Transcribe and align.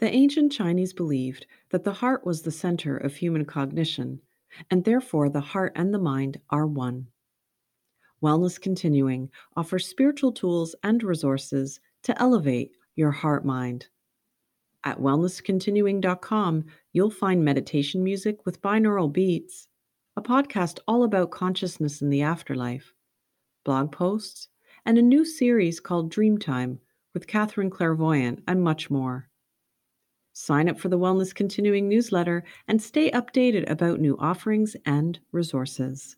The 0.00 0.10
ancient 0.10 0.50
Chinese 0.50 0.94
believed 0.94 1.46
that 1.68 1.84
the 1.84 1.92
heart 1.92 2.24
was 2.24 2.40
the 2.40 2.50
center 2.50 2.96
of 2.96 3.16
human 3.16 3.44
cognition, 3.44 4.22
and 4.70 4.82
therefore 4.82 5.28
the 5.28 5.42
heart 5.42 5.72
and 5.76 5.92
the 5.92 5.98
mind 5.98 6.40
are 6.48 6.66
one. 6.66 7.08
Wellness 8.22 8.58
Continuing 8.58 9.30
offers 9.56 9.86
spiritual 9.86 10.32
tools 10.32 10.74
and 10.82 11.02
resources 11.02 11.80
to 12.02 12.18
elevate 12.18 12.72
your 12.96 13.10
heart 13.10 13.44
mind. 13.44 13.88
At 14.84 14.98
wellnesscontinuing.com, 14.98 16.64
you'll 16.94 17.10
find 17.10 17.44
meditation 17.44 18.02
music 18.02 18.46
with 18.46 18.62
binaural 18.62 19.12
beats, 19.12 19.68
a 20.16 20.22
podcast 20.22 20.78
all 20.88 21.04
about 21.04 21.30
consciousness 21.30 22.00
in 22.00 22.08
the 22.08 22.22
afterlife, 22.22 22.94
blog 23.64 23.92
posts, 23.92 24.48
and 24.86 24.96
a 24.96 25.02
new 25.02 25.26
series 25.26 25.78
called 25.78 26.10
Dreamtime 26.10 26.78
with 27.12 27.26
Catherine 27.26 27.68
Clairvoyant, 27.68 28.42
and 28.48 28.62
much 28.64 28.88
more. 28.88 29.29
Sign 30.32 30.68
up 30.68 30.78
for 30.78 30.88
the 30.88 30.98
Wellness 30.98 31.34
Continuing 31.34 31.88
newsletter 31.88 32.44
and 32.68 32.80
stay 32.80 33.10
updated 33.10 33.68
about 33.70 34.00
new 34.00 34.16
offerings 34.18 34.76
and 34.86 35.18
resources. 35.32 36.16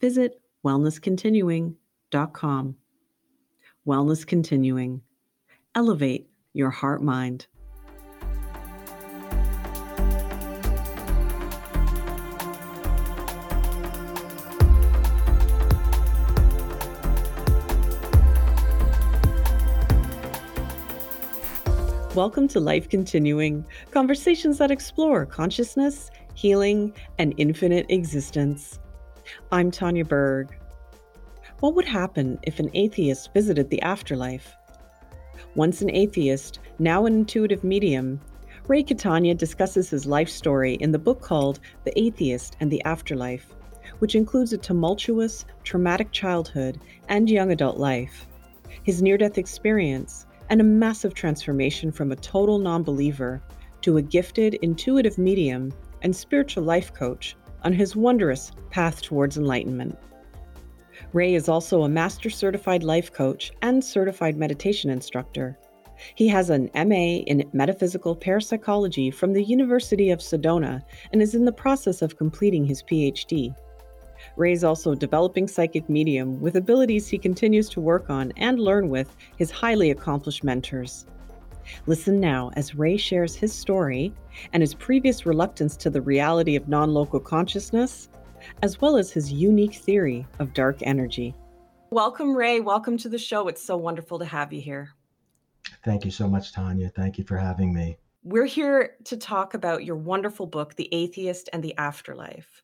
Visit 0.00 0.40
wellnesscontinuing.com. 0.64 2.76
Wellness 3.86 4.26
Continuing. 4.26 5.02
Elevate 5.74 6.28
your 6.52 6.70
heart 6.70 7.02
mind. 7.02 7.46
Welcome 22.16 22.48
to 22.48 22.60
Life 22.60 22.88
Continuing, 22.88 23.66
conversations 23.90 24.56
that 24.56 24.70
explore 24.70 25.26
consciousness, 25.26 26.10
healing, 26.32 26.94
and 27.18 27.34
infinite 27.36 27.84
existence. 27.90 28.78
I'm 29.52 29.70
Tanya 29.70 30.06
Berg. 30.06 30.56
What 31.60 31.74
would 31.74 31.84
happen 31.84 32.38
if 32.44 32.58
an 32.58 32.70
atheist 32.72 33.34
visited 33.34 33.68
the 33.68 33.82
afterlife? 33.82 34.56
Once 35.56 35.82
an 35.82 35.90
atheist, 35.90 36.60
now 36.78 37.04
an 37.04 37.12
intuitive 37.16 37.62
medium, 37.62 38.18
Ray 38.66 38.82
Catania 38.82 39.34
discusses 39.34 39.90
his 39.90 40.06
life 40.06 40.30
story 40.30 40.76
in 40.76 40.92
the 40.92 40.98
book 40.98 41.20
called 41.20 41.60
The 41.84 41.96
Atheist 42.00 42.56
and 42.60 42.72
the 42.72 42.82
Afterlife, 42.86 43.54
which 43.98 44.14
includes 44.14 44.54
a 44.54 44.58
tumultuous, 44.58 45.44
traumatic 45.64 46.12
childhood 46.12 46.80
and 47.10 47.28
young 47.28 47.52
adult 47.52 47.76
life, 47.76 48.26
his 48.84 49.02
near 49.02 49.18
death 49.18 49.36
experience, 49.36 50.25
and 50.50 50.60
a 50.60 50.64
massive 50.64 51.14
transformation 51.14 51.90
from 51.90 52.12
a 52.12 52.16
total 52.16 52.58
non 52.58 52.82
believer 52.82 53.42
to 53.82 53.96
a 53.96 54.02
gifted, 54.02 54.54
intuitive 54.62 55.18
medium 55.18 55.72
and 56.02 56.14
spiritual 56.14 56.62
life 56.62 56.92
coach 56.92 57.36
on 57.62 57.72
his 57.72 57.96
wondrous 57.96 58.52
path 58.70 59.02
towards 59.02 59.36
enlightenment. 59.36 59.98
Ray 61.12 61.34
is 61.34 61.48
also 61.48 61.82
a 61.82 61.88
master 61.88 62.30
certified 62.30 62.82
life 62.82 63.12
coach 63.12 63.52
and 63.62 63.84
certified 63.84 64.36
meditation 64.36 64.90
instructor. 64.90 65.58
He 66.14 66.28
has 66.28 66.50
an 66.50 66.70
MA 66.74 67.22
in 67.26 67.48
metaphysical 67.52 68.14
parapsychology 68.14 69.10
from 69.10 69.32
the 69.32 69.42
University 69.42 70.10
of 70.10 70.20
Sedona 70.20 70.82
and 71.12 71.22
is 71.22 71.34
in 71.34 71.44
the 71.44 71.52
process 71.52 72.02
of 72.02 72.18
completing 72.18 72.64
his 72.64 72.82
PhD. 72.82 73.54
Ray 74.36 74.52
is 74.52 74.64
also 74.64 74.92
a 74.92 74.96
developing 74.96 75.48
psychic 75.48 75.88
medium 75.88 76.38
with 76.42 76.56
abilities 76.56 77.08
he 77.08 77.16
continues 77.16 77.70
to 77.70 77.80
work 77.80 78.10
on 78.10 78.32
and 78.36 78.60
learn 78.60 78.90
with 78.90 79.16
his 79.38 79.50
highly 79.50 79.90
accomplished 79.90 80.44
mentors. 80.44 81.06
Listen 81.86 82.20
now 82.20 82.50
as 82.54 82.74
Ray 82.74 82.98
shares 82.98 83.34
his 83.34 83.54
story 83.54 84.12
and 84.52 84.62
his 84.62 84.74
previous 84.74 85.24
reluctance 85.24 85.74
to 85.78 85.88
the 85.88 86.02
reality 86.02 86.54
of 86.54 86.68
non 86.68 86.92
local 86.92 87.18
consciousness, 87.18 88.10
as 88.62 88.78
well 88.78 88.98
as 88.98 89.10
his 89.10 89.32
unique 89.32 89.74
theory 89.74 90.26
of 90.38 90.52
dark 90.52 90.76
energy. 90.82 91.34
Welcome, 91.90 92.36
Ray. 92.36 92.60
Welcome 92.60 92.98
to 92.98 93.08
the 93.08 93.18
show. 93.18 93.48
It's 93.48 93.64
so 93.64 93.78
wonderful 93.78 94.18
to 94.18 94.26
have 94.26 94.52
you 94.52 94.60
here. 94.60 94.90
Thank 95.82 96.04
you 96.04 96.10
so 96.10 96.28
much, 96.28 96.52
Tanya. 96.52 96.90
Thank 96.94 97.16
you 97.16 97.24
for 97.24 97.38
having 97.38 97.72
me. 97.72 97.96
We're 98.22 98.44
here 98.44 98.96
to 99.04 99.16
talk 99.16 99.54
about 99.54 99.84
your 99.84 99.96
wonderful 99.96 100.46
book, 100.46 100.74
The 100.74 100.92
Atheist 100.92 101.48
and 101.52 101.62
the 101.62 101.76
Afterlife. 101.78 102.62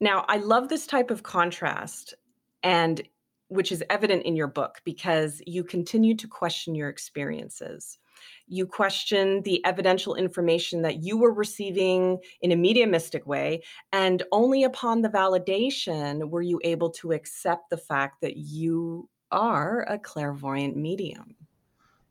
Now, 0.00 0.24
I 0.28 0.36
love 0.36 0.68
this 0.68 0.86
type 0.86 1.10
of 1.10 1.22
contrast 1.22 2.14
and 2.62 3.02
which 3.48 3.72
is 3.72 3.82
evident 3.88 4.24
in 4.24 4.36
your 4.36 4.46
book 4.46 4.80
because 4.84 5.40
you 5.46 5.64
continue 5.64 6.14
to 6.14 6.28
question 6.28 6.74
your 6.74 6.88
experiences. 6.88 7.98
You 8.46 8.66
question 8.66 9.42
the 9.42 9.64
evidential 9.64 10.14
information 10.14 10.82
that 10.82 11.02
you 11.02 11.16
were 11.16 11.32
receiving 11.32 12.18
in 12.42 12.52
a 12.52 12.56
mediumistic 12.56 13.26
way, 13.26 13.62
and 13.92 14.22
only 14.32 14.64
upon 14.64 15.02
the 15.02 15.08
validation 15.08 16.28
were 16.28 16.42
you 16.42 16.60
able 16.64 16.90
to 16.90 17.12
accept 17.12 17.70
the 17.70 17.76
fact 17.76 18.20
that 18.22 18.36
you 18.36 19.08
are 19.30 19.86
a 19.88 19.98
clairvoyant 19.98 20.76
medium. 20.76 21.36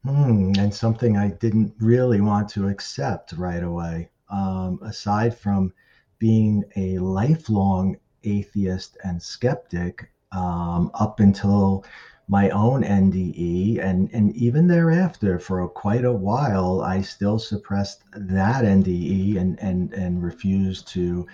Hmm, 0.04 0.54
and 0.58 0.74
something 0.74 1.18
I 1.18 1.30
didn't 1.30 1.74
really 1.80 2.22
want 2.22 2.50
to 2.50 2.68
accept 2.70 3.34
right 3.34 3.64
away. 3.64 4.10
Um, 4.30 4.80
aside 4.84 5.38
from 5.38 5.74
being 6.20 6.64
a 6.76 6.98
lifelong 7.00 7.98
atheist 8.24 8.98
and 9.04 9.22
skeptic 9.22 10.12
um, 10.32 10.92
up 10.94 11.20
until 11.20 11.86
my 12.28 12.50
own 12.50 12.84
NDE, 12.84 13.80
and 13.80 14.10
and 14.12 14.36
even 14.36 14.68
thereafter, 14.68 15.40
for 15.40 15.62
a, 15.62 15.70
quite 15.70 16.04
a 16.04 16.12
while, 16.12 16.82
I 16.82 17.02
still 17.02 17.40
suppressed 17.40 18.04
that 18.12 18.66
NDE 18.66 19.38
and 19.38 19.58
and 19.60 19.94
and 19.94 20.22
refused 20.22 20.88
to. 20.90 21.26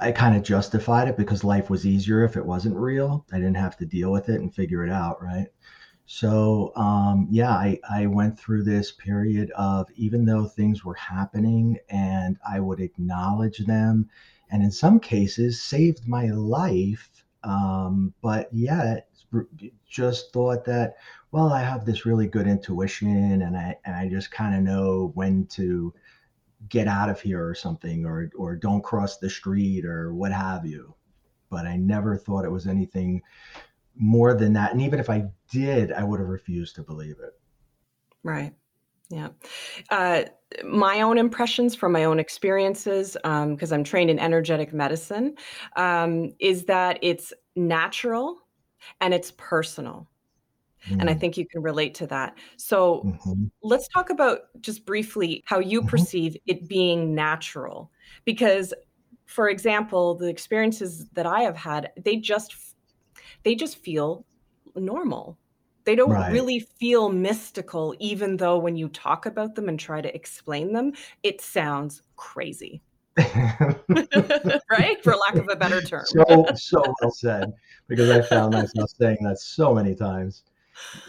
I 0.00 0.12
kind 0.12 0.34
of 0.34 0.42
justified 0.42 1.08
it 1.08 1.18
because 1.18 1.44
life 1.44 1.68
was 1.68 1.84
easier 1.84 2.24
if 2.24 2.36
it 2.36 2.46
wasn't 2.46 2.76
real. 2.76 3.26
I 3.32 3.36
didn't 3.36 3.58
have 3.58 3.76
to 3.78 3.84
deal 3.84 4.10
with 4.10 4.30
it 4.30 4.40
and 4.40 4.54
figure 4.54 4.82
it 4.82 4.90
out, 4.90 5.22
right? 5.22 5.48
So 6.12 6.72
um, 6.74 7.28
yeah, 7.30 7.52
I, 7.52 7.78
I 7.88 8.06
went 8.06 8.36
through 8.36 8.64
this 8.64 8.90
period 8.90 9.52
of 9.52 9.86
even 9.94 10.24
though 10.24 10.44
things 10.44 10.84
were 10.84 10.94
happening 10.94 11.78
and 11.88 12.36
I 12.46 12.58
would 12.58 12.80
acknowledge 12.80 13.58
them, 13.58 14.10
and 14.50 14.60
in 14.60 14.72
some 14.72 14.98
cases 14.98 15.62
saved 15.62 16.08
my 16.08 16.26
life. 16.30 17.24
Um, 17.44 18.12
but 18.22 18.52
yet 18.52 19.08
just 19.88 20.32
thought 20.32 20.64
that 20.64 20.96
well, 21.30 21.52
I 21.52 21.60
have 21.62 21.84
this 21.84 22.04
really 22.04 22.26
good 22.26 22.48
intuition, 22.48 23.42
and 23.42 23.56
I 23.56 23.76
and 23.84 23.94
I 23.94 24.08
just 24.08 24.32
kind 24.32 24.56
of 24.56 24.62
know 24.62 25.12
when 25.14 25.46
to 25.52 25.94
get 26.68 26.88
out 26.88 27.08
of 27.08 27.20
here 27.20 27.46
or 27.48 27.54
something, 27.54 28.04
or 28.04 28.32
or 28.36 28.56
don't 28.56 28.82
cross 28.82 29.18
the 29.18 29.30
street 29.30 29.84
or 29.84 30.12
what 30.12 30.32
have 30.32 30.66
you. 30.66 30.92
But 31.50 31.66
I 31.66 31.76
never 31.76 32.16
thought 32.16 32.44
it 32.44 32.50
was 32.50 32.66
anything 32.66 33.22
more 34.00 34.34
than 34.34 34.52
that. 34.54 34.72
And 34.72 34.80
even 34.82 34.98
if 34.98 35.08
I 35.08 35.24
did, 35.50 35.92
I 35.92 36.02
would 36.02 36.18
have 36.18 36.28
refused 36.28 36.74
to 36.76 36.82
believe 36.82 37.16
it. 37.22 37.38
Right. 38.22 38.54
Yeah. 39.10 39.28
Uh, 39.90 40.22
my 40.64 41.02
own 41.02 41.18
impressions 41.18 41.74
from 41.74 41.92
my 41.92 42.04
own 42.04 42.18
experiences, 42.18 43.16
because 43.22 43.72
um, 43.72 43.78
I'm 43.78 43.84
trained 43.84 44.10
in 44.10 44.18
energetic 44.18 44.72
medicine, 44.72 45.36
um, 45.76 46.32
is 46.38 46.64
that 46.64 46.98
it's 47.02 47.32
natural 47.56 48.38
and 49.00 49.12
it's 49.12 49.32
personal. 49.36 50.08
Mm. 50.88 51.00
And 51.00 51.10
I 51.10 51.14
mm. 51.14 51.20
think 51.20 51.36
you 51.36 51.46
can 51.46 51.60
relate 51.60 51.94
to 51.96 52.06
that. 52.06 52.38
So 52.56 53.02
mm-hmm. 53.04 53.44
let's 53.62 53.88
talk 53.88 54.10
about 54.10 54.40
just 54.60 54.86
briefly 54.86 55.42
how 55.44 55.58
you 55.58 55.80
mm-hmm. 55.80 55.88
perceive 55.90 56.36
it 56.46 56.68
being 56.68 57.14
natural. 57.14 57.90
Because, 58.24 58.72
for 59.26 59.48
example, 59.50 60.14
the 60.14 60.28
experiences 60.28 61.08
that 61.10 61.26
I 61.26 61.40
have 61.42 61.56
had, 61.56 61.90
they 62.02 62.16
just 62.16 62.54
they 63.42 63.54
just 63.54 63.76
feel 63.76 64.24
normal. 64.74 65.38
They 65.84 65.96
don't 65.96 66.10
right. 66.10 66.32
really 66.32 66.60
feel 66.60 67.08
mystical, 67.08 67.94
even 67.98 68.36
though 68.36 68.58
when 68.58 68.76
you 68.76 68.88
talk 68.88 69.26
about 69.26 69.54
them 69.54 69.68
and 69.68 69.80
try 69.80 70.00
to 70.00 70.14
explain 70.14 70.72
them, 70.72 70.92
it 71.22 71.40
sounds 71.40 72.02
crazy. 72.16 72.82
right? 73.18 75.02
For 75.02 75.14
lack 75.16 75.36
of 75.36 75.48
a 75.50 75.56
better 75.56 75.80
term. 75.80 76.04
so, 76.06 76.46
so 76.54 76.82
well 77.00 77.10
said, 77.10 77.52
because 77.88 78.10
I 78.10 78.22
found 78.22 78.52
myself 78.54 78.90
saying 78.90 79.18
that 79.22 79.38
so 79.38 79.74
many 79.74 79.94
times. 79.94 80.44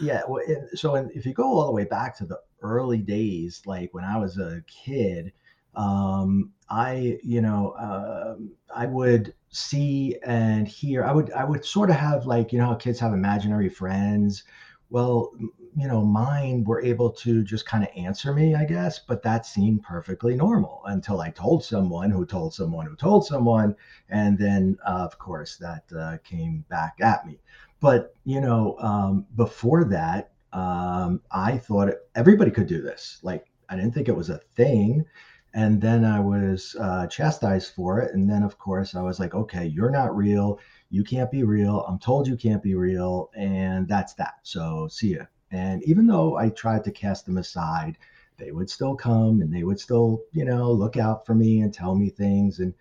Yeah. 0.00 0.22
Well, 0.28 0.42
so 0.74 0.94
if 0.96 1.24
you 1.24 1.32
go 1.32 1.44
all 1.44 1.66
the 1.66 1.72
way 1.72 1.84
back 1.84 2.16
to 2.18 2.26
the 2.26 2.38
early 2.62 2.98
days, 2.98 3.62
like 3.66 3.92
when 3.94 4.04
I 4.04 4.18
was 4.18 4.38
a 4.38 4.62
kid, 4.66 5.32
um, 5.74 6.52
I, 6.68 7.18
you 7.22 7.40
know, 7.40 7.70
uh, 7.72 8.36
I 8.74 8.86
would 8.86 9.34
see 9.50 10.16
and 10.24 10.66
hear. 10.66 11.04
I 11.04 11.12
would, 11.12 11.30
I 11.32 11.44
would 11.44 11.64
sort 11.64 11.90
of 11.90 11.96
have 11.96 12.26
like, 12.26 12.52
you 12.52 12.58
know, 12.58 12.66
how 12.66 12.74
kids 12.74 12.98
have 13.00 13.12
imaginary 13.12 13.68
friends. 13.68 14.44
Well, 14.90 15.32
you 15.74 15.88
know, 15.88 16.04
mine 16.04 16.64
were 16.64 16.82
able 16.82 17.10
to 17.10 17.42
just 17.42 17.64
kind 17.64 17.82
of 17.82 17.90
answer 17.96 18.32
me, 18.34 18.54
I 18.54 18.64
guess, 18.64 18.98
but 18.98 19.22
that 19.22 19.46
seemed 19.46 19.82
perfectly 19.82 20.36
normal 20.36 20.82
until 20.86 21.20
I 21.20 21.30
told 21.30 21.64
someone 21.64 22.10
who 22.10 22.26
told 22.26 22.52
someone 22.52 22.86
who 22.86 22.96
told 22.96 23.24
someone, 23.24 23.74
and 24.10 24.36
then 24.36 24.76
uh, 24.86 25.06
of 25.10 25.18
course 25.18 25.56
that 25.56 25.84
uh, 25.98 26.18
came 26.24 26.64
back 26.68 26.96
at 27.00 27.26
me. 27.26 27.38
But 27.80 28.14
you 28.24 28.40
know, 28.40 28.76
um, 28.80 29.26
before 29.34 29.84
that, 29.84 30.32
um, 30.52 31.22
I 31.30 31.56
thought 31.56 31.88
everybody 32.14 32.50
could 32.50 32.66
do 32.66 32.82
this. 32.82 33.18
Like 33.22 33.46
I 33.70 33.76
didn't 33.76 33.94
think 33.94 34.08
it 34.08 34.16
was 34.16 34.28
a 34.28 34.38
thing. 34.54 35.06
And 35.54 35.80
then 35.80 36.04
I 36.04 36.18
was 36.18 36.74
uh, 36.80 37.06
chastised 37.08 37.74
for 37.74 38.00
it. 38.00 38.14
And 38.14 38.28
then, 38.28 38.42
of 38.42 38.58
course, 38.58 38.94
I 38.94 39.02
was 39.02 39.20
like, 39.20 39.34
okay, 39.34 39.66
you're 39.66 39.90
not 39.90 40.16
real. 40.16 40.58
You 40.90 41.04
can't 41.04 41.30
be 41.30 41.44
real. 41.44 41.80
I'm 41.88 41.98
told 41.98 42.26
you 42.26 42.36
can't 42.36 42.62
be 42.62 42.74
real. 42.74 43.30
And 43.36 43.86
that's 43.86 44.14
that. 44.14 44.34
So 44.42 44.88
see 44.88 45.16
ya. 45.16 45.24
And 45.50 45.82
even 45.82 46.06
though 46.06 46.38
I 46.38 46.48
tried 46.48 46.84
to 46.84 46.90
cast 46.90 47.26
them 47.26 47.36
aside, 47.36 47.98
they 48.38 48.50
would 48.50 48.70
still 48.70 48.96
come 48.96 49.42
and 49.42 49.52
they 49.52 49.62
would 49.62 49.78
still, 49.78 50.22
you 50.32 50.44
know, 50.44 50.72
look 50.72 50.96
out 50.96 51.26
for 51.26 51.34
me 51.34 51.60
and 51.60 51.72
tell 51.72 51.94
me 51.94 52.08
things. 52.08 52.58
And 52.58 52.72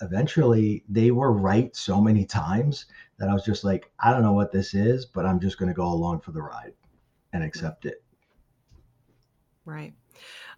eventually 0.00 0.84
they 0.88 1.10
were 1.10 1.32
right 1.32 1.74
so 1.74 2.00
many 2.00 2.24
times 2.26 2.86
that 3.18 3.28
I 3.28 3.34
was 3.34 3.44
just 3.44 3.64
like, 3.64 3.90
I 3.98 4.12
don't 4.12 4.22
know 4.22 4.32
what 4.32 4.52
this 4.52 4.72
is, 4.72 5.04
but 5.04 5.26
I'm 5.26 5.40
just 5.40 5.58
going 5.58 5.68
to 5.68 5.74
go 5.74 5.88
along 5.88 6.20
for 6.20 6.30
the 6.30 6.42
ride 6.42 6.74
and 7.32 7.42
accept 7.42 7.86
it. 7.86 8.02
Right. 9.64 9.94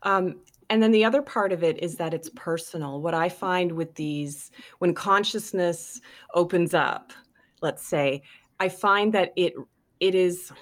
Um, 0.03 0.41
and 0.71 0.83
then 0.83 0.93
the 0.93 1.05
other 1.05 1.23
part 1.23 1.53
of 1.53 1.63
it 1.63 1.83
is 1.83 1.97
that 1.97 2.15
it's 2.15 2.31
personal. 2.31 3.01
What 3.01 3.15
I 3.15 3.29
find 3.29 3.73
with 3.73 3.95
these, 3.95 4.51
when 4.79 4.95
consciousness 4.95 6.01
opens 6.35 6.75
up, 6.75 7.13
let's 7.61 7.87
say, 7.87 8.23
I 8.61 8.69
find 8.69 9.13
that 9.15 9.33
it 9.37 9.55
it 10.01 10.15
is 10.15 10.53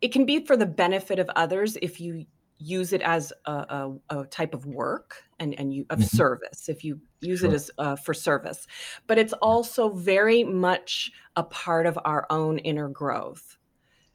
it 0.00 0.12
can 0.12 0.26
be 0.26 0.44
for 0.44 0.56
the 0.56 0.66
benefit 0.66 1.18
of 1.18 1.30
others 1.36 1.76
if 1.80 2.00
you 2.00 2.26
use 2.58 2.92
it 2.92 3.02
as 3.02 3.32
a, 3.46 3.52
a, 3.52 3.94
a 4.10 4.24
type 4.26 4.54
of 4.54 4.66
work 4.66 5.22
and 5.38 5.54
and 5.58 5.74
you 5.74 5.84
of 5.90 5.98
mm-hmm. 5.98 6.16
service 6.16 6.68
if 6.68 6.84
you 6.84 7.00
use 7.20 7.40
sure. 7.40 7.50
it 7.50 7.54
as 7.54 7.70
uh, 7.78 7.96
for 7.96 8.14
service 8.14 8.66
but 9.06 9.18
it's 9.18 9.32
also 9.34 9.90
very 9.90 10.44
much 10.44 11.10
a 11.36 11.42
part 11.42 11.86
of 11.86 11.98
our 12.04 12.26
own 12.30 12.58
inner 12.58 12.88
growth 12.88 13.56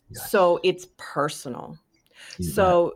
yes. 0.10 0.32
so 0.32 0.60
it's 0.64 0.88
personal 0.98 1.78
so 2.40 2.94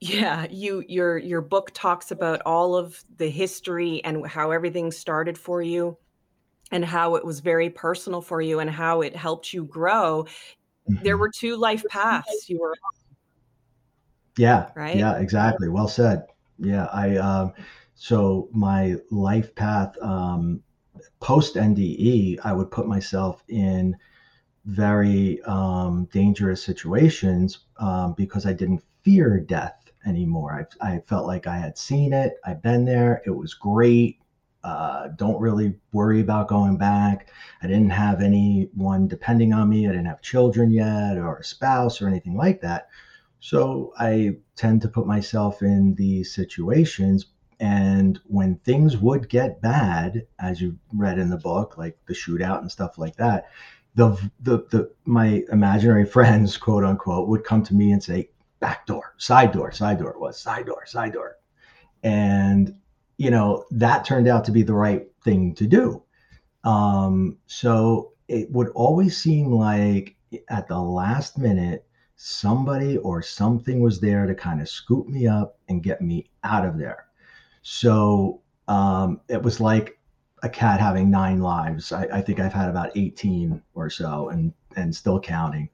yeah, 0.00 0.46
you 0.50 0.84
your 0.88 1.18
your 1.18 1.40
book 1.40 1.70
talks 1.74 2.10
about 2.10 2.40
all 2.46 2.76
of 2.76 3.02
the 3.16 3.28
history 3.28 4.02
and 4.04 4.26
how 4.26 4.50
everything 4.52 4.92
started 4.92 5.36
for 5.36 5.60
you 5.60 5.96
and 6.70 6.84
how 6.84 7.16
it 7.16 7.24
was 7.24 7.40
very 7.40 7.70
personal 7.70 8.20
for 8.20 8.40
you 8.40 8.60
and 8.60 8.70
how 8.70 9.00
it 9.00 9.16
helped 9.16 9.52
you 9.52 9.64
grow. 9.64 10.24
Mm-hmm. 10.88 11.02
There 11.02 11.16
were 11.16 11.30
two 11.30 11.56
life 11.56 11.84
paths 11.90 12.48
you 12.48 12.60
were 12.60 12.74
Yeah. 14.36 14.70
Right? 14.76 14.96
Yeah, 14.96 15.18
exactly. 15.18 15.68
Well 15.68 15.88
said. 15.88 16.26
Yeah, 16.58 16.86
I 16.92 17.16
um 17.16 17.52
so 17.94 18.48
my 18.52 18.96
life 19.10 19.54
path 19.54 19.96
um 20.00 20.62
post 21.20 21.56
NDE, 21.56 22.38
I 22.44 22.52
would 22.52 22.70
put 22.70 22.86
myself 22.86 23.42
in 23.48 23.96
very 24.64 25.40
um, 25.42 26.06
dangerous 26.12 26.62
situations 26.62 27.60
um, 27.78 28.14
because 28.14 28.46
I 28.46 28.52
didn't 28.52 28.82
fear 29.02 29.40
death 29.40 29.77
anymore. 30.06 30.66
I, 30.82 30.94
I 30.94 30.98
felt 31.00 31.26
like 31.26 31.46
I 31.46 31.58
had 31.58 31.78
seen 31.78 32.12
it. 32.12 32.34
I've 32.44 32.62
been 32.62 32.84
there. 32.84 33.22
It 33.26 33.30
was 33.30 33.54
great. 33.54 34.18
Uh, 34.64 35.08
don't 35.16 35.40
really 35.40 35.74
worry 35.92 36.20
about 36.20 36.48
going 36.48 36.76
back. 36.76 37.30
I 37.62 37.66
didn't 37.66 37.90
have 37.90 38.20
anyone 38.20 39.06
depending 39.08 39.52
on 39.52 39.68
me. 39.68 39.86
I 39.86 39.92
didn't 39.92 40.06
have 40.06 40.20
children 40.20 40.70
yet 40.70 41.16
or 41.16 41.38
a 41.38 41.44
spouse 41.44 42.02
or 42.02 42.08
anything 42.08 42.36
like 42.36 42.60
that. 42.62 42.88
So 43.40 43.92
I 43.98 44.38
tend 44.56 44.82
to 44.82 44.88
put 44.88 45.06
myself 45.06 45.62
in 45.62 45.94
these 45.94 46.34
situations. 46.34 47.26
And 47.60 48.18
when 48.24 48.56
things 48.58 48.96
would 48.96 49.28
get 49.28 49.62
bad, 49.62 50.26
as 50.38 50.60
you 50.60 50.78
read 50.92 51.18
in 51.18 51.30
the 51.30 51.36
book, 51.36 51.78
like 51.78 51.96
the 52.06 52.14
shootout 52.14 52.60
and 52.60 52.70
stuff 52.70 52.98
like 52.98 53.16
that, 53.16 53.46
the, 53.94 54.10
the, 54.40 54.58
the 54.70 54.90
my 55.04 55.44
imaginary 55.50 56.04
friends, 56.16 56.56
quote 56.56 56.84
unquote, 56.84 57.28
would 57.28 57.44
come 57.44 57.62
to 57.64 57.74
me 57.74 57.92
and 57.92 58.02
say, 58.02 58.30
back 58.60 58.86
door, 58.86 59.14
side 59.18 59.52
door, 59.52 59.72
side 59.72 59.98
door. 59.98 60.10
It 60.10 60.20
was 60.20 60.40
side 60.40 60.66
door, 60.66 60.86
side 60.86 61.12
door. 61.12 61.36
And, 62.02 62.74
you 63.16 63.30
know, 63.30 63.64
that 63.70 64.04
turned 64.04 64.28
out 64.28 64.44
to 64.44 64.52
be 64.52 64.62
the 64.62 64.74
right 64.74 65.06
thing 65.24 65.54
to 65.56 65.66
do. 65.66 66.02
Um, 66.64 67.38
so 67.46 68.12
it 68.28 68.50
would 68.50 68.68
always 68.70 69.16
seem 69.16 69.52
like 69.52 70.16
at 70.48 70.68
the 70.68 70.78
last 70.78 71.38
minute, 71.38 71.86
somebody 72.16 72.98
or 72.98 73.22
something 73.22 73.80
was 73.80 74.00
there 74.00 74.26
to 74.26 74.34
kind 74.34 74.60
of 74.60 74.68
scoop 74.68 75.06
me 75.08 75.26
up 75.26 75.58
and 75.68 75.82
get 75.82 76.00
me 76.00 76.28
out 76.42 76.66
of 76.66 76.76
there. 76.76 77.06
So 77.62 78.42
um, 78.66 79.20
it 79.28 79.42
was 79.42 79.60
like 79.60 79.98
a 80.42 80.48
cat 80.48 80.80
having 80.80 81.10
nine 81.10 81.40
lives. 81.40 81.92
I, 81.92 82.08
I 82.12 82.20
think 82.20 82.40
I've 82.40 82.52
had 82.52 82.68
about 82.68 82.96
18 82.96 83.62
or 83.74 83.88
so 83.88 84.28
and, 84.30 84.52
and 84.76 84.94
still 84.94 85.20
counting. 85.20 85.68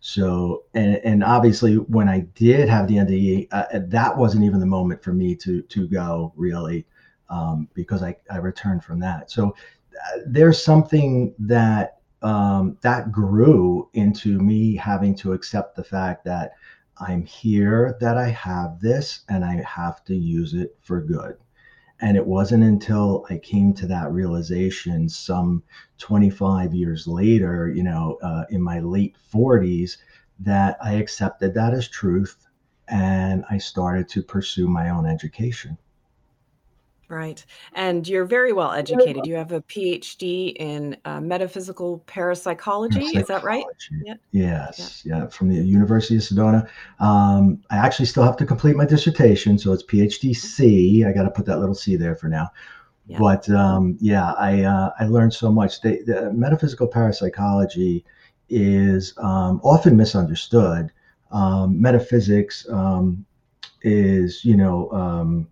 So, 0.00 0.64
and, 0.74 0.96
and 0.96 1.24
obviously, 1.24 1.76
when 1.76 2.08
I 2.08 2.20
did 2.34 2.68
have 2.68 2.86
the 2.86 2.96
NDE, 2.96 3.48
uh, 3.50 3.66
that 3.72 4.16
wasn't 4.16 4.44
even 4.44 4.60
the 4.60 4.66
moment 4.66 5.02
for 5.02 5.12
me 5.12 5.34
to 5.36 5.62
to 5.62 5.88
go 5.88 6.32
really, 6.36 6.86
um, 7.28 7.68
because 7.74 8.02
I 8.02 8.16
I 8.30 8.38
returned 8.38 8.84
from 8.84 9.00
that. 9.00 9.30
So, 9.30 9.48
uh, 9.48 10.18
there's 10.26 10.62
something 10.62 11.34
that 11.40 11.98
um, 12.22 12.78
that 12.82 13.10
grew 13.10 13.90
into 13.94 14.38
me 14.38 14.76
having 14.76 15.14
to 15.16 15.32
accept 15.32 15.74
the 15.74 15.84
fact 15.84 16.24
that 16.24 16.52
I'm 17.00 17.24
here, 17.24 17.96
that 18.00 18.16
I 18.16 18.28
have 18.30 18.80
this, 18.80 19.20
and 19.28 19.44
I 19.44 19.62
have 19.62 20.04
to 20.04 20.14
use 20.14 20.54
it 20.54 20.76
for 20.80 21.00
good. 21.00 21.36
And 22.00 22.16
it 22.16 22.26
wasn't 22.26 22.62
until 22.62 23.26
I 23.28 23.38
came 23.38 23.72
to 23.74 23.86
that 23.88 24.12
realization 24.12 25.08
some 25.08 25.64
25 25.98 26.72
years 26.72 27.06
later, 27.08 27.68
you 27.68 27.82
know, 27.82 28.18
uh, 28.22 28.44
in 28.50 28.62
my 28.62 28.78
late 28.80 29.16
40s, 29.32 29.96
that 30.40 30.78
I 30.80 30.92
accepted 30.92 31.54
that 31.54 31.74
as 31.74 31.88
truth 31.88 32.46
and 32.86 33.44
I 33.50 33.58
started 33.58 34.08
to 34.10 34.22
pursue 34.22 34.68
my 34.68 34.90
own 34.90 35.06
education. 35.06 35.76
Right. 37.08 37.42
And 37.72 38.06
you're 38.06 38.26
very 38.26 38.52
well 38.52 38.70
educated. 38.72 39.24
You 39.24 39.36
have 39.36 39.52
a 39.52 39.62
PhD 39.62 40.52
in 40.56 40.94
uh, 41.06 41.20
metaphysical 41.22 42.00
parapsychology. 42.06 43.16
Is 43.16 43.26
that 43.28 43.42
right? 43.42 43.64
Yeah. 44.04 44.14
Yes. 44.30 45.02
Yeah. 45.06 45.20
yeah. 45.20 45.26
From 45.28 45.48
the 45.48 45.56
University 45.56 46.16
of 46.16 46.22
Sedona. 46.22 46.68
Um, 47.00 47.62
I 47.70 47.78
actually 47.78 48.04
still 48.04 48.24
have 48.24 48.36
to 48.36 48.44
complete 48.44 48.76
my 48.76 48.84
dissertation. 48.84 49.58
So 49.58 49.72
it's 49.72 49.82
PhD 49.82 50.36
C. 50.36 51.04
I 51.06 51.12
got 51.12 51.22
to 51.22 51.30
put 51.30 51.46
that 51.46 51.60
little 51.60 51.74
C 51.74 51.96
there 51.96 52.14
for 52.14 52.28
now. 52.28 52.50
Yeah. 53.06 53.18
But 53.18 53.48
um, 53.48 53.96
yeah, 54.00 54.32
I, 54.32 54.64
uh, 54.64 54.90
I 55.00 55.06
learned 55.06 55.32
so 55.32 55.50
much. 55.50 55.80
The, 55.80 56.02
the 56.04 56.30
metaphysical 56.34 56.88
parapsychology 56.88 58.04
is 58.50 59.14
um, 59.16 59.62
often 59.64 59.96
misunderstood. 59.96 60.92
Um, 61.32 61.80
metaphysics 61.80 62.66
um, 62.70 63.24
is, 63.80 64.44
you 64.44 64.56
know, 64.56 64.90
um, 64.92 65.48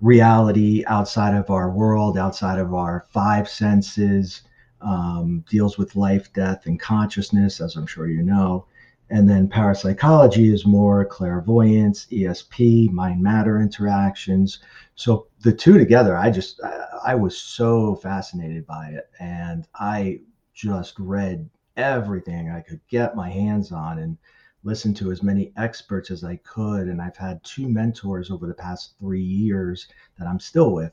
reality 0.00 0.84
outside 0.86 1.34
of 1.34 1.50
our 1.50 1.70
world, 1.70 2.18
outside 2.18 2.58
of 2.58 2.74
our 2.74 3.06
five 3.10 3.48
senses, 3.48 4.42
um, 4.80 5.44
deals 5.48 5.78
with 5.78 5.96
life, 5.96 6.32
death, 6.32 6.66
and 6.66 6.78
consciousness, 6.78 7.60
as 7.60 7.76
I'm 7.76 7.86
sure 7.86 8.08
you 8.08 8.22
know. 8.22 8.66
And 9.08 9.28
then 9.28 9.48
parapsychology 9.48 10.52
is 10.52 10.66
more 10.66 11.04
clairvoyance, 11.04 12.06
ESP, 12.10 12.90
mind 12.90 13.22
matter 13.22 13.60
interactions. 13.60 14.58
So 14.96 15.28
the 15.40 15.52
two 15.52 15.78
together, 15.78 16.16
I 16.16 16.30
just, 16.30 16.60
I, 16.62 17.12
I 17.12 17.14
was 17.14 17.38
so 17.38 17.94
fascinated 17.94 18.66
by 18.66 18.88
it. 18.88 19.08
And 19.20 19.66
I 19.76 20.20
just 20.54 20.98
read 20.98 21.48
everything 21.76 22.50
I 22.50 22.60
could 22.60 22.80
get 22.88 23.16
my 23.16 23.30
hands 23.30 23.70
on 23.70 23.98
and 23.98 24.18
listen 24.66 24.92
to 24.92 25.12
as 25.12 25.22
many 25.22 25.52
experts 25.56 26.10
as 26.10 26.24
I 26.24 26.36
could. 26.36 26.88
And 26.88 27.00
I've 27.00 27.16
had 27.16 27.42
two 27.44 27.68
mentors 27.68 28.30
over 28.32 28.46
the 28.48 28.54
past 28.54 28.94
three 28.98 29.22
years 29.22 29.86
that 30.18 30.26
I'm 30.26 30.40
still 30.40 30.72
with. 30.72 30.92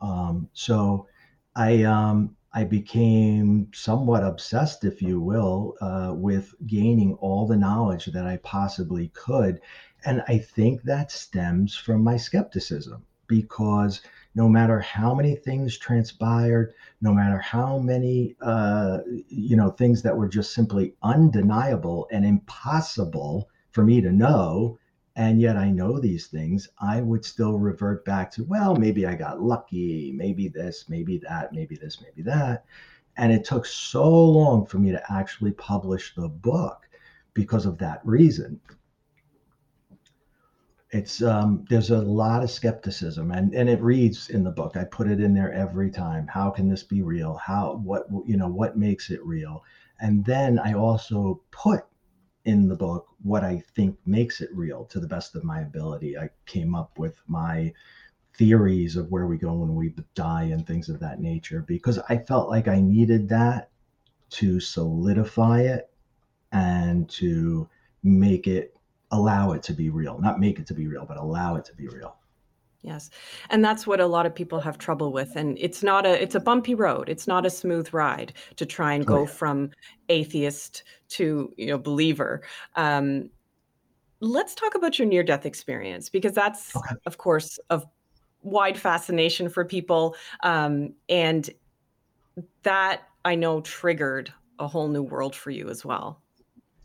Um, 0.00 0.48
so 0.54 1.06
I 1.54 1.82
um, 1.84 2.34
I 2.54 2.64
became 2.64 3.68
somewhat 3.74 4.24
obsessed, 4.24 4.84
if 4.84 5.02
you 5.02 5.20
will, 5.20 5.74
uh, 5.82 6.14
with 6.16 6.54
gaining 6.66 7.14
all 7.14 7.46
the 7.46 7.56
knowledge 7.56 8.06
that 8.06 8.26
I 8.26 8.38
possibly 8.38 9.08
could. 9.08 9.60
And 10.04 10.22
I 10.26 10.38
think 10.38 10.82
that 10.82 11.12
stems 11.12 11.74
from 11.76 12.02
my 12.02 12.16
skepticism 12.16 13.04
because 13.26 14.00
no 14.34 14.48
matter 14.48 14.80
how 14.80 15.14
many 15.14 15.36
things 15.36 15.76
transpired, 15.76 16.74
no 17.00 17.12
matter 17.12 17.38
how 17.38 17.78
many 17.78 18.34
uh, 18.40 18.98
you 19.28 19.56
know 19.56 19.70
things 19.70 20.02
that 20.02 20.16
were 20.16 20.28
just 20.28 20.54
simply 20.54 20.94
undeniable 21.02 22.08
and 22.10 22.24
impossible 22.24 23.48
for 23.72 23.84
me 23.84 24.00
to 24.00 24.12
know, 24.12 24.78
and 25.16 25.40
yet 25.40 25.56
I 25.56 25.70
know 25.70 25.98
these 25.98 26.26
things, 26.26 26.68
I 26.78 27.00
would 27.00 27.24
still 27.24 27.58
revert 27.58 28.04
back 28.04 28.30
to 28.32 28.44
well, 28.44 28.74
maybe 28.76 29.06
I 29.06 29.14
got 29.14 29.42
lucky, 29.42 30.12
maybe 30.16 30.48
this, 30.48 30.86
maybe 30.88 31.18
that, 31.18 31.52
maybe 31.52 31.76
this, 31.76 32.00
maybe 32.00 32.22
that, 32.22 32.64
and 33.16 33.32
it 33.32 33.44
took 33.44 33.66
so 33.66 34.10
long 34.10 34.66
for 34.66 34.78
me 34.78 34.90
to 34.92 35.12
actually 35.12 35.52
publish 35.52 36.14
the 36.14 36.28
book 36.28 36.88
because 37.34 37.66
of 37.66 37.78
that 37.78 38.00
reason 38.04 38.60
it's 40.92 41.22
um, 41.22 41.64
there's 41.70 41.90
a 41.90 41.98
lot 41.98 42.42
of 42.42 42.50
skepticism 42.50 43.30
and 43.30 43.54
and 43.54 43.68
it 43.68 43.80
reads 43.80 44.28
in 44.28 44.44
the 44.44 44.50
book. 44.50 44.76
I 44.76 44.84
put 44.84 45.08
it 45.08 45.20
in 45.20 45.32
there 45.32 45.52
every 45.52 45.90
time. 45.90 46.26
How 46.26 46.50
can 46.50 46.68
this 46.68 46.82
be 46.82 47.02
real? 47.02 47.34
How 47.36 47.76
what 47.76 48.06
you 48.26 48.36
know 48.36 48.48
what 48.48 48.76
makes 48.76 49.10
it 49.10 49.24
real? 49.24 49.64
And 50.00 50.24
then 50.24 50.58
i 50.58 50.72
also 50.74 51.40
put 51.50 51.84
in 52.44 52.68
the 52.68 52.74
book 52.74 53.06
what 53.22 53.44
I 53.44 53.62
think 53.74 53.96
makes 54.04 54.40
it 54.40 54.50
real 54.52 54.84
to 54.86 55.00
the 55.00 55.06
best 55.06 55.34
of 55.34 55.44
my 55.44 55.60
ability. 55.60 56.18
I 56.18 56.28
came 56.44 56.74
up 56.74 56.98
with 56.98 57.22
my 57.26 57.72
theories 58.34 58.96
of 58.96 59.10
where 59.10 59.26
we 59.26 59.38
go 59.38 59.54
when 59.54 59.74
we 59.74 59.94
die 60.14 60.44
and 60.44 60.66
things 60.66 60.88
of 60.88 61.00
that 61.00 61.20
nature 61.20 61.62
because 61.66 61.98
I 62.08 62.18
felt 62.18 62.48
like 62.48 62.68
I 62.68 62.80
needed 62.80 63.28
that 63.28 63.70
to 64.30 64.58
solidify 64.60 65.60
it 65.60 65.90
and 66.50 67.08
to 67.10 67.68
make 68.02 68.46
it 68.46 68.74
allow 69.12 69.52
it 69.52 69.62
to 69.62 69.72
be 69.72 69.88
real 69.90 70.18
not 70.18 70.40
make 70.40 70.58
it 70.58 70.66
to 70.66 70.74
be 70.74 70.86
real 70.86 71.06
but 71.06 71.16
allow 71.16 71.56
it 71.56 71.64
to 71.64 71.74
be 71.74 71.86
real. 71.88 72.16
Yes. 72.82 73.10
And 73.50 73.64
that's 73.64 73.86
what 73.86 74.00
a 74.00 74.06
lot 74.06 74.26
of 74.26 74.34
people 74.34 74.58
have 74.60 74.76
trouble 74.76 75.12
with. 75.12 75.36
And 75.36 75.56
it's 75.60 75.84
not 75.84 76.04
a 76.04 76.20
it's 76.20 76.34
a 76.34 76.40
bumpy 76.40 76.74
road. 76.74 77.08
It's 77.08 77.28
not 77.28 77.46
a 77.46 77.50
smooth 77.50 77.92
ride 77.94 78.32
to 78.56 78.66
try 78.66 78.92
and 78.92 79.04
oh, 79.04 79.06
go 79.06 79.18
oh, 79.18 79.20
yeah. 79.20 79.26
from 79.28 79.70
atheist 80.08 80.82
to 81.10 81.52
you 81.56 81.68
know 81.68 81.78
believer. 81.78 82.42
Um, 82.74 83.30
let's 84.20 84.54
talk 84.54 84.74
about 84.74 84.98
your 84.98 85.06
near 85.06 85.22
death 85.22 85.46
experience 85.46 86.08
because 86.08 86.32
that's 86.32 86.74
okay. 86.76 86.96
of 87.06 87.18
course 87.18 87.58
of 87.70 87.86
wide 88.42 88.78
fascination 88.78 89.48
for 89.48 89.64
people. 89.64 90.16
Um, 90.42 90.94
and 91.08 91.48
that 92.62 93.02
i 93.26 93.34
know 93.34 93.60
triggered 93.60 94.32
a 94.58 94.66
whole 94.66 94.88
new 94.88 95.02
world 95.02 95.36
for 95.36 95.50
you 95.50 95.68
as 95.68 95.84
well. 95.84 96.20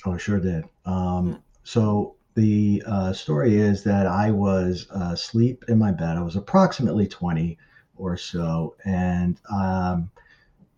Oh 0.05 0.17
sure 0.17 0.39
did. 0.39 0.65
Um, 0.86 1.41
so 1.63 2.16
the 2.38 2.84
uh, 2.86 3.12
story 3.13 3.56
is 3.56 3.84
that 3.84 4.06
I 4.06 4.29
was 4.29 4.86
asleep 4.91 5.65
in 5.67 5.79
my 5.79 5.91
bed. 5.91 6.17
I 6.17 6.22
was 6.22 6.36
approximately 6.36 7.08
20 7.08 7.58
or 7.96 8.15
so. 8.15 8.75
And 8.86 9.41
um, 9.50 10.12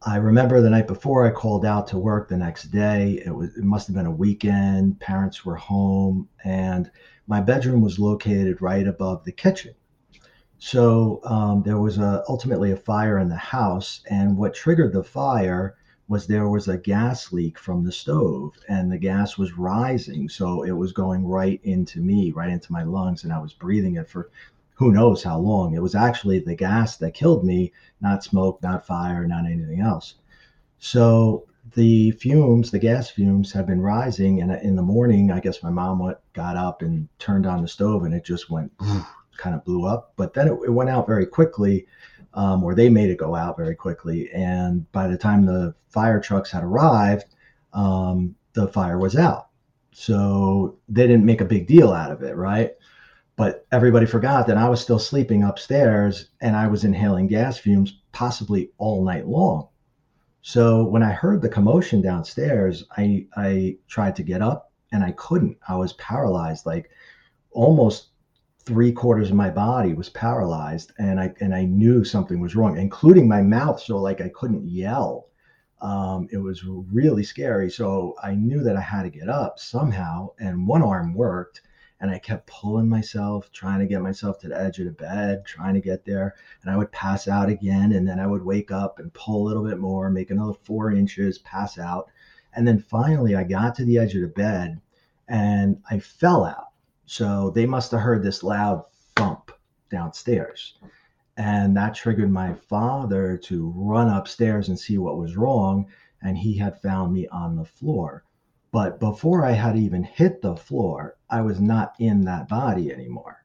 I 0.01 0.16
remember 0.16 0.62
the 0.62 0.70
night 0.70 0.88
before 0.88 1.28
I 1.28 1.32
called 1.32 1.66
out 1.66 1.88
to 1.88 1.98
work 1.98 2.30
the 2.30 2.38
next 2.38 2.72
day. 2.72 3.22
It 3.25 3.36
was 3.36 3.58
it 3.58 3.66
must 3.66 3.88
have 3.88 3.96
been 3.96 4.06
a 4.06 4.12
weekend. 4.12 5.01
Parents 5.01 5.44
were 5.44 5.58
home, 5.58 6.30
and 6.46 6.89
my 7.28 7.42
bedroom 7.42 7.82
was 7.82 8.00
located 8.00 8.62
right 8.62 8.88
above 8.88 9.25
the 9.25 9.34
kitchen. 9.34 9.74
So 10.60 11.20
um, 11.25 11.63
there 11.63 11.80
was 11.80 11.98
a, 11.98 12.24
ultimately 12.30 12.72
a 12.72 12.78
fire 12.78 13.20
in 13.20 13.28
the 13.28 13.36
house, 13.36 14.00
and 14.10 14.38
what 14.38 14.54
triggered 14.54 14.94
the 14.94 15.04
fire 15.04 15.75
was 16.10 16.28
there 16.28 16.50
was 16.50 16.68
a 16.68 16.78
gas 16.78 17.32
leak 17.32 17.58
from 17.58 17.86
the 17.86 17.92
stove 17.92 18.54
and 18.68 18.92
the 18.92 18.98
gas 18.98 19.38
was 19.38 19.58
rising 19.58 20.28
so 20.28 20.63
it 20.63 20.72
was 20.72 20.92
going 20.92 21.25
right 21.25 21.62
into 21.63 22.01
me 22.01 22.32
right 22.32 22.50
into 22.50 22.72
my 22.74 22.84
lungs 22.84 23.24
and 23.24 23.32
i 23.32 23.39
was 23.39 23.54
breathing 23.54 23.96
it 23.96 24.10
for 24.10 24.30
who 24.80 24.94
knows 24.94 25.22
how 25.22 25.38
long. 25.38 25.75
It 25.75 25.82
was 25.82 25.94
actually 25.94 26.39
the 26.39 26.56
gas 26.56 26.96
that 26.98 27.13
killed 27.13 27.44
me 27.44 27.74
not 28.00 28.24
smoke 28.24 28.63
not 28.63 28.88
fire 28.88 29.28
not 29.28 29.46
anything 29.46 29.82
else. 29.82 30.16
So 30.78 31.46
the 31.75 32.12
fumes 32.12 32.72
the 32.72 32.80
gas 32.80 33.10
fumes 33.10 33.51
had 33.51 33.68
been 33.68 33.82
rising 33.82 34.42
and 34.42 34.51
in 34.63 34.75
the 34.75 34.82
morning 34.82 35.30
i 35.32 35.39
guess 35.39 35.62
my 35.62 35.70
mom 35.70 36.00
went, 36.00 36.18
got 36.34 36.56
up 36.56 36.82
and 36.82 37.08
turned 37.20 37.46
on 37.46 37.62
the 37.62 37.68
stove 37.68 38.06
and 38.06 38.13
it 38.16 38.25
just 38.25 38.50
went 38.50 38.72
kind 39.38 39.54
of 39.54 39.63
blew 39.66 39.86
up 39.86 40.12
but 40.16 40.34
then 40.34 40.48
it, 40.48 40.58
it 40.66 40.72
went 40.72 40.89
out 40.89 41.06
very 41.06 41.28
quickly 41.28 41.86
um, 42.39 42.63
or 42.63 42.74
they 42.74 42.88
made 42.89 43.10
it 43.10 43.17
go 43.17 43.36
out 43.36 43.58
very 43.58 43.75
quickly. 43.75 44.31
And 44.31 44.89
by 44.93 45.10
the 45.10 45.17
time 45.17 45.46
the 45.46 45.75
fire 45.89 46.22
trucks 46.22 46.50
had 46.50 46.63
arrived, 46.63 47.25
um, 47.74 48.34
the 48.53 48.69
fire 48.69 48.98
was 48.98 49.17
out. 49.17 49.50
So 49.91 50.77
they 50.88 51.05
didn't 51.05 51.25
make 51.25 51.41
a 51.41 51.46
big 51.46 51.67
deal 51.67 51.91
out 51.91 52.13
of 52.13 52.24
it, 52.24 52.38
right? 52.38 52.72
But 53.36 53.67
everybody 53.74 54.05
forgot 54.05 54.48
that 54.48 54.55
I 54.55 54.69
was 54.69 54.79
still 54.79 55.00
sleeping 55.00 55.43
upstairs 55.43 56.29
and 56.39 56.55
I 56.55 56.67
was 56.67 56.86
inhaling 56.86 57.27
gas 57.27 57.58
fumes 57.58 58.00
possibly 58.13 58.72
all 58.77 59.03
night 59.03 59.27
long. 59.27 59.67
So 60.41 60.86
when 60.86 61.03
I 61.03 61.12
heard 61.12 61.41
the 61.41 61.50
commotion 61.50 62.01
downstairs, 62.01 62.86
I 62.96 63.27
I 63.36 63.75
tried 63.89 64.15
to 64.15 64.24
get 64.24 64.41
up 64.41 64.72
and 64.93 65.03
I 65.03 65.12
couldn't. 65.12 65.58
I 65.67 65.75
was 65.75 65.91
paralyzed, 65.93 66.65
like 66.65 66.89
almost 67.51 68.09
three 68.69 68.91
quarters 68.91 69.31
of 69.31 69.35
my 69.35 69.49
body 69.49 69.95
was 69.95 70.09
paralyzed 70.09 70.91
and 70.99 71.19
I 71.19 71.33
and 71.39 71.55
I 71.55 71.65
knew 71.65 72.03
something 72.03 72.39
was 72.39 72.55
wrong, 72.55 72.77
including 72.77 73.27
my 73.27 73.41
mouth. 73.41 73.81
So 73.81 73.97
like 73.97 74.21
I 74.21 74.29
couldn't 74.29 74.67
yell. 74.67 75.25
Um, 75.81 76.27
it 76.31 76.38
was 76.38 76.63
really 76.63 77.23
scary. 77.23 77.71
So 77.71 78.13
I 78.21 78.35
knew 78.35 78.61
that 78.61 78.77
I 78.77 78.81
had 78.81 79.03
to 79.03 79.09
get 79.09 79.27
up 79.27 79.57
somehow, 79.57 80.29
and 80.39 80.67
one 80.67 80.83
arm 80.83 81.15
worked. 81.15 81.61
And 81.99 82.11
I 82.11 82.19
kept 82.19 82.45
pulling 82.45 82.88
myself, 82.88 83.51
trying 83.51 83.79
to 83.79 83.88
get 83.88 84.03
myself 84.03 84.38
to 84.39 84.47
the 84.47 84.61
edge 84.61 84.77
of 84.77 84.85
the 84.85 84.91
bed, 84.91 85.45
trying 85.45 85.73
to 85.73 85.81
get 85.81 86.05
there. 86.05 86.35
And 86.61 86.71
I 86.71 86.77
would 86.77 86.91
pass 86.91 87.27
out 87.27 87.49
again. 87.49 87.93
And 87.93 88.07
then 88.07 88.19
I 88.19 88.27
would 88.27 88.43
wake 88.43 88.71
up 88.71 88.99
and 88.99 89.11
pull 89.13 89.43
a 89.43 89.47
little 89.47 89.65
bit 89.65 89.79
more, 89.79 90.09
make 90.11 90.29
another 90.29 90.53
four 90.63 90.91
inches, 90.91 91.39
pass 91.39 91.79
out. 91.79 92.09
And 92.53 92.67
then 92.67 92.79
finally, 92.79 93.35
I 93.35 93.43
got 93.43 93.75
to 93.75 93.83
the 93.83 93.97
edge 93.97 94.13
of 94.13 94.21
the 94.21 94.27
bed 94.27 94.79
and 95.27 95.77
I 95.89 95.99
fell 95.99 96.45
out 96.45 96.68
so 97.10 97.50
they 97.50 97.66
must 97.66 97.89
have 97.89 98.01
heard 98.01 98.22
this 98.22 98.44
loud 98.44 98.84
thump 99.16 99.51
downstairs. 99.89 100.75
And 101.38 101.75
that 101.75 101.96
triggered 101.96 102.32
my 102.32 102.54
father 102.54 103.36
to 103.46 103.74
run 103.75 104.10
upstairs 104.10 104.70
and 104.70 104.80
see 104.80 105.00
what 105.00 105.18
was 105.18 105.36
wrong. 105.36 105.88
And 106.22 106.38
he 106.38 106.56
had 106.56 106.80
found 106.84 107.12
me 107.12 107.28
on 107.30 107.56
the 107.56 107.66
floor. 107.66 108.25
But 108.72 109.00
before 109.00 109.44
I 109.44 109.54
had 109.54 109.75
even 109.75 110.04
hit 110.04 110.44
the 110.44 110.56
floor, 110.56 111.18
I 111.32 111.42
was 111.42 111.60
not 111.60 111.96
in 111.98 112.25
that 112.25 112.48
body 112.48 112.92
anymore. 112.92 113.44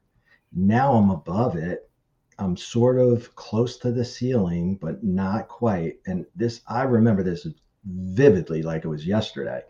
Now 0.53 0.93
I'm 0.93 1.09
above 1.09 1.55
it. 1.55 1.89
I'm 2.37 2.55
sort 2.55 2.99
of 2.99 3.33
close 3.35 3.77
to 3.77 3.91
the 3.91 4.05
ceiling, 4.05 4.75
but 4.75 5.03
not 5.03 5.47
quite. 5.47 6.01
And 6.05 6.27
this, 6.35 6.61
I 6.67 6.83
remember 6.83 7.23
this 7.23 7.47
vividly 7.83 8.61
like 8.61 8.85
it 8.85 8.89
was 8.89 9.07
yesterday 9.07 9.63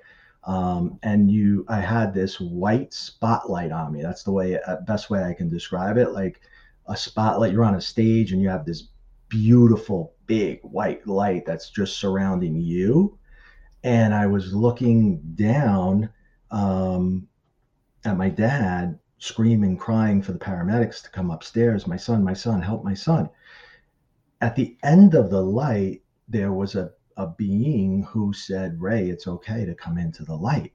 um, 0.46 1.00
and 1.02 1.32
you 1.32 1.66
i 1.68 1.80
had 1.80 2.14
this 2.14 2.40
white 2.40 2.94
spotlight 2.94 3.72
on 3.72 3.92
me. 3.92 4.02
That's 4.02 4.24
the 4.24 4.32
way 4.32 4.60
uh, 4.60 4.78
best 4.82 5.10
way 5.10 5.24
i 5.24 5.34
can 5.34 5.50
describe 5.50 5.98
it. 5.98 6.12
Like 6.12 6.42
a 6.88 6.96
spotlight 6.96 7.52
you're 7.52 7.64
on 7.64 7.76
a 7.76 7.82
stage 7.82 8.32
and 8.32 8.42
you 8.42 8.50
have 8.50 8.66
this 8.66 8.90
beautiful 9.28 10.14
big 10.28 10.60
white 10.62 11.06
light 11.08 11.46
that's 11.46 11.70
just 11.70 11.98
surrounding 11.98 12.62
you. 12.62 13.18
And 13.84 14.14
i 14.14 14.28
was 14.28 14.54
looking 14.54 15.20
down 15.36 16.10
um, 16.52 17.28
at 18.06 18.18
my 18.18 18.30
dad 18.30 19.00
screaming 19.18 19.78
crying 19.78 20.22
for 20.22 20.32
the 20.32 20.40
paramedics 20.40 21.02
to 21.04 21.10
come 21.10 21.32
upstairs. 21.32 21.88
My 21.88 21.98
son 21.98 22.24
my 22.24 22.34
son 22.34 22.62
help 22.62 22.84
my 22.84 22.94
son. 22.94 23.30
At 24.42 24.56
the 24.56 24.78
end 24.84 25.16
of 25.16 25.32
the 25.32 25.42
light 25.42 26.04
there 26.28 26.54
was 26.54 26.76
a 26.76 26.92
a 27.18 27.28
being 27.28 28.04
who 28.04 28.34
said, 28.34 28.82
Ray, 28.82 29.10
it's 29.10 29.28
okay 29.28 29.66
to 29.66 29.76
come 29.76 29.98
into 29.98 30.24
the 30.24 30.36
light. 30.36 30.74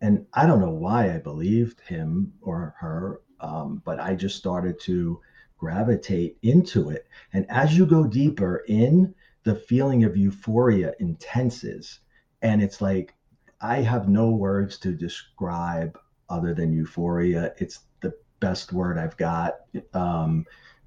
And 0.00 0.26
I 0.34 0.46
don't 0.46 0.60
know 0.60 0.70
why 0.70 1.14
I 1.14 1.18
believed 1.18 1.80
him 1.80 2.32
or 2.40 2.74
her, 2.78 3.20
um, 3.40 3.82
but 3.84 4.00
I 4.00 4.14
just 4.14 4.36
started 4.36 4.78
to 4.80 5.20
gravitate 5.58 6.36
into 6.42 6.90
it. 6.90 7.06
And 7.32 7.46
as 7.48 7.76
you 7.76 7.86
go 7.86 8.06
deeper 8.06 8.64
in, 8.68 9.14
the 9.44 9.54
feeling 9.54 10.04
of 10.04 10.16
euphoria 10.16 10.92
intenses. 10.98 12.00
And 12.42 12.62
it's 12.62 12.80
like, 12.80 13.14
I 13.60 13.76
have 13.76 14.08
no 14.08 14.30
words 14.30 14.78
to 14.80 14.92
describe 14.92 15.98
other 16.28 16.52
than 16.52 16.72
euphoria. 16.72 17.54
It's 17.58 17.80
the 18.00 18.12
best 18.40 18.72
word 18.72 18.98
I've 18.98 19.16
got. 19.16 19.60
Um, 19.94 20.44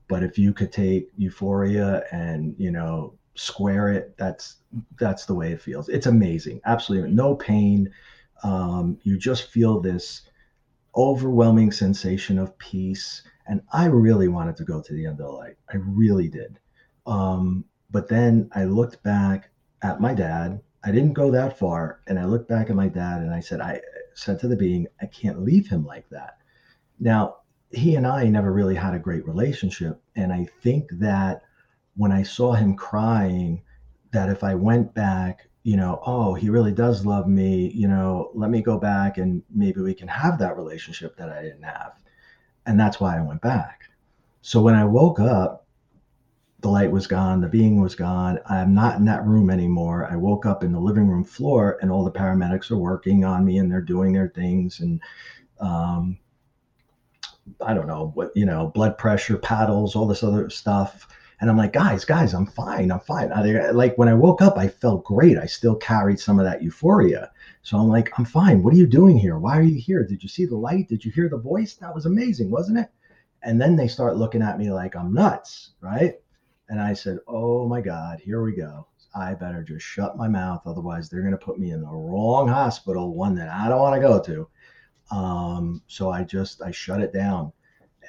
but 0.07 0.23
if 0.23 0.37
you 0.37 0.53
could 0.53 0.71
take 0.71 1.09
euphoria 1.15 2.03
and, 2.11 2.53
you 2.57 2.71
know, 2.71 3.17
square 3.39 3.89
it. 3.89 4.17
That's 4.17 4.57
that's 4.99 5.25
the 5.25 5.33
way 5.33 5.53
it 5.53 5.61
feels. 5.61 5.87
It's 5.87 6.07
amazing. 6.07 6.59
Absolutely 6.65 7.11
no 7.11 7.35
pain. 7.35 7.89
Um, 8.43 8.99
you 9.03 9.17
just 9.17 9.49
feel 9.49 9.79
this 9.79 10.23
overwhelming 10.95 11.71
sensation 11.71 12.37
of 12.37 12.57
peace. 12.57 13.23
And 13.47 13.61
i 13.71 13.85
really 13.85 14.27
wanted 14.27 14.57
to 14.57 14.65
go 14.65 14.81
to 14.81 14.93
the 14.93 15.05
end 15.05 15.19
of 15.21 15.27
the 15.27 15.31
light. 15.31 15.55
I 15.73 15.77
really 15.77 16.27
did. 16.27 16.59
Um, 17.07 17.63
but 17.89 18.09
then 18.09 18.49
i 18.53 18.65
looked 18.65 19.01
back 19.03 19.51
at 19.81 20.01
my 20.01 20.13
dad. 20.13 20.61
I 20.83 20.91
didn't 20.91 21.13
go 21.13 21.31
that 21.31 21.57
far. 21.57 22.01
And 22.07 22.19
i 22.19 22.25
looked 22.25 22.49
back 22.49 22.69
at 22.69 22.75
my 22.75 22.89
dad 22.89 23.21
and 23.21 23.33
i 23.33 23.39
said 23.39 23.61
i 23.61 23.79
said 24.15 24.39
to 24.39 24.49
the 24.49 24.57
being 24.57 24.85
i 25.01 25.05
can't 25.05 25.41
leave 25.43 25.69
him 25.69 25.85
like 25.85 26.09
that. 26.09 26.39
Now 26.99 27.37
he 27.71 27.95
and 27.95 28.05
i 28.05 28.25
never 28.25 28.51
really 28.51 28.75
had 28.75 28.93
a 28.93 28.99
great 28.99 29.25
relationship. 29.25 30.01
And 30.17 30.33
i 30.33 30.45
think 30.61 30.89
that 30.99 31.43
when 31.99 32.13
I 32.13 32.23
saw 32.23 32.53
him 32.53 32.77
crying, 32.77 33.61
that 34.11 34.29
if 34.29 34.41
I 34.41 34.55
went 34.55 34.93
back, 34.93 35.49
you 35.63 35.75
know, 35.75 35.99
oh, 36.05 36.33
he 36.33 36.49
really 36.49 36.71
does 36.71 37.05
love 37.05 37.27
me, 37.27 37.71
you 37.75 37.89
know, 37.89 38.31
let 38.33 38.49
me 38.49 38.61
go 38.61 38.77
back 38.77 39.17
and 39.17 39.43
maybe 39.53 39.81
we 39.81 39.93
can 39.93 40.07
have 40.07 40.39
that 40.39 40.55
relationship 40.55 41.17
that 41.17 41.29
I 41.29 41.41
didn't 41.41 41.63
have. 41.63 41.99
And 42.65 42.79
that's 42.79 43.01
why 43.01 43.17
I 43.17 43.21
went 43.21 43.41
back. 43.41 43.89
So 44.41 44.61
when 44.61 44.75
I 44.75 44.85
woke 44.85 45.19
up, 45.19 45.67
the 46.61 46.69
light 46.69 46.89
was 46.89 47.05
gone, 47.05 47.41
the 47.41 47.49
being 47.49 47.81
was 47.81 47.95
gone. 47.95 48.39
I'm 48.45 48.73
not 48.73 48.95
in 48.95 49.03
that 49.05 49.25
room 49.25 49.49
anymore. 49.49 50.07
I 50.09 50.15
woke 50.15 50.45
up 50.45 50.63
in 50.63 50.71
the 50.71 50.79
living 50.79 51.05
room 51.05 51.25
floor, 51.25 51.79
and 51.81 51.91
all 51.91 52.05
the 52.05 52.11
paramedics 52.11 52.71
are 52.71 52.77
working 52.77 53.25
on 53.25 53.43
me 53.43 53.57
and 53.57 53.69
they're 53.69 53.81
doing 53.81 54.13
their 54.13 54.29
things. 54.29 54.79
And 54.79 55.01
um, 55.59 56.17
I 57.59 57.73
don't 57.73 57.87
know 57.87 58.11
what, 58.13 58.31
you 58.35 58.45
know, 58.45 58.67
blood 58.67 58.97
pressure, 58.97 59.35
paddles, 59.35 59.97
all 59.97 60.07
this 60.07 60.23
other 60.23 60.49
stuff 60.49 61.05
And 61.41 61.49
I'm 61.49 61.57
like, 61.57 61.71
guys, 61.71 62.03
guys, 62.03 62.33
I'm 62.33 62.45
fine. 62.45 62.91
I'm 62.91 62.99
fine. 62.99 63.31
I, 63.31 63.71
like 63.71 63.97
when 63.97 64.09
I 64.09 64.13
woke 64.13 64.41
up, 64.41 64.57
I 64.57 64.67
felt 64.67 65.05
great. 65.05 65.37
I 65.37 65.45
still 65.45 65.75
carried 65.75 66.19
some 66.19 66.37
of 66.37 66.45
that 66.45 66.61
euphoria. 66.61 67.31
So 67.61 67.77
I'm 67.77 67.87
like, 67.87 68.11
I'm 68.17 68.25
fine. 68.25 68.61
What 68.61 68.73
are 68.73 68.77
you 68.77 68.87
doing 68.87 69.17
here? 69.17 69.37
Why 69.39 69.57
are 69.57 69.63
you 69.63 69.79
here? 69.79 70.05
Did 70.05 70.21
you 70.21 70.27
see 70.27 70.45
the 70.45 70.57
light? 70.57 70.89
Did 70.89 71.05
you 71.05 71.11
hear 71.11 71.29
the 71.29 71.37
voice? 71.37 71.75
That 71.75 71.95
was 71.95 72.05
amazing, 72.05 72.51
wasn't 72.51 72.79
it? 72.79 72.89
And 73.41 73.59
then 73.59 73.77
they 73.77 73.87
start 73.87 74.17
looking 74.17 74.41
at 74.41 74.57
me 74.57 74.69
like 74.69 74.97
I'm 74.97 75.13
nuts, 75.13 75.71
right? 75.79 76.15
And 76.67 76.81
I 76.81 76.93
said, 76.93 77.19
Oh 77.25 77.67
my 77.67 77.79
God, 77.79 78.19
here 78.19 78.43
we 78.43 78.53
go. 78.53 78.87
I 79.15 79.33
better 79.33 79.63
just 79.63 79.85
shut 79.85 80.17
my 80.17 80.27
mouth. 80.27 80.61
Otherwise, 80.65 81.09
they're 81.09 81.21
going 81.21 81.31
to 81.31 81.37
put 81.37 81.57
me 81.57 81.71
in 81.71 81.81
the 81.81 81.87
wrong 81.87 82.47
hospital, 82.47 83.15
one 83.15 83.33
that 83.35 83.49
I 83.49 83.69
don't 83.69 83.79
want 83.79 83.95
to 83.95 84.07
go 84.07 84.21
to. 84.21 85.15
Um, 85.15 85.81
so 85.87 86.11
I 86.11 86.23
just, 86.23 86.61
I 86.61 86.71
shut 86.71 87.01
it 87.01 87.13
down. 87.13 87.51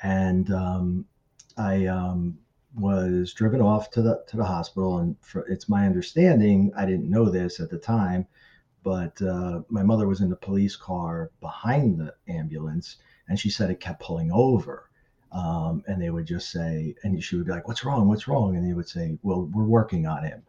And 0.03 0.53
um, 0.53 1.07
I 1.57 1.87
um, 1.87 2.39
was 2.75 3.33
driven 3.33 3.61
off 3.61 3.91
to 3.93 4.03
the, 4.03 4.23
to 4.29 4.37
the 4.37 4.45
hospital. 4.45 4.99
And 4.99 5.17
for, 5.21 5.47
it's 5.47 5.69
my 5.69 5.87
understanding, 5.87 6.73
I 6.77 6.87
didn't 6.87 7.11
know 7.11 7.29
this 7.29 7.61
at 7.61 7.71
the 7.71 7.79
time, 7.79 8.27
but 8.83 9.21
uh, 9.23 9.61
my 9.69 9.83
mother 9.83 10.07
was 10.07 10.21
in 10.21 10.31
the 10.31 10.37
police 10.37 10.77
car 10.77 11.31
behind 11.41 11.99
the 11.99 12.15
ambulance. 12.29 12.97
And 13.29 13.39
she 13.39 13.51
said 13.51 13.71
it 13.71 13.81
kept 13.81 14.03
pulling 14.03 14.31
over. 14.33 14.91
Um, 15.33 15.85
and 15.87 16.03
they 16.03 16.11
would 16.11 16.27
just 16.27 16.51
say, 16.51 16.95
and 17.05 17.23
she 17.23 17.37
would 17.37 17.47
be 17.47 17.53
like, 17.53 17.69
"What's 17.69 17.85
wrong? 17.85 18.09
What's 18.09 18.27
wrong?" 18.27 18.57
And 18.57 18.69
they 18.69 18.73
would 18.73 18.89
say, 18.89 19.17
"Well, 19.23 19.49
we're 19.53 19.63
working 19.63 20.05
on 20.07 20.25
him." 20.25 20.43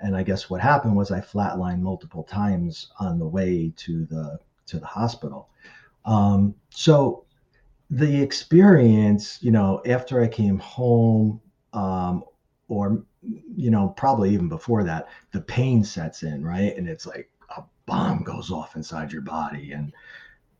And 0.00 0.16
I 0.16 0.22
guess 0.22 0.48
what 0.48 0.60
happened 0.60 0.96
was 0.96 1.10
I 1.10 1.20
flatlined 1.20 1.80
multiple 1.80 2.24
times 2.24 2.92
on 2.98 3.18
the 3.18 3.26
way 3.26 3.72
to 3.76 4.06
the 4.06 4.38
to 4.68 4.78
the 4.78 4.86
hospital. 4.86 5.50
Um, 6.06 6.54
so 6.70 7.24
the 7.90 8.22
experience, 8.22 9.38
you 9.42 9.50
know, 9.50 9.82
after 9.86 10.22
I 10.22 10.28
came 10.28 10.58
home, 10.58 11.40
um, 11.72 12.24
or 12.68 13.02
you 13.56 13.70
know, 13.70 13.88
probably 13.96 14.30
even 14.34 14.48
before 14.48 14.82
that, 14.84 15.08
the 15.32 15.40
pain 15.40 15.84
sets 15.84 16.22
in, 16.22 16.44
right? 16.44 16.76
And 16.76 16.88
it's 16.88 17.06
like 17.06 17.30
a 17.56 17.62
bomb 17.86 18.22
goes 18.24 18.50
off 18.50 18.76
inside 18.76 19.12
your 19.12 19.22
body, 19.22 19.72
and 19.72 19.92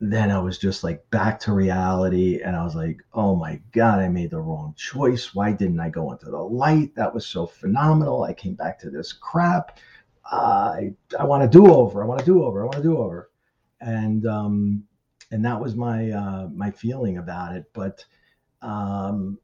then 0.02 0.33
I 0.33 0.40
was 0.40 0.59
just 0.59 0.83
like 0.83 1.09
back 1.11 1.38
to 1.40 1.52
reality. 1.52 2.40
And 2.42 2.57
I 2.57 2.64
was 2.64 2.75
like, 2.75 2.99
oh 3.14 3.37
my 3.37 3.61
God, 3.71 4.00
I 4.00 4.09
made 4.09 4.31
the 4.31 4.40
wrong 4.40 4.75
choice. 4.76 5.33
Why 5.33 5.52
didn't 5.52 5.78
I 5.78 5.90
go 5.90 6.11
into 6.11 6.26
the 6.26 6.38
light? 6.42 6.92
That 6.97 7.14
was 7.14 7.25
so 7.25 7.47
phenomenal. 7.47 8.25
I 8.25 8.33
came 8.33 8.54
back 8.54 8.81
to 8.81 8.90
this 8.90 9.12
crap. 9.12 9.78
Uh, 10.31 10.75
I, 10.75 10.95
I 11.21 11.25
want 11.25 11.45
to 11.45 11.59
do 11.59 11.73
over. 11.73 12.02
I 12.02 12.07
want 12.07 12.19
to 12.19 12.26
do 12.26 12.42
over. 12.42 12.62
I 12.62 12.64
want 12.64 12.78
to 12.78 12.83
do 12.83 12.99
over. 12.99 13.31
And, 13.81 14.26
um, 14.26 14.83
and 15.31 15.45
that 15.45 15.61
was 15.61 15.76
my, 15.76 16.11
uh, 16.11 16.49
my 16.52 16.73
feeling 16.73 17.19
about 17.19 17.54
it. 17.54 17.66
But, 17.73 18.04
um, 18.61 19.38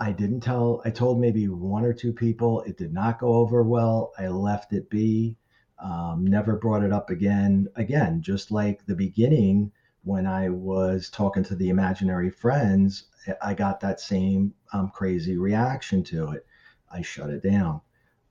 I 0.00 0.12
didn't 0.12 0.40
tell, 0.40 0.82
I 0.84 0.90
told 0.90 1.20
maybe 1.20 1.48
one 1.48 1.84
or 1.84 1.92
two 1.92 2.12
people. 2.12 2.62
It 2.62 2.76
did 2.76 2.92
not 2.92 3.20
go 3.20 3.34
over 3.34 3.62
well. 3.62 4.12
I 4.18 4.28
left 4.28 4.72
it 4.72 4.90
be. 4.90 5.36
Um, 5.78 6.26
never 6.26 6.56
brought 6.56 6.82
it 6.82 6.92
up 6.92 7.10
again. 7.10 7.68
Again, 7.76 8.20
just 8.22 8.50
like 8.50 8.84
the 8.86 8.94
beginning, 8.94 9.70
when 10.02 10.26
I 10.26 10.50
was 10.50 11.08
talking 11.10 11.42
to 11.44 11.54
the 11.54 11.70
imaginary 11.70 12.30
friends, 12.30 13.04
I 13.40 13.54
got 13.54 13.80
that 13.80 14.00
same 14.00 14.54
um, 14.72 14.90
crazy 14.90 15.36
reaction 15.36 16.02
to 16.04 16.32
it. 16.32 16.46
I 16.90 17.02
shut 17.02 17.30
it 17.30 17.42
down. 17.42 17.80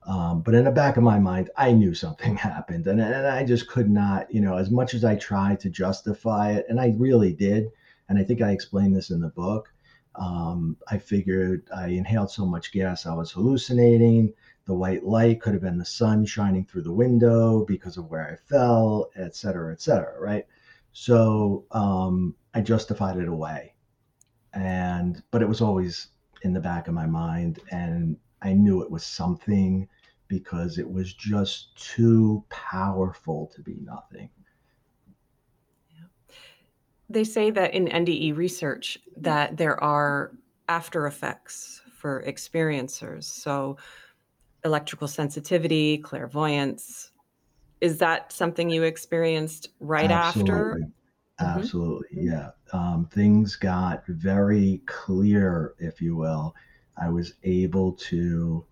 Um, 0.06 0.42
but 0.42 0.54
in 0.54 0.64
the 0.64 0.70
back 0.70 0.96
of 0.96 1.02
my 1.02 1.18
mind, 1.18 1.50
I 1.56 1.72
knew 1.72 1.94
something 1.94 2.36
happened, 2.50 2.86
and, 2.86 3.00
and 3.00 3.26
I 3.26 3.44
just 3.44 3.68
could 3.68 3.90
not, 3.90 4.32
you 4.32 4.40
know, 4.40 4.56
as 4.56 4.70
much 4.70 4.94
as 4.94 5.04
I 5.04 5.16
tried 5.16 5.60
to 5.60 5.70
justify 5.70 6.52
it, 6.52 6.66
and 6.68 6.78
I 6.80 6.94
really 6.96 7.32
did. 7.32 7.68
And 8.08 8.18
I 8.18 8.22
think 8.22 8.42
I 8.42 8.50
explained 8.50 8.94
this 8.94 9.10
in 9.10 9.20
the 9.20 9.30
book. 9.30 9.72
Um, 10.16 10.76
I 10.88 10.98
figured 10.98 11.68
I 11.74 11.88
inhaled 11.88 12.30
so 12.30 12.46
much 12.46 12.72
gas, 12.72 13.06
I 13.06 13.14
was 13.14 13.32
hallucinating. 13.32 14.32
The 14.66 14.74
white 14.74 15.04
light 15.04 15.40
could 15.40 15.52
have 15.54 15.62
been 15.62 15.78
the 15.78 15.84
sun 15.84 16.24
shining 16.24 16.64
through 16.64 16.82
the 16.82 16.92
window 16.92 17.64
because 17.64 17.96
of 17.96 18.10
where 18.10 18.30
I 18.32 18.36
fell, 18.36 19.10
et 19.16 19.34
cetera, 19.36 19.72
et 19.72 19.80
cetera, 19.82 20.18
right? 20.20 20.46
So 20.92 21.66
um, 21.72 22.34
I 22.54 22.60
justified 22.60 23.18
it 23.18 23.28
away, 23.28 23.74
and 24.52 25.22
but 25.30 25.42
it 25.42 25.48
was 25.48 25.60
always 25.60 26.08
in 26.42 26.52
the 26.52 26.60
back 26.60 26.88
of 26.88 26.94
my 26.94 27.06
mind, 27.06 27.58
and 27.70 28.16
I 28.42 28.52
knew 28.52 28.82
it 28.82 28.90
was 28.90 29.04
something 29.04 29.88
because 30.28 30.78
it 30.78 30.88
was 30.90 31.12
just 31.14 31.76
too 31.76 32.44
powerful 32.50 33.50
to 33.54 33.62
be 33.62 33.76
nothing. 33.82 34.30
They 37.14 37.24
say 37.24 37.50
that 37.52 37.72
in 37.72 37.86
NDE 37.86 38.36
research 38.36 38.98
that 39.16 39.56
there 39.56 39.82
are 39.82 40.32
after 40.68 41.06
effects 41.06 41.80
for 41.96 42.24
experiencers. 42.26 43.24
So 43.24 43.76
electrical 44.64 45.06
sensitivity, 45.06 45.98
clairvoyance, 45.98 47.12
is 47.80 47.98
that 47.98 48.32
something 48.32 48.68
you 48.68 48.82
experienced 48.82 49.68
right 49.78 50.10
Absolutely. 50.10 50.52
after? 50.52 50.80
Absolutely, 51.38 52.08
mm-hmm. 52.16 52.26
yeah. 52.28 52.50
Um, 52.72 53.08
things 53.12 53.54
got 53.56 54.04
very 54.08 54.82
clear, 54.86 55.74
if 55.78 56.00
you 56.00 56.16
will. 56.16 56.54
I 57.00 57.08
was 57.10 57.34
able 57.44 57.92
to. 57.92 58.64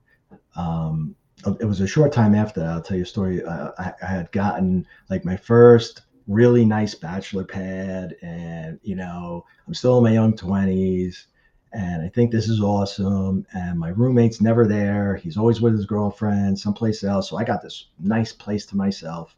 Um, 0.56 1.14
it 1.60 1.64
was 1.64 1.80
a 1.80 1.86
short 1.86 2.12
time 2.12 2.34
after 2.34 2.60
that. 2.60 2.68
I'll 2.70 2.82
tell 2.82 2.96
you 2.96 3.02
a 3.04 3.06
story. 3.06 3.44
Uh, 3.44 3.70
I, 3.78 3.92
I 4.02 4.06
had 4.06 4.32
gotten 4.32 4.86
like 5.10 5.24
my 5.24 5.36
first 5.36 6.02
really 6.26 6.64
nice 6.64 6.94
bachelor 6.94 7.44
pad, 7.44 8.16
and 8.22 8.78
you 8.82 8.96
know, 8.96 9.44
I'm 9.66 9.74
still 9.74 9.98
in 9.98 10.04
my 10.04 10.12
young 10.12 10.34
20s 10.34 11.26
and 11.72 12.02
I 12.02 12.08
think 12.08 12.30
this 12.30 12.48
is 12.48 12.60
awesome. 12.60 13.46
And 13.52 13.78
my 13.78 13.88
roommate's 13.88 14.40
never 14.40 14.66
there. 14.66 15.16
He's 15.16 15.38
always 15.38 15.60
with 15.60 15.72
his 15.72 15.86
girlfriend, 15.86 16.58
someplace 16.58 17.02
else. 17.02 17.30
So 17.30 17.38
I 17.38 17.44
got 17.44 17.62
this 17.62 17.86
nice 17.98 18.32
place 18.32 18.66
to 18.66 18.76
myself. 18.76 19.34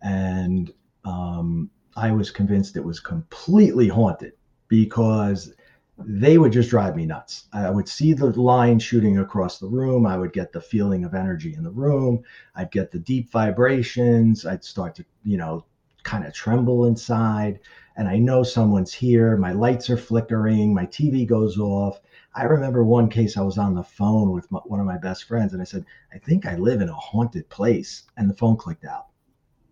And 0.00 0.72
um, 1.04 1.70
I 1.96 2.12
was 2.12 2.30
convinced 2.30 2.76
it 2.76 2.84
was 2.84 3.00
completely 3.00 3.88
haunted 3.88 4.34
because 4.68 5.52
they 5.98 6.38
would 6.38 6.52
just 6.52 6.70
drive 6.70 6.94
me 6.96 7.06
nuts. 7.06 7.44
I 7.52 7.70
would 7.70 7.88
see 7.88 8.12
the 8.12 8.26
line 8.26 8.78
shooting 8.78 9.18
across 9.18 9.58
the 9.58 9.68
room. 9.68 10.06
I 10.06 10.16
would 10.16 10.32
get 10.32 10.52
the 10.52 10.60
feeling 10.60 11.04
of 11.04 11.14
energy 11.14 11.54
in 11.54 11.64
the 11.64 11.70
room. 11.70 12.22
I'd 12.54 12.70
get 12.70 12.92
the 12.92 12.98
deep 13.00 13.30
vibrations. 13.30 14.46
I'd 14.46 14.64
start 14.64 14.94
to, 14.96 15.04
you 15.24 15.38
know, 15.38 15.64
kind 16.04 16.24
of 16.24 16.32
tremble 16.32 16.84
inside 16.86 17.60
and 17.96 18.08
I 18.08 18.18
know 18.18 18.42
someone's 18.42 18.92
here. 18.92 19.36
My 19.36 19.52
lights 19.52 19.88
are 19.88 19.96
flickering. 19.96 20.74
My 20.74 20.86
TV 20.86 21.26
goes 21.26 21.58
off. 21.58 22.00
I 22.34 22.44
remember 22.44 22.82
one 22.82 23.08
case 23.08 23.36
I 23.36 23.42
was 23.42 23.58
on 23.58 23.74
the 23.74 23.84
phone 23.84 24.32
with 24.32 24.50
my, 24.50 24.58
one 24.64 24.80
of 24.80 24.86
my 24.86 24.98
best 24.98 25.24
friends, 25.24 25.52
and 25.52 25.62
I 25.62 25.64
said, 25.64 25.84
I 26.12 26.18
think 26.18 26.46
I 26.46 26.56
live 26.56 26.80
in 26.80 26.88
a 26.88 26.94
haunted 26.94 27.48
place. 27.48 28.02
And 28.16 28.28
the 28.28 28.34
phone 28.34 28.56
clicked 28.56 28.84
out 28.84 29.06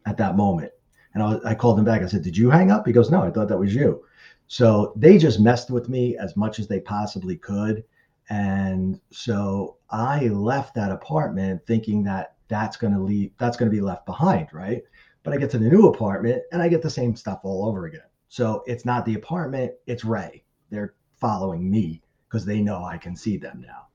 at 0.07 0.17
that 0.19 0.37
moment. 0.37 0.73
And 1.15 1.23
I, 1.23 1.39
I 1.45 1.55
called 1.55 1.79
him 1.79 1.85
back. 1.85 2.03
I 2.03 2.07
said, 2.07 2.23
Did 2.23 2.37
you 2.37 2.49
hang 2.49 2.71
up? 2.71 2.87
He 2.87 2.93
goes, 2.93 3.11
No, 3.11 3.23
I 3.23 3.31
thought 3.31 3.49
that 3.49 3.59
was 3.59 3.75
you. 3.75 4.05
So 4.47 4.93
they 4.97 5.19
just 5.19 5.41
messed 5.41 5.71
with 5.71 5.89
me 5.89 6.17
as 6.17 6.37
much 6.37 6.59
as 6.59 6.69
they 6.69 6.81
possibly 6.81 7.37
could. 7.37 7.83
And 8.31 9.01
so 9.11 9.77
I 9.91 10.29
left 10.29 10.75
that 10.77 10.93
apartment 10.93 11.67
thinking 11.67 12.05
that 12.05 12.37
that's 12.49 12.77
going 12.77 12.93
to 12.93 13.01
leave, 13.01 13.33
that's 13.39 13.57
going 13.57 13.71
to 13.71 13.75
be 13.75 13.83
left 13.83 14.07
behind, 14.07 14.49
right? 14.53 14.83
But 15.23 15.35
I 15.35 15.37
get 15.37 15.51
to 15.51 15.59
the 15.59 15.69
new 15.69 15.89
apartment 15.89 16.43
and 16.53 16.61
I 16.61 16.69
get 16.69 16.83
the 16.83 16.91
same 16.91 17.15
stuff 17.15 17.41
all 17.45 17.67
over 17.67 17.87
again. 17.87 18.01
So 18.29 18.63
it's 18.67 18.85
not 18.85 19.05
the 19.05 19.15
apartment, 19.15 19.73
it's 19.87 20.05
Ray. 20.05 20.45
They're 20.71 20.95
following 21.21 21.71
me 21.71 22.03
because 22.29 22.45
they 22.45 22.61
know 22.61 22.85
I 22.85 22.97
can 22.97 23.15
see 23.15 23.37
them 23.37 23.61
now. 23.65 23.87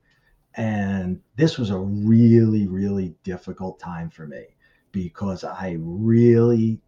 And 0.54 1.20
this 1.36 1.58
was 1.58 1.70
a 1.70 1.78
really, 1.78 2.66
really 2.66 3.14
difficult 3.22 3.78
time 3.78 4.10
for 4.10 4.26
me 4.26 4.44
because 4.92 5.44
I 5.44 5.76
really 5.78 6.80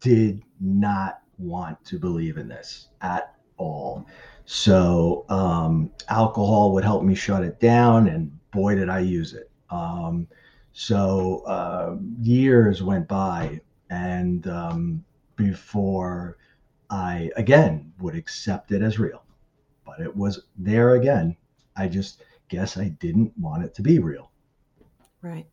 did 0.00 0.42
not 0.60 1.20
want 1.38 1.84
to 1.84 1.98
believe 1.98 2.36
in 2.36 2.48
this 2.48 2.88
at 3.00 3.34
all. 3.56 4.06
So 4.44 5.24
um, 5.28 5.90
alcohol 6.08 6.72
would 6.72 6.84
help 6.84 7.04
me 7.04 7.14
shut 7.14 7.44
it 7.44 7.60
down, 7.60 8.08
and 8.08 8.32
boy, 8.50 8.74
did 8.74 8.88
I 8.88 9.00
use 9.00 9.34
it. 9.34 9.50
Um, 9.70 10.26
so 10.72 11.42
uh, 11.46 11.96
years 12.20 12.82
went 12.82 13.06
by, 13.06 13.60
and 13.92 14.46
um, 14.46 15.04
before 15.36 16.38
I 16.88 17.30
again 17.36 17.92
would 18.00 18.16
accept 18.16 18.72
it 18.72 18.82
as 18.82 18.98
real. 18.98 19.22
But 19.84 20.00
it 20.00 20.16
was 20.16 20.44
there 20.56 20.94
again. 20.94 21.36
I 21.76 21.88
just 21.88 22.22
guess 22.48 22.76
I 22.78 22.88
didn't 22.88 23.32
want 23.38 23.64
it 23.64 23.74
to 23.74 23.82
be 23.82 23.98
real. 23.98 24.30
Right. 25.20 25.46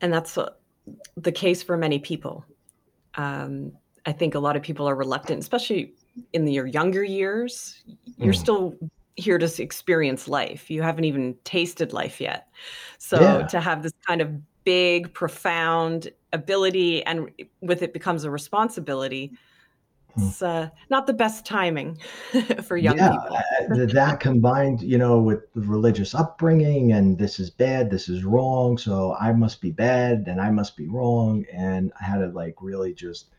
And 0.00 0.12
that's 0.12 0.38
uh, 0.38 0.50
the 1.16 1.32
case 1.32 1.62
for 1.62 1.76
many 1.76 1.98
people. 1.98 2.44
Um, 3.16 3.72
I 4.06 4.12
think 4.12 4.34
a 4.34 4.38
lot 4.38 4.56
of 4.56 4.62
people 4.62 4.88
are 4.88 4.94
reluctant, 4.94 5.40
especially 5.40 5.94
in 6.32 6.46
your 6.46 6.66
younger 6.66 7.02
years. 7.02 7.82
You're 8.16 8.34
mm. 8.34 8.38
still 8.38 8.76
here 9.16 9.38
to 9.38 9.62
experience 9.62 10.28
life. 10.28 10.70
You 10.70 10.82
haven't 10.82 11.04
even 11.04 11.36
tasted 11.44 11.92
life 11.92 12.20
yet. 12.20 12.48
So 12.98 13.20
yeah. 13.20 13.46
to 13.46 13.60
have 13.60 13.82
this 13.82 13.92
kind 14.06 14.20
of 14.20 14.30
big, 14.64 15.12
profound 15.12 16.10
ability 16.32 17.04
and 17.04 17.30
with 17.60 17.82
it 17.82 17.92
becomes 17.92 18.24
a 18.24 18.30
responsibility 18.30 19.32
it's 20.16 20.42
uh, 20.42 20.68
not 20.90 21.06
the 21.06 21.12
best 21.12 21.44
timing 21.44 21.98
for 22.62 22.76
young 22.76 22.96
yeah, 22.96 23.10
people. 23.10 23.86
that 23.86 24.20
combined, 24.20 24.80
you 24.80 24.98
know, 24.98 25.20
with 25.20 25.42
religious 25.54 26.14
upbringing 26.14 26.92
and 26.92 27.18
this 27.18 27.40
is 27.40 27.50
bad, 27.50 27.90
this 27.90 28.08
is 28.08 28.24
wrong, 28.24 28.78
so 28.78 29.16
I 29.18 29.32
must 29.32 29.60
be 29.60 29.72
bad 29.72 30.24
and 30.28 30.40
I 30.40 30.50
must 30.50 30.76
be 30.76 30.86
wrong, 30.86 31.44
and 31.52 31.92
I 32.00 32.04
had 32.04 32.18
to 32.18 32.28
like 32.28 32.54
really 32.60 32.94
just 32.94 33.30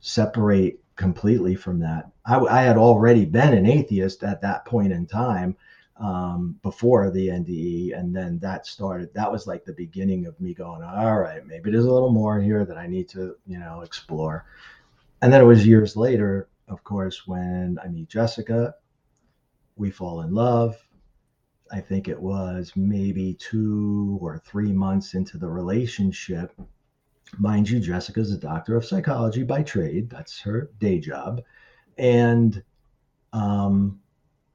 separate 0.00 0.80
completely 0.96 1.54
from 1.54 1.80
that. 1.80 2.10
I, 2.24 2.38
I 2.38 2.62
had 2.62 2.78
already 2.78 3.24
been 3.26 3.52
an 3.52 3.66
atheist 3.66 4.22
at 4.22 4.40
that 4.42 4.64
point 4.64 4.92
in 4.92 5.06
time 5.06 5.56
um, 5.96 6.58
before 6.62 7.10
the 7.10 7.28
NDE, 7.28 7.98
and 7.98 8.14
then 8.14 8.38
that 8.40 8.66
started. 8.66 9.12
That 9.14 9.30
was 9.30 9.46
like 9.46 9.64
the 9.64 9.72
beginning 9.72 10.26
of 10.26 10.40
me 10.40 10.54
going, 10.54 10.82
all 10.82 11.20
right, 11.20 11.46
maybe 11.46 11.70
there's 11.70 11.84
a 11.84 11.92
little 11.92 12.12
more 12.12 12.40
here 12.40 12.64
that 12.64 12.76
I 12.76 12.86
need 12.86 13.08
to, 13.10 13.36
you 13.46 13.58
know, 13.58 13.82
explore 13.82 14.44
and 15.24 15.32
then 15.32 15.40
it 15.40 15.44
was 15.44 15.66
years 15.66 15.96
later, 15.96 16.50
of 16.68 16.84
course, 16.84 17.26
when 17.26 17.78
I 17.82 17.88
meet 17.88 18.10
Jessica, 18.10 18.74
we 19.74 19.90
fall 19.90 20.20
in 20.20 20.34
love. 20.34 20.76
I 21.72 21.80
think 21.80 22.08
it 22.08 22.20
was 22.20 22.72
maybe 22.76 23.32
two 23.40 24.18
or 24.20 24.42
three 24.44 24.70
months 24.70 25.14
into 25.14 25.38
the 25.38 25.48
relationship. 25.48 26.52
Mind 27.38 27.70
you, 27.70 27.80
Jessica's 27.80 28.32
a 28.32 28.36
doctor 28.36 28.76
of 28.76 28.84
psychology 28.84 29.44
by 29.44 29.62
trade. 29.62 30.10
That's 30.10 30.38
her 30.42 30.70
day 30.78 30.98
job. 30.98 31.40
And 31.96 32.62
um, 33.32 34.00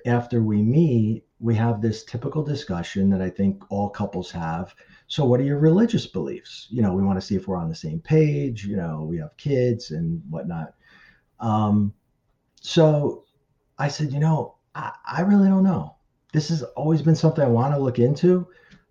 after 0.06 0.44
we 0.44 0.62
meet, 0.62 1.24
we 1.40 1.56
have 1.56 1.82
this 1.82 2.04
typical 2.04 2.44
discussion 2.44 3.10
that 3.10 3.22
I 3.22 3.30
think 3.30 3.64
all 3.70 3.90
couples 3.90 4.32
have. 4.32 4.76
So, 5.08 5.26
what 5.26 5.40
are 5.40 5.44
your 5.44 5.60
religious 5.60 6.06
beliefs? 6.06 6.68
You 6.70 6.82
know, 6.82 6.94
we 6.94 7.04
want 7.04 7.20
to 7.20 7.26
see 7.26 7.36
if 7.36 7.48
we're 7.48 7.58
on 7.58 7.70
the 7.70 7.76
same 7.76 8.00
page. 8.00 8.66
You 8.66 8.76
know, 8.76 9.06
we 9.10 9.18
have 9.18 9.36
kids 9.38 9.92
and 9.92 10.22
whatnot. 10.30 10.74
Um, 11.40 11.94
so 12.62 13.24
I 13.78 13.88
said, 13.88 14.12
you 14.12 14.20
know, 14.20 14.56
I, 14.76 14.92
I 15.06 15.22
really 15.22 15.48
don't 15.48 15.64
know. 15.64 15.96
This 16.34 16.50
has 16.50 16.64
always 16.64 17.02
been 17.02 17.16
something 17.16 17.44
I 17.44 17.48
want 17.48 17.74
to 17.74 17.80
look 17.80 18.00
into. 18.00 18.48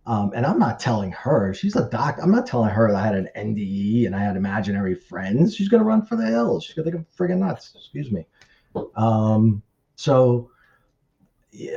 Um, 0.06 0.32
and 0.34 0.46
I'm 0.46 0.58
not 0.58 0.80
telling 0.80 1.12
her, 1.12 1.52
she's 1.52 1.76
a 1.76 1.88
doc. 1.90 2.18
I'm 2.22 2.30
not 2.30 2.46
telling 2.46 2.70
her 2.70 2.90
that 2.90 2.96
I 2.96 3.04
had 3.04 3.14
an 3.14 3.28
NDE 3.36 4.06
and 4.06 4.16
I 4.16 4.20
had 4.20 4.36
imaginary 4.36 4.94
friends. 4.94 5.54
She's 5.54 5.68
going 5.68 5.82
to 5.82 5.86
run 5.86 6.06
for 6.06 6.16
the 6.16 6.24
hills. 6.24 6.64
She's 6.64 6.74
going 6.74 6.86
to 6.86 6.92
think 6.92 7.06
I'm 7.06 7.26
friggin' 7.26 7.40
nuts. 7.40 7.74
Excuse 7.76 8.10
me. 8.10 8.26
Um, 8.96 9.62
so 9.96 10.50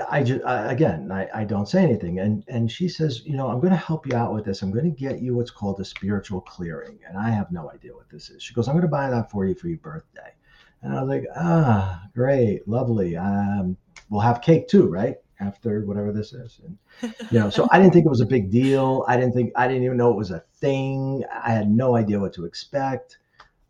I 0.09 0.21
just 0.23 0.43
I, 0.43 0.71
again 0.71 1.11
I, 1.11 1.29
I 1.33 1.43
don't 1.45 1.67
say 1.67 1.81
anything. 1.83 2.19
And 2.19 2.43
and 2.47 2.69
she 2.69 2.89
says 2.89 3.25
you 3.25 3.35
know 3.35 3.47
I'm 3.47 3.59
going 3.59 3.71
to 3.71 3.77
help 3.77 4.05
you 4.05 4.15
out 4.15 4.33
with 4.33 4.45
this. 4.45 4.61
I'm 4.61 4.71
going 4.71 4.85
to 4.85 4.91
get 4.91 5.21
you 5.21 5.35
what's 5.35 5.51
called 5.51 5.79
a 5.79 5.85
spiritual 5.85 6.41
clearing 6.41 6.99
and 7.07 7.17
I 7.17 7.29
have 7.29 7.51
no 7.51 7.71
idea 7.71 7.93
what 7.93 8.09
this 8.09 8.29
is. 8.29 8.43
She 8.43 8.53
goes 8.53 8.67
I'm 8.67 8.75
going 8.75 8.81
to 8.83 8.89
buy 8.89 9.09
that 9.09 9.31
for 9.31 9.45
you 9.45 9.55
for 9.55 9.67
your 9.69 9.77
birthday. 9.79 10.33
And 10.81 10.93
I 10.93 11.01
was 11.01 11.09
like 11.09 11.25
ah 11.35 12.03
great 12.13 12.67
lovely. 12.67 13.15
Um 13.15 13.77
we'll 14.09 14.21
have 14.21 14.41
cake 14.41 14.67
too 14.67 14.87
right? 14.87 15.15
After 15.39 15.85
whatever 15.85 16.11
this 16.11 16.33
is. 16.33 16.59
And 16.65 17.13
you 17.31 17.39
know 17.39 17.49
so 17.49 17.67
I 17.71 17.79
didn't 17.79 17.93
think 17.93 18.05
it 18.05 18.09
was 18.09 18.21
a 18.21 18.25
big 18.25 18.51
deal. 18.51 19.05
I 19.07 19.15
didn't 19.15 19.33
think 19.33 19.53
I 19.55 19.67
didn't 19.67 19.83
even 19.83 19.97
know 19.97 20.11
it 20.11 20.17
was 20.17 20.31
a 20.31 20.43
thing. 20.59 21.23
I 21.31 21.51
had 21.51 21.71
no 21.71 21.95
idea 21.95 22.19
what 22.19 22.33
to 22.33 22.45
expect. 22.45 23.19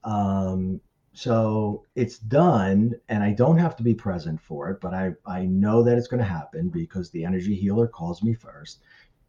Um 0.04 0.82
so 1.14 1.84
it's 1.96 2.20
done 2.20 2.94
and 3.10 3.22
i 3.22 3.32
don't 3.32 3.58
have 3.58 3.76
to 3.76 3.84
be 3.84 3.94
present 3.94 4.40
for 4.40 4.70
it 4.70 4.80
but 4.80 4.94
i 4.94 5.12
i 5.26 5.46
know 5.46 5.84
that 5.84 5.98
it's 5.98 6.08
going 6.08 6.22
to 6.22 6.26
happen 6.26 6.70
because 6.70 7.10
the 7.12 7.26
energy 7.26 7.54
healer 7.56 7.88
calls 7.88 8.24
me 8.24 8.34
first 8.34 8.80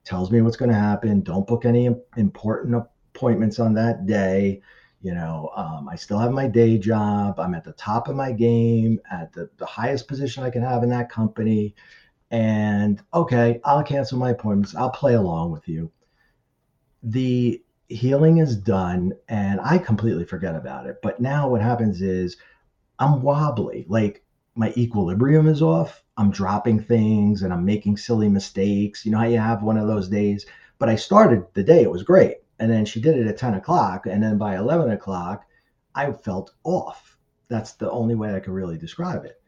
tells 0.05 0.31
me 0.31 0.42
what's 0.42 0.57
going 0.57 0.71
to 0.71 0.77
happen. 0.77 1.23
Don't 1.23 1.47
book 1.47 1.64
any 1.64 1.88
important 2.16 2.75
appointments 2.75 3.59
on 3.59 3.75
that 3.75 4.07
day. 4.07 4.61
You 5.01 5.14
know 5.14 5.51
um, 5.57 5.88
i 5.88 5.97
still 5.97 6.18
have 6.18 6.31
my 6.31 6.47
day 6.47 6.79
job. 6.79 7.40
I'm 7.40 7.55
at 7.55 7.64
the 7.64 7.73
top 7.73 8.07
of 8.07 8.14
my 8.14 8.31
game 8.31 9.01
at 9.11 9.33
the, 9.33 9.51
the 9.57 9.66
highest 9.66 10.07
position 10.07 10.45
i 10.45 10.51
can 10.51 10.62
have 10.62 10.85
in 10.85 10.90
that 10.90 11.11
company. 11.11 11.75
And 12.31 13.03
okay 13.12 13.61
i'll 13.64 13.83
cancel 13.83 14.18
my 14.18 14.31
appointments. 14.31 14.77
I'll 14.77 14.90
play 14.90 15.14
along 15.14 15.51
with 15.51 15.66
you. 15.68 15.90
The 17.03 17.61
healing 17.92 18.38
is 18.38 18.57
done 18.57 19.12
and 19.28 19.61
I 19.61 19.78
completely 19.78 20.24
forget 20.24 20.55
about 20.55 20.87
it. 20.87 21.00
But 21.02 21.20
now 21.20 21.48
what 21.48 21.61
happens 21.61 22.00
is 22.00 22.37
I'm 22.98 23.22
wobbly. 23.22 23.87
Like 23.88 24.24
my 24.55 24.72
equilibrium 24.76 25.46
is 25.46 25.62
off. 25.62 26.02
I'm 26.16 26.31
dropping 26.31 26.81
things 26.81 27.42
and 27.42 27.52
I'm 27.52 27.64
making 27.64 27.96
silly 27.96 28.28
mistakes. 28.28 29.05
You 29.05 29.12
know 29.12 29.18
how 29.18 29.26
you 29.26 29.38
have 29.38 29.62
one 29.62 29.76
of 29.76 29.88
those 29.88 30.09
days? 30.09 30.46
But 30.78 30.88
I 30.88 30.96
started 30.96 31.46
the 31.55 31.62
day, 31.62 31.83
it 31.83 31.90
was 31.90 32.02
great. 32.02 32.38
And 32.59 32.70
then 32.70 32.85
she 32.85 33.00
did 33.00 33.16
it 33.16 33.26
at 33.26 33.37
10 33.37 33.55
o'clock. 33.55 34.07
And 34.07 34.22
then 34.22 34.38
by 34.38 34.57
11 34.57 34.90
o'clock, 34.90 35.44
I 35.94 36.12
felt 36.12 36.55
off. 36.64 37.18
That's 37.48 37.72
the 37.72 37.90
only 37.90 38.14
way 38.14 38.35
I 38.35 38.40
could 38.40 38.52
really 38.52 38.78
describe 38.78 39.24
it. 39.24 39.40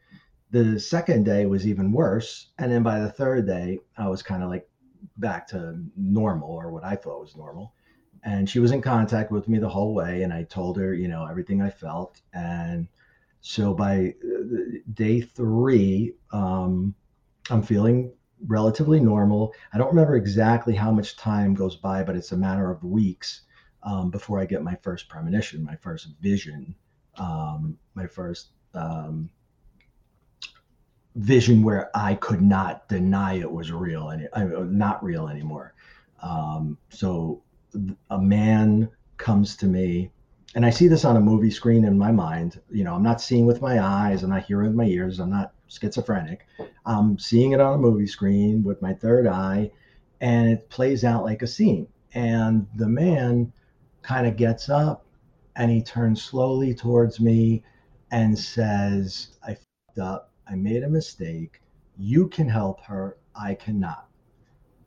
The 0.51 0.79
second 0.79 1.25
day 1.25 1.45
was 1.45 1.67
even 1.67 1.91
worse. 1.91 2.51
And 2.57 2.71
then 2.71 2.83
by 2.83 2.99
the 2.99 3.09
third 3.09 3.47
day, 3.47 3.79
I 3.97 4.07
was 4.07 4.21
kind 4.21 4.43
of 4.43 4.49
like 4.49 4.69
back 5.17 5.47
to 5.47 5.81
normal 5.95 6.51
or 6.51 6.71
what 6.71 6.83
I 6.83 6.95
thought 6.95 7.21
was 7.21 7.35
normal 7.35 7.73
and 8.25 8.49
she 8.49 8.59
was 8.59 8.71
in 8.71 8.81
contact 8.81 9.31
with 9.31 9.47
me 9.47 9.59
the 9.59 9.69
whole 9.69 9.93
way 9.93 10.23
and 10.23 10.33
i 10.33 10.43
told 10.43 10.75
her 10.77 10.93
you 10.93 11.07
know 11.07 11.25
everything 11.25 11.61
i 11.61 11.69
felt 11.69 12.21
and 12.33 12.87
so 13.41 13.73
by 13.73 14.13
uh, 14.25 14.79
day 14.93 15.21
three 15.21 16.13
um, 16.33 16.93
i'm 17.49 17.61
feeling 17.61 18.11
relatively 18.47 18.99
normal. 18.99 19.53
I 19.73 19.77
don't 19.77 19.87
remember 19.87 20.17
exactly 20.17 20.75
how 20.75 20.91
much 20.91 21.15
time 21.15 21.53
goes 21.53 21.77
by 21.77 22.03
but 22.03 22.15
it's 22.15 22.31
a 22.33 22.37
matter 22.37 22.69
of 22.69 22.83
weeks 22.83 23.41
um, 23.83 24.09
before 24.09 24.39
i 24.41 24.45
get 24.45 24.63
my 24.63 24.75
first 24.81 25.07
premonition 25.07 25.63
my 25.63 25.75
first 25.75 26.09
vision 26.19 26.75
um, 27.17 27.77
my 27.93 28.07
first 28.07 28.49
um, 28.73 29.29
vision 31.15 31.63
where 31.63 31.89
i 31.95 32.13
could 32.15 32.41
not 32.41 32.89
deny 32.89 33.33
it 33.35 33.49
was 33.49 33.71
real 33.71 34.09
and 34.09 34.27
not 34.77 35.01
real 35.03 35.27
anymore. 35.29 35.73
Um, 36.21 36.77
so 36.89 37.43
a 38.09 38.19
man 38.19 38.89
comes 39.17 39.55
to 39.57 39.67
me 39.67 40.11
and 40.55 40.65
I 40.65 40.69
see 40.69 40.87
this 40.87 41.03
on 41.03 41.17
a 41.17 41.21
movie 41.21 41.51
screen 41.51 41.83
in 41.83 41.97
my 41.97 42.13
mind. 42.13 42.61
You 42.71 42.85
know, 42.85 42.95
I'm 42.95 43.03
not 43.03 43.19
seeing 43.19 43.45
with 43.45 43.61
my 43.61 43.81
eyes, 43.83 44.23
I'm 44.23 44.29
not 44.29 44.45
hearing 44.45 44.67
with 44.67 44.75
my 44.75 44.85
ears, 44.85 45.19
I'm 45.19 45.29
not 45.29 45.51
schizophrenic. 45.67 46.47
I'm 46.85 47.19
seeing 47.19 47.51
it 47.51 47.59
on 47.59 47.73
a 47.73 47.77
movie 47.77 48.07
screen 48.07 48.63
with 48.63 48.81
my 48.81 48.93
third 48.93 49.27
eye, 49.27 49.71
and 50.21 50.49
it 50.49 50.69
plays 50.69 51.03
out 51.03 51.25
like 51.25 51.41
a 51.41 51.47
scene. 51.47 51.87
And 52.13 52.67
the 52.75 52.87
man 52.87 53.51
kind 54.01 54.25
of 54.25 54.37
gets 54.37 54.69
up 54.69 55.05
and 55.57 55.69
he 55.69 55.81
turns 55.81 56.21
slowly 56.21 56.73
towards 56.73 57.19
me 57.19 57.63
and 58.11 58.37
says, 58.37 59.37
I 59.45 59.55
fucked 59.55 59.99
up. 59.99 60.31
I 60.47 60.55
made 60.55 60.83
a 60.83 60.89
mistake. 60.89 61.61
You 61.97 62.29
can 62.29 62.47
help 62.47 62.81
her. 62.85 63.17
I 63.35 63.55
cannot. 63.55 64.07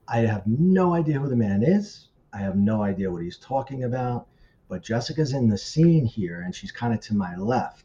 I 0.07 0.20
have 0.20 0.46
no 0.46 0.94
idea 0.94 1.18
who 1.18 1.29
the 1.29 1.37
man 1.37 1.62
is. 1.62 2.08
I 2.38 2.42
have 2.42 2.57
no 2.57 2.83
idea 2.83 3.11
what 3.11 3.22
he's 3.22 3.37
talking 3.37 3.83
about. 3.85 4.29
But 4.68 4.83
Jessica's 4.83 5.33
in 5.33 5.48
the 5.48 5.59
scene 5.59 6.05
here, 6.05 6.42
and 6.42 6.55
she's 6.55 6.70
kind 6.70 6.94
of 6.94 7.01
to 7.01 7.14
my 7.14 7.35
left. 7.37 7.85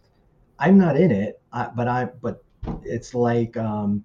I'm 0.59 0.77
not 0.77 0.95
in 0.95 1.11
it, 1.11 1.41
I, 1.51 1.69
but 1.75 1.87
I 1.87 2.05
but 2.21 2.43
it's 2.83 3.13
like 3.13 3.57
um, 3.57 4.03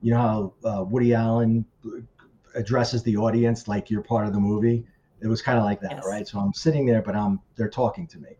you 0.00 0.12
know 0.12 0.18
how 0.18 0.54
uh, 0.64 0.84
Woody 0.84 1.12
Allen 1.12 1.66
addresses 2.54 3.02
the 3.02 3.16
audience 3.16 3.68
like 3.68 3.90
you're 3.90 4.02
part 4.02 4.26
of 4.26 4.32
the 4.32 4.40
movie. 4.40 4.86
It 5.20 5.26
was 5.26 5.42
kind 5.42 5.58
of 5.58 5.64
like 5.64 5.80
that, 5.82 5.96
yes. 5.96 6.04
right? 6.06 6.26
So 6.26 6.38
I'm 6.38 6.54
sitting 6.54 6.86
there, 6.86 7.02
but 7.02 7.14
I'm 7.14 7.40
they're 7.56 7.68
talking 7.68 8.06
to 8.08 8.18
me. 8.18 8.30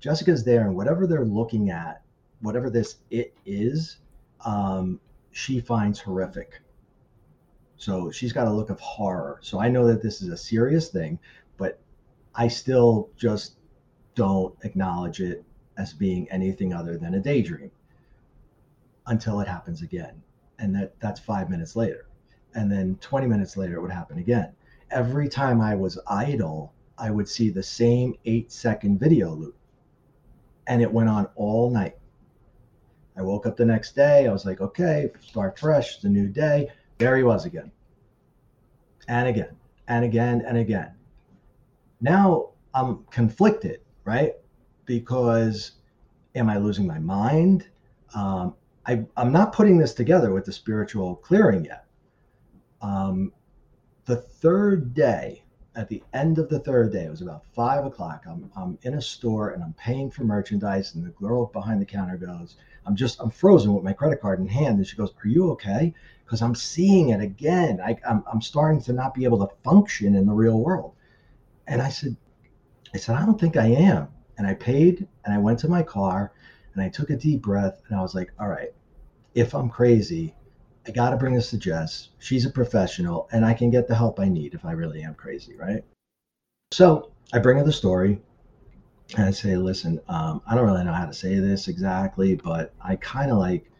Jessica's 0.00 0.44
there, 0.44 0.62
and 0.62 0.74
whatever 0.74 1.06
they're 1.06 1.26
looking 1.26 1.70
at, 1.70 2.02
whatever 2.40 2.70
this 2.70 2.96
it 3.10 3.34
is, 3.44 3.98
um, 4.44 4.98
she 5.32 5.60
finds 5.60 6.00
horrific. 6.00 6.60
So 7.80 8.10
she's 8.10 8.34
got 8.34 8.46
a 8.46 8.52
look 8.52 8.68
of 8.68 8.78
horror. 8.78 9.38
So 9.40 9.58
I 9.58 9.70
know 9.70 9.86
that 9.86 10.02
this 10.02 10.20
is 10.20 10.28
a 10.28 10.36
serious 10.36 10.90
thing, 10.90 11.18
but 11.56 11.80
I 12.34 12.46
still 12.46 13.08
just 13.16 13.54
don't 14.14 14.54
acknowledge 14.64 15.20
it 15.20 15.42
as 15.78 15.94
being 15.94 16.30
anything 16.30 16.74
other 16.74 16.98
than 16.98 17.14
a 17.14 17.20
daydream 17.20 17.70
until 19.06 19.40
it 19.40 19.48
happens 19.48 19.80
again. 19.80 20.22
And 20.58 20.74
that 20.76 21.00
that's 21.00 21.20
5 21.20 21.48
minutes 21.48 21.74
later. 21.74 22.06
And 22.54 22.70
then 22.70 22.98
20 23.00 23.26
minutes 23.26 23.56
later 23.56 23.76
it 23.76 23.80
would 23.80 23.90
happen 23.90 24.18
again. 24.18 24.52
Every 24.90 25.30
time 25.30 25.62
I 25.62 25.74
was 25.74 25.98
idle, 26.06 26.74
I 26.98 27.10
would 27.10 27.30
see 27.30 27.48
the 27.48 27.62
same 27.62 28.14
8-second 28.26 29.00
video 29.00 29.32
loop. 29.34 29.56
And 30.66 30.82
it 30.82 30.92
went 30.92 31.08
on 31.08 31.28
all 31.34 31.70
night. 31.70 31.96
I 33.16 33.22
woke 33.22 33.46
up 33.46 33.56
the 33.56 33.64
next 33.64 33.96
day. 33.96 34.26
I 34.26 34.32
was 34.32 34.44
like, 34.44 34.60
okay, 34.60 35.10
start 35.22 35.58
fresh. 35.58 35.96
It's 35.96 36.04
a 36.04 36.10
new 36.10 36.28
day 36.28 36.68
there 37.00 37.16
he 37.16 37.22
was 37.24 37.46
again. 37.46 37.72
And 39.08 39.26
again, 39.26 39.56
and 39.88 40.04
again, 40.04 40.44
and 40.46 40.58
again. 40.58 40.92
Now 42.00 42.50
I'm 42.74 43.04
conflicted, 43.10 43.80
right? 44.04 44.34
Because 44.84 45.72
am 46.34 46.48
I 46.48 46.58
losing 46.58 46.86
my 46.86 46.98
mind? 46.98 47.66
Um, 48.14 48.54
I, 48.86 49.04
am 49.16 49.32
not 49.32 49.52
putting 49.52 49.78
this 49.78 49.94
together 49.94 50.30
with 50.32 50.44
the 50.44 50.52
spiritual 50.52 51.16
clearing 51.16 51.64
yet. 51.64 51.86
Um, 52.82 53.32
the 54.04 54.16
third 54.16 54.94
day, 54.94 55.42
at 55.76 55.88
the 55.88 56.02
end 56.12 56.38
of 56.38 56.48
the 56.48 56.60
third 56.60 56.92
day, 56.92 57.04
it 57.04 57.10
was 57.10 57.22
about 57.22 57.44
five 57.54 57.84
o'clock. 57.84 58.24
I'm, 58.28 58.50
I'm 58.56 58.78
in 58.82 58.94
a 58.94 59.02
store 59.02 59.50
and 59.50 59.62
I'm 59.62 59.74
paying 59.74 60.10
for 60.10 60.24
merchandise, 60.24 60.94
and 60.94 61.04
the 61.04 61.10
girl 61.10 61.46
behind 61.46 61.80
the 61.80 61.86
counter 61.86 62.16
goes, 62.16 62.56
I'm 62.90 62.96
just, 62.96 63.20
I'm 63.20 63.30
frozen 63.30 63.72
with 63.72 63.84
my 63.84 63.92
credit 63.92 64.20
card 64.20 64.40
in 64.40 64.48
hand. 64.48 64.78
And 64.78 64.86
she 64.86 64.96
goes, 64.96 65.12
Are 65.24 65.28
you 65.28 65.52
okay? 65.52 65.94
Because 66.24 66.42
I'm 66.42 66.56
seeing 66.56 67.10
it 67.10 67.20
again. 67.20 67.80
I, 67.80 67.96
I'm, 68.08 68.24
I'm 68.30 68.42
starting 68.42 68.82
to 68.82 68.92
not 68.92 69.14
be 69.14 69.22
able 69.22 69.38
to 69.46 69.54
function 69.62 70.16
in 70.16 70.26
the 70.26 70.32
real 70.32 70.58
world. 70.58 70.94
And 71.68 71.80
I 71.80 71.88
said, 71.88 72.16
I 72.92 72.98
said, 72.98 73.14
I 73.14 73.24
don't 73.24 73.40
think 73.40 73.56
I 73.56 73.66
am. 73.66 74.08
And 74.38 74.46
I 74.46 74.54
paid 74.54 75.06
and 75.24 75.32
I 75.32 75.38
went 75.38 75.60
to 75.60 75.68
my 75.68 75.84
car 75.84 76.32
and 76.74 76.82
I 76.82 76.88
took 76.88 77.10
a 77.10 77.16
deep 77.16 77.42
breath 77.42 77.80
and 77.88 77.96
I 77.96 78.02
was 78.02 78.16
like, 78.16 78.32
all 78.40 78.48
right, 78.48 78.70
if 79.36 79.54
I'm 79.54 79.68
crazy, 79.68 80.34
I 80.88 80.90
got 80.90 81.10
to 81.10 81.16
bring 81.16 81.34
this 81.34 81.50
to 81.50 81.58
Jess. 81.58 82.08
She's 82.18 82.44
a 82.44 82.50
professional 82.50 83.28
and 83.30 83.44
I 83.44 83.54
can 83.54 83.70
get 83.70 83.86
the 83.86 83.94
help 83.94 84.18
I 84.18 84.28
need 84.28 84.54
if 84.54 84.64
I 84.64 84.72
really 84.72 85.02
am 85.02 85.14
crazy, 85.14 85.54
right? 85.54 85.84
So 86.72 87.12
I 87.32 87.38
bring 87.38 87.58
her 87.58 87.64
the 87.64 87.72
story 87.72 88.20
and 89.16 89.24
I 89.24 89.30
say, 89.30 89.56
listen, 89.56 90.00
um, 90.08 90.42
I 90.46 90.54
don't 90.54 90.66
really 90.66 90.84
know 90.84 90.92
how 90.92 91.06
to 91.06 91.14
say 91.14 91.38
this 91.38 91.68
exactly, 91.68 92.34
but 92.34 92.72
I 92.80 92.96
kind 92.96 93.30
of 93.30 93.38
like, 93.38 93.70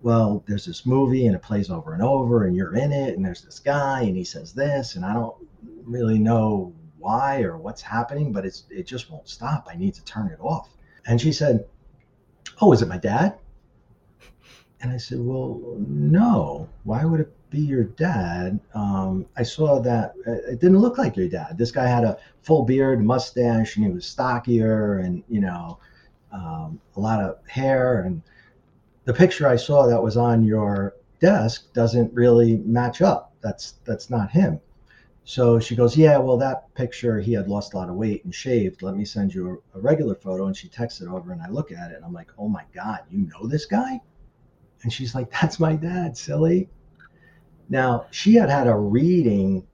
well, 0.00 0.42
there's 0.46 0.64
this 0.64 0.86
movie 0.86 1.26
and 1.26 1.36
it 1.36 1.42
plays 1.42 1.70
over 1.70 1.92
and 1.92 2.02
over 2.02 2.44
and 2.44 2.56
you're 2.56 2.74
in 2.74 2.90
it 2.90 3.14
and 3.16 3.24
there's 3.24 3.42
this 3.42 3.58
guy 3.58 4.02
and 4.02 4.16
he 4.16 4.24
says 4.24 4.52
this 4.52 4.96
and 4.96 5.04
I 5.04 5.12
don't 5.12 5.36
really 5.84 6.18
know 6.18 6.74
why 6.98 7.42
or 7.42 7.56
what's 7.58 7.82
happening, 7.82 8.32
but 8.32 8.44
it's 8.44 8.64
it 8.70 8.86
just 8.86 9.10
won't 9.10 9.28
stop. 9.28 9.68
I 9.70 9.76
need 9.76 9.94
to 9.94 10.04
turn 10.04 10.28
it 10.28 10.40
off. 10.40 10.68
And 11.06 11.20
she 11.20 11.32
said, 11.32 11.66
Oh, 12.60 12.72
is 12.72 12.82
it 12.82 12.88
my 12.88 12.98
dad? 12.98 13.38
And 14.80 14.90
I 14.90 14.96
said, 14.96 15.18
Well, 15.20 15.76
no. 15.78 16.68
Why 16.84 17.04
would 17.04 17.20
it 17.20 17.36
be 17.52 17.60
your 17.60 17.84
dad? 17.84 18.58
Um, 18.74 19.26
I 19.36 19.44
saw 19.44 19.78
that 19.80 20.14
uh, 20.26 20.32
it 20.50 20.60
didn't 20.60 20.78
look 20.78 20.98
like 20.98 21.16
your 21.16 21.28
dad. 21.28 21.56
This 21.56 21.70
guy 21.70 21.86
had 21.86 22.02
a 22.02 22.18
full 22.40 22.64
beard, 22.64 23.04
mustache, 23.04 23.76
and 23.76 23.84
he 23.84 23.92
was 23.92 24.06
stockier 24.06 24.98
and, 24.98 25.22
you 25.28 25.40
know, 25.40 25.78
um, 26.32 26.80
a 26.96 27.00
lot 27.00 27.20
of 27.20 27.38
hair. 27.46 28.02
And 28.02 28.22
the 29.04 29.12
picture 29.12 29.46
I 29.46 29.56
saw 29.56 29.86
that 29.86 30.02
was 30.02 30.16
on 30.16 30.42
your 30.42 30.96
desk 31.20 31.72
doesn't 31.72 32.12
really 32.12 32.56
match 32.56 33.02
up. 33.02 33.34
That's 33.42 33.74
that's 33.84 34.10
not 34.10 34.30
him. 34.30 34.60
So 35.24 35.60
she 35.60 35.76
goes, 35.76 35.96
Yeah, 35.96 36.18
well, 36.18 36.36
that 36.38 36.74
picture, 36.74 37.20
he 37.20 37.32
had 37.32 37.48
lost 37.48 37.74
a 37.74 37.76
lot 37.76 37.88
of 37.88 37.94
weight 37.94 38.24
and 38.24 38.34
shaved. 38.34 38.82
Let 38.82 38.96
me 38.96 39.04
send 39.04 39.32
you 39.34 39.62
a, 39.74 39.78
a 39.78 39.80
regular 39.80 40.14
photo. 40.14 40.46
And 40.46 40.56
she 40.56 40.68
texts 40.68 41.00
it 41.00 41.08
over, 41.08 41.32
and 41.32 41.42
I 41.42 41.48
look 41.48 41.70
at 41.70 41.92
it, 41.92 41.96
and 41.96 42.04
I'm 42.04 42.12
like, 42.12 42.30
Oh 42.38 42.48
my 42.48 42.64
God, 42.74 43.00
you 43.10 43.28
know 43.28 43.46
this 43.46 43.66
guy? 43.66 44.00
And 44.82 44.92
she's 44.92 45.14
like, 45.14 45.30
That's 45.30 45.60
my 45.60 45.76
dad, 45.76 46.16
silly. 46.16 46.68
Now, 47.72 48.04
she 48.10 48.34
had 48.34 48.50
had 48.50 48.66
a 48.66 48.76
reading 48.76 49.66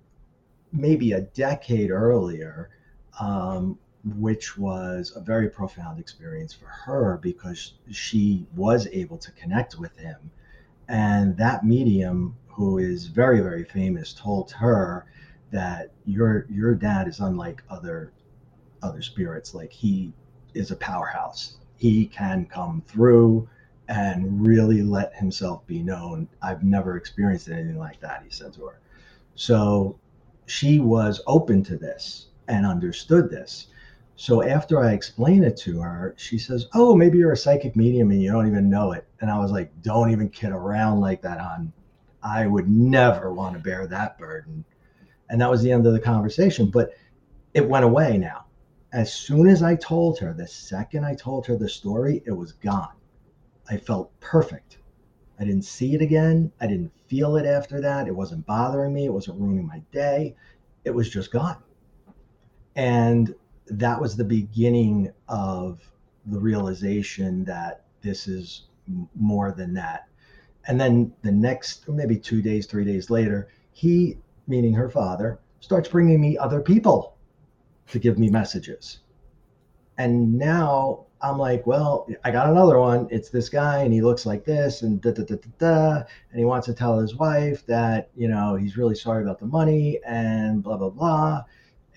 maybe 0.71 1.11
a 1.11 1.23
decade 1.23 1.91
earlier, 1.91 2.71
um, 3.19 3.77
which 4.05 4.57
was 4.57 5.13
a 5.17 5.21
very 5.21 5.51
profound 5.51 5.99
experience 5.99 6.53
for 6.55 6.67
her 6.67 7.19
because 7.21 7.75
she 7.91 8.47
was 8.55 8.87
able 8.93 9.19
to 9.19 9.33
connect 9.33 9.81
with 9.81 9.97
him. 9.97 10.31
And 10.87 11.37
that 11.39 11.67
medium, 11.67 12.37
who 12.47 12.79
is 12.79 13.09
very, 13.09 13.41
very 13.41 13.65
famous, 13.65 14.13
told 14.13 14.53
her 14.53 15.07
that 15.51 15.91
your 16.05 16.47
your 16.49 16.77
dad 16.77 17.09
is 17.09 17.19
unlike 17.19 17.65
other 17.69 18.13
other 18.81 19.03
spirits. 19.03 19.55
Like 19.55 19.73
he 19.73 20.13
is 20.55 20.71
a 20.71 20.77
powerhouse. 20.77 21.57
He 21.79 22.07
can 22.07 22.47
come 22.47 22.81
through 22.87 23.49
and 23.88 24.46
really 24.46 24.83
let 24.83 25.14
himself 25.14 25.66
be 25.66 25.83
known 25.83 26.29
i've 26.42 26.62
never 26.62 26.96
experienced 26.96 27.48
anything 27.48 27.79
like 27.79 27.98
that 28.01 28.22
he 28.22 28.31
said 28.31 28.53
to 28.53 28.66
her 28.66 28.81
so 29.35 29.98
she 30.46 30.79
was 30.79 31.20
open 31.27 31.62
to 31.62 31.77
this 31.77 32.27
and 32.48 32.64
understood 32.66 33.31
this 33.31 33.68
so 34.16 34.42
after 34.42 34.81
i 34.81 34.92
explained 34.92 35.44
it 35.44 35.57
to 35.57 35.81
her 35.81 36.14
she 36.16 36.38
says 36.38 36.66
oh 36.74 36.94
maybe 36.94 37.18
you're 37.18 37.33
a 37.33 37.37
psychic 37.37 37.77
medium 37.77 38.11
and 38.11 38.22
you 38.22 38.31
don't 38.31 38.46
even 38.46 38.68
know 38.68 38.92
it 38.92 39.07
and 39.20 39.31
i 39.31 39.38
was 39.38 39.51
like 39.51 39.70
don't 39.83 40.11
even 40.11 40.29
kid 40.29 40.51
around 40.51 41.01
like 41.01 41.22
that 41.22 41.40
hon 41.40 41.72
i 42.22 42.46
would 42.46 42.68
never 42.68 43.33
want 43.33 43.55
to 43.55 43.61
bear 43.61 43.87
that 43.87 44.18
burden 44.18 44.64
and 45.31 45.40
that 45.40 45.51
was 45.51 45.62
the 45.62 45.72
end 45.72 45.87
of 45.87 45.92
the 45.92 46.01
conversation. 46.01 46.70
But 46.70 46.92
it 47.55 47.68
went 47.68 47.85
away 47.85 48.16
now. 48.16 48.46
As 48.92 49.12
soon 49.12 49.48
as 49.48 49.62
I 49.62 49.74
told 49.77 50.18
her, 50.18 50.33
the 50.33 50.46
second 50.46 51.05
I 51.05 51.14
told 51.14 51.46
her 51.46 51.57
the 51.57 51.68
story, 51.68 52.22
it 52.27 52.33
was 52.33 52.53
gone. 52.53 52.94
I 53.69 53.77
felt 53.77 54.19
perfect. 54.21 54.79
I 55.39 55.45
didn't 55.45 55.65
see 55.65 55.95
it 55.95 56.03
again. 56.03 56.53
I 56.61 56.67
didn't 56.67 56.93
feel 57.07 57.37
it 57.37 57.47
after 57.47 57.81
that. 57.81 58.09
It 58.09 58.17
wasn't 58.17 58.47
bothering 58.47 58.93
me. 58.93 59.07
It 59.07 59.13
wasn't 59.13 59.41
ruining 59.41 59.67
my 59.67 59.83
day. 59.93 60.35
It 60.85 60.91
was 60.91 61.09
just 61.09 61.31
gone. 61.31 61.63
And 62.75 63.35
that 63.67 64.01
was 64.01 64.17
the 64.17 64.25
beginning 64.25 65.13
of 65.29 65.81
the 66.27 66.39
realization 66.39 67.45
that 67.45 67.85
this 68.01 68.27
is 68.27 68.65
more 69.15 69.53
than 69.53 69.75
that. 69.75 70.09
And 70.67 70.81
then 70.81 71.13
the 71.23 71.33
next, 71.33 71.89
maybe 71.89 72.19
two 72.19 72.43
days, 72.43 72.67
three 72.67 72.85
days 72.85 73.11
later, 73.11 73.49
he 73.73 74.19
meaning 74.49 74.75
her 74.75 74.89
father, 74.89 75.39
starts 75.61 75.89
bringing 75.89 76.21
me 76.21 76.37
other 76.37 76.61
people 76.61 77.17
to 77.91 77.99
give 77.99 78.19
me 78.19 78.29
messages. 78.29 79.01
And 79.99 80.37
now 80.39 81.07
I'm 81.21 81.39
like, 81.39 81.67
well, 81.67 82.09
I 82.25 82.31
got 82.31 82.49
another 82.49 82.79
one. 82.79 83.09
It's 83.11 83.31
this 83.31 83.49
guy, 83.49 83.83
and 83.83 83.93
he 83.93 84.01
looks 84.01 84.25
like 84.25 84.45
this, 84.45 84.83
and 84.83 85.01
da 85.01 85.11
da 85.11 85.25
da 85.25 85.37
da 85.37 85.49
da. 85.59 85.95
And 86.31 86.39
he 86.39 86.45
wants 86.45 86.67
to 86.67 86.75
tell 86.75 86.99
his 86.99 87.17
wife 87.17 87.67
that 87.67 88.11
you 88.17 88.29
know 88.29 88.55
he's 88.57 88.77
really 88.77 88.95
sorry 88.95 89.23
about 89.23 89.39
the 89.39 89.47
money, 89.47 90.01
and 90.07 90.63
blah 90.63 90.77
blah 90.77 90.91
blah. 90.91 91.45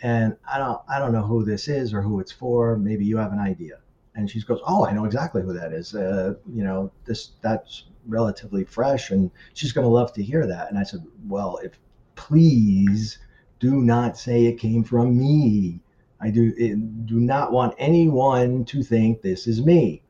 And 0.03 0.35
I 0.51 0.57
don't, 0.57 0.81
I 0.89 0.97
don't 0.97 1.13
know 1.13 1.21
who 1.21 1.45
this 1.45 1.67
is 1.67 1.93
or 1.93 2.01
who 2.01 2.19
it's 2.19 2.31
for. 2.31 2.75
Maybe 2.75 3.05
you 3.05 3.17
have 3.17 3.33
an 3.33 3.39
idea. 3.39 3.79
And 4.15 4.29
she 4.29 4.41
goes, 4.41 4.59
oh, 4.65 4.85
I 4.85 4.93
know 4.93 5.05
exactly 5.05 5.43
who 5.43 5.53
that 5.53 5.71
is. 5.71 5.93
Uh, 5.93 6.33
you 6.51 6.63
know, 6.63 6.91
this 7.05 7.31
that's 7.41 7.85
relatively 8.07 8.63
fresh, 8.63 9.11
and 9.11 9.29
she's 9.53 9.71
going 9.71 9.85
to 9.85 9.93
love 9.93 10.13
to 10.13 10.23
hear 10.23 10.47
that. 10.47 10.69
And 10.69 10.79
I 10.79 10.83
said, 10.83 11.05
well, 11.27 11.57
if 11.63 11.73
please 12.15 13.19
do 13.59 13.81
not 13.81 14.17
say 14.17 14.45
it 14.45 14.59
came 14.59 14.83
from 14.83 15.17
me. 15.17 15.79
I 16.21 16.29
do 16.29 16.53
it, 16.55 17.05
do 17.07 17.19
not 17.19 17.51
want 17.51 17.73
anyone 17.77 18.63
to 18.65 18.83
think 18.83 19.21
this 19.21 19.47
is 19.47 19.65
me. 19.65 20.03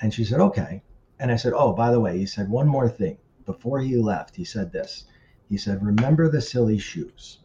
And 0.00 0.12
she 0.12 0.24
said, 0.24 0.40
okay. 0.40 0.82
And 1.18 1.30
I 1.30 1.36
said, 1.36 1.52
oh, 1.54 1.72
by 1.72 1.90
the 1.90 2.00
way, 2.00 2.18
he 2.18 2.26
said 2.26 2.48
one 2.48 2.68
more 2.68 2.88
thing. 2.88 3.18
Before 3.46 3.80
he 3.80 3.96
left, 3.96 4.36
he 4.36 4.44
said 4.44 4.72
this. 4.72 5.04
He 5.48 5.56
said, 5.56 5.84
remember 5.84 6.30
the 6.30 6.40
silly 6.40 6.78
shoes. 6.78 7.38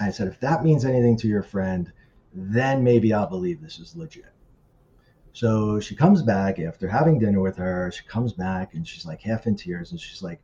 I 0.00 0.10
said, 0.10 0.28
if 0.28 0.40
that 0.40 0.64
means 0.64 0.84
anything 0.84 1.16
to 1.18 1.28
your 1.28 1.42
friend, 1.42 1.92
then 2.34 2.84
maybe 2.84 3.12
I'll 3.12 3.26
believe 3.26 3.60
this 3.60 3.78
is 3.78 3.96
legit. 3.96 4.32
So 5.32 5.80
she 5.80 5.96
comes 5.96 6.22
back 6.22 6.58
after 6.58 6.88
having 6.88 7.18
dinner 7.18 7.40
with 7.40 7.56
her. 7.56 7.90
She 7.90 8.04
comes 8.04 8.32
back 8.32 8.74
and 8.74 8.86
she's 8.86 9.06
like 9.06 9.20
half 9.20 9.46
in 9.46 9.56
tears 9.56 9.90
and 9.90 10.00
she's 10.00 10.22
like, 10.22 10.40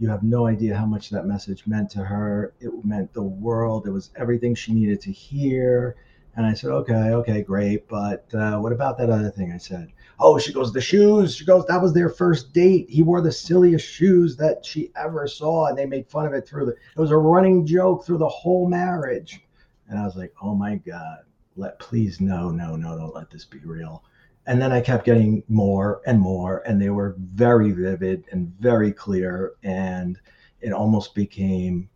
you 0.00 0.08
have 0.08 0.22
no 0.22 0.46
idea 0.46 0.74
how 0.74 0.86
much 0.86 1.10
that 1.10 1.26
message 1.26 1.66
meant 1.66 1.90
to 1.90 2.02
her. 2.02 2.54
It 2.58 2.72
meant 2.84 3.12
the 3.12 3.22
world. 3.22 3.86
It 3.86 3.90
was 3.90 4.10
everything 4.16 4.54
she 4.54 4.72
needed 4.72 4.98
to 5.02 5.12
hear. 5.12 5.94
And 6.36 6.46
I 6.46 6.54
said, 6.54 6.70
okay, 6.70 7.10
okay, 7.10 7.42
great. 7.42 7.86
But 7.86 8.24
uh, 8.34 8.58
what 8.60 8.72
about 8.72 8.96
that 8.96 9.10
other 9.10 9.28
thing? 9.28 9.52
I 9.52 9.58
said, 9.58 9.92
oh, 10.18 10.38
she 10.38 10.54
goes, 10.54 10.72
the 10.72 10.80
shoes. 10.80 11.36
She 11.36 11.44
goes, 11.44 11.66
that 11.66 11.82
was 11.82 11.92
their 11.92 12.08
first 12.08 12.54
date. 12.54 12.88
He 12.88 13.02
wore 13.02 13.20
the 13.20 13.30
silliest 13.30 13.86
shoes 13.86 14.36
that 14.38 14.64
she 14.64 14.90
ever 14.96 15.28
saw. 15.28 15.66
And 15.66 15.76
they 15.76 15.84
made 15.84 16.08
fun 16.08 16.24
of 16.24 16.32
it 16.32 16.48
through 16.48 16.64
the, 16.64 16.72
it 16.72 17.00
was 17.00 17.10
a 17.10 17.18
running 17.18 17.66
joke 17.66 18.06
through 18.06 18.18
the 18.18 18.28
whole 18.28 18.66
marriage. 18.66 19.42
And 19.88 19.98
I 19.98 20.06
was 20.06 20.16
like, 20.16 20.32
oh 20.40 20.54
my 20.54 20.76
God, 20.76 21.24
let, 21.56 21.78
please, 21.78 22.22
no, 22.22 22.50
no, 22.50 22.74
no, 22.74 22.96
don't 22.96 23.14
let 23.14 23.28
this 23.28 23.44
be 23.44 23.58
real 23.58 24.02
and 24.46 24.60
then 24.60 24.72
I 24.72 24.80
kept 24.80 25.04
getting 25.04 25.42
more 25.48 26.00
and 26.06 26.18
more, 26.20 26.62
and 26.66 26.80
they 26.80 26.90
were 26.90 27.16
very 27.18 27.72
vivid 27.72 28.24
and 28.32 28.52
very 28.58 28.92
clear, 28.92 29.52
and 29.62 30.18
it 30.60 30.72
almost 30.72 31.14
became 31.14 31.88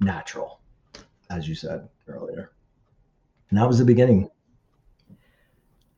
natural, 0.00 0.60
as 1.30 1.48
you 1.48 1.54
said 1.54 1.88
earlier. 2.06 2.52
And 3.50 3.58
that 3.58 3.66
was 3.66 3.78
the 3.78 3.84
beginning. 3.84 4.30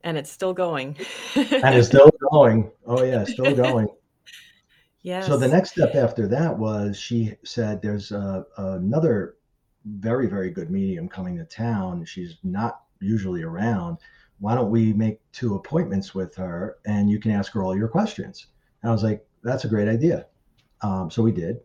And 0.02 0.16
it's 0.16 0.30
still 0.30 0.54
going. 0.54 0.96
and 1.34 1.74
it's 1.74 1.88
still 1.88 2.10
going. 2.32 2.70
Oh 2.86 3.02
yeah, 3.04 3.24
still 3.24 3.54
going. 3.54 3.88
Yes. 5.02 5.26
So 5.26 5.38
the 5.38 5.48
next 5.48 5.70
step 5.70 5.94
after 5.94 6.28
that 6.28 6.58
was 6.58 6.94
she 6.94 7.32
said 7.42 7.80
there's 7.80 8.12
a, 8.12 8.44
another 8.58 9.36
very 9.86 10.26
very 10.26 10.50
good 10.50 10.70
medium 10.70 11.08
coming 11.08 11.38
to 11.38 11.44
town. 11.46 12.04
She's 12.04 12.36
not 12.42 12.82
usually 13.00 13.42
around 13.42 13.96
why 14.40 14.54
don't 14.54 14.70
we 14.70 14.92
make 14.92 15.20
two 15.32 15.54
appointments 15.54 16.14
with 16.14 16.34
her 16.36 16.76
and 16.86 17.10
you 17.10 17.20
can 17.20 17.30
ask 17.30 17.52
her 17.52 17.62
all 17.62 17.76
your 17.76 17.88
questions? 17.88 18.46
And 18.82 18.90
I 18.90 18.92
was 18.92 19.04
like, 19.04 19.24
that's 19.42 19.64
a 19.64 19.68
great 19.68 19.88
idea. 19.88 20.26
Um, 20.82 21.10
so 21.10 21.22
we 21.22 21.32
did. 21.32 21.60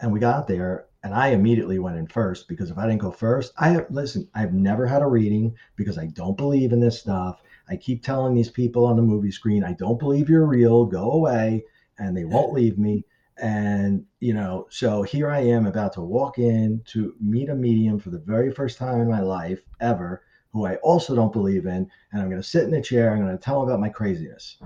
And 0.00 0.12
we 0.12 0.18
got 0.20 0.48
there 0.48 0.86
and 1.04 1.12
I 1.12 1.28
immediately 1.28 1.78
went 1.78 1.98
in 1.98 2.06
first 2.06 2.48
because 2.48 2.70
if 2.70 2.78
I 2.78 2.86
didn't 2.86 3.02
go 3.02 3.10
first, 3.10 3.52
I 3.58 3.68
have, 3.68 3.86
listen, 3.90 4.26
I've 4.34 4.54
never 4.54 4.86
had 4.86 5.02
a 5.02 5.06
reading 5.06 5.54
because 5.76 5.98
I 5.98 6.06
don't 6.06 6.36
believe 6.36 6.72
in 6.72 6.80
this 6.80 6.98
stuff. 6.98 7.42
I 7.68 7.76
keep 7.76 8.02
telling 8.02 8.34
these 8.34 8.50
people 8.50 8.86
on 8.86 8.96
the 8.96 9.02
movie 9.02 9.30
screen, 9.30 9.62
I 9.62 9.74
don't 9.74 9.98
believe 9.98 10.30
you're 10.30 10.46
real, 10.46 10.86
go 10.86 11.12
away. 11.12 11.64
And 11.98 12.16
they 12.16 12.24
won't 12.24 12.52
leave 12.54 12.78
me. 12.78 13.04
And, 13.36 14.06
you 14.20 14.32
know, 14.32 14.66
so 14.70 15.02
here 15.02 15.28
I 15.28 15.40
am 15.40 15.66
about 15.66 15.92
to 15.94 16.00
walk 16.00 16.38
in 16.38 16.80
to 16.86 17.14
meet 17.20 17.50
a 17.50 17.54
medium 17.54 17.98
for 17.98 18.08
the 18.08 18.18
very 18.18 18.50
first 18.50 18.78
time 18.78 19.00
in 19.00 19.08
my 19.08 19.20
life 19.20 19.60
ever, 19.80 20.22
who 20.54 20.66
I 20.66 20.76
also 20.76 21.16
don't 21.16 21.32
believe 21.32 21.66
in. 21.66 21.90
And 22.12 22.22
I'm 22.22 22.30
going 22.30 22.40
to 22.40 22.48
sit 22.48 22.64
in 22.64 22.74
a 22.74 22.80
chair. 22.80 23.12
I'm 23.12 23.18
going 23.18 23.36
to 23.36 23.42
tell 23.42 23.60
him 23.60 23.68
about 23.68 23.80
my 23.80 23.88
craziness. 23.88 24.56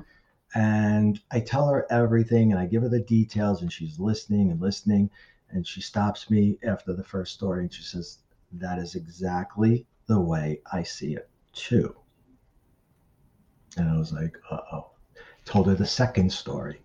And 0.54 1.18
I 1.32 1.40
tell 1.40 1.66
her 1.68 1.86
everything 1.90 2.52
and 2.52 2.60
I 2.60 2.66
give 2.66 2.82
her 2.82 2.88
the 2.88 3.00
details, 3.00 3.62
and 3.62 3.72
she's 3.72 3.98
listening 3.98 4.50
and 4.50 4.60
listening. 4.60 5.10
And 5.50 5.66
she 5.66 5.80
stops 5.80 6.30
me 6.30 6.58
after 6.62 6.92
the 6.92 7.02
first 7.02 7.34
story 7.34 7.62
and 7.62 7.72
she 7.72 7.82
says, 7.82 8.18
That 8.52 8.78
is 8.78 8.94
exactly 8.94 9.86
the 10.06 10.20
way 10.20 10.60
I 10.70 10.82
see 10.82 11.14
it, 11.14 11.28
too. 11.54 11.96
And 13.78 13.88
I 13.88 13.96
was 13.96 14.12
like, 14.12 14.36
Uh 14.50 14.60
oh. 14.72 14.90
Told 15.46 15.68
her 15.68 15.74
the 15.74 15.86
second 15.86 16.30
story. 16.30 16.82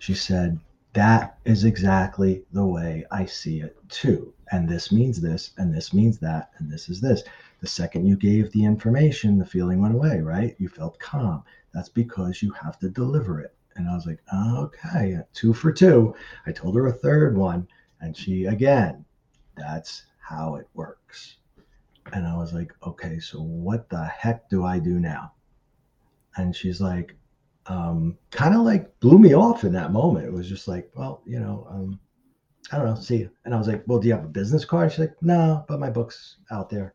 She 0.00 0.14
said, 0.14 0.58
That 0.92 1.38
is 1.44 1.64
exactly 1.64 2.44
the 2.52 2.66
way 2.66 3.04
I 3.12 3.26
see 3.26 3.60
it, 3.60 3.76
too. 3.88 4.34
And 4.50 4.68
this 4.68 4.90
means 4.90 5.20
this, 5.20 5.52
and 5.56 5.72
this 5.72 5.94
means 5.94 6.18
that, 6.18 6.50
and 6.58 6.68
this 6.68 6.88
is 6.88 7.00
this. 7.00 7.22
The 7.60 7.66
second 7.66 8.06
you 8.06 8.16
gave 8.16 8.50
the 8.50 8.64
information, 8.64 9.38
the 9.38 9.44
feeling 9.44 9.80
went 9.80 9.94
away, 9.94 10.20
right? 10.20 10.56
You 10.58 10.68
felt 10.68 10.98
calm. 10.98 11.44
That's 11.74 11.88
because 11.88 12.42
you 12.42 12.52
have 12.52 12.78
to 12.78 12.88
deliver 12.88 13.40
it. 13.40 13.54
And 13.76 13.88
I 13.88 13.94
was 13.94 14.06
like, 14.06 14.20
okay, 14.34 15.18
two 15.32 15.52
for 15.52 15.72
two. 15.72 16.14
I 16.46 16.52
told 16.52 16.74
her 16.76 16.86
a 16.86 16.92
third 16.92 17.36
one, 17.36 17.68
and 18.00 18.16
she 18.16 18.46
again, 18.46 19.04
that's 19.56 20.04
how 20.18 20.56
it 20.56 20.68
works. 20.74 21.36
And 22.12 22.26
I 22.26 22.36
was 22.36 22.52
like, 22.52 22.72
okay, 22.86 23.18
so 23.20 23.40
what 23.40 23.88
the 23.88 24.04
heck 24.04 24.48
do 24.48 24.64
I 24.64 24.78
do 24.78 24.98
now? 24.98 25.32
And 26.36 26.54
she's 26.56 26.80
like, 26.80 27.14
um, 27.66 28.16
kind 28.30 28.54
of 28.54 28.62
like 28.62 28.98
blew 29.00 29.18
me 29.18 29.34
off 29.34 29.64
in 29.64 29.72
that 29.74 29.92
moment. 29.92 30.26
It 30.26 30.32
was 30.32 30.48
just 30.48 30.66
like, 30.66 30.90
well, 30.94 31.22
you 31.26 31.38
know, 31.38 31.66
um, 31.70 32.00
I 32.72 32.78
don't 32.78 32.86
know, 32.86 32.94
see 32.96 33.18
you. 33.18 33.30
And 33.44 33.54
I 33.54 33.58
was 33.58 33.68
like, 33.68 33.84
well, 33.86 33.98
do 33.98 34.08
you 34.08 34.14
have 34.14 34.24
a 34.24 34.28
business 34.28 34.64
card? 34.64 34.90
She's 34.90 35.00
like, 35.00 35.16
no, 35.22 35.64
but 35.68 35.78
my 35.78 35.90
book's 35.90 36.36
out 36.50 36.70
there. 36.70 36.94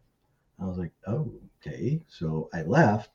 I 0.59 0.65
was 0.65 0.77
like, 0.77 0.91
oh, 1.07 1.31
okay. 1.65 2.01
So 2.07 2.49
I 2.53 2.63
left. 2.63 3.11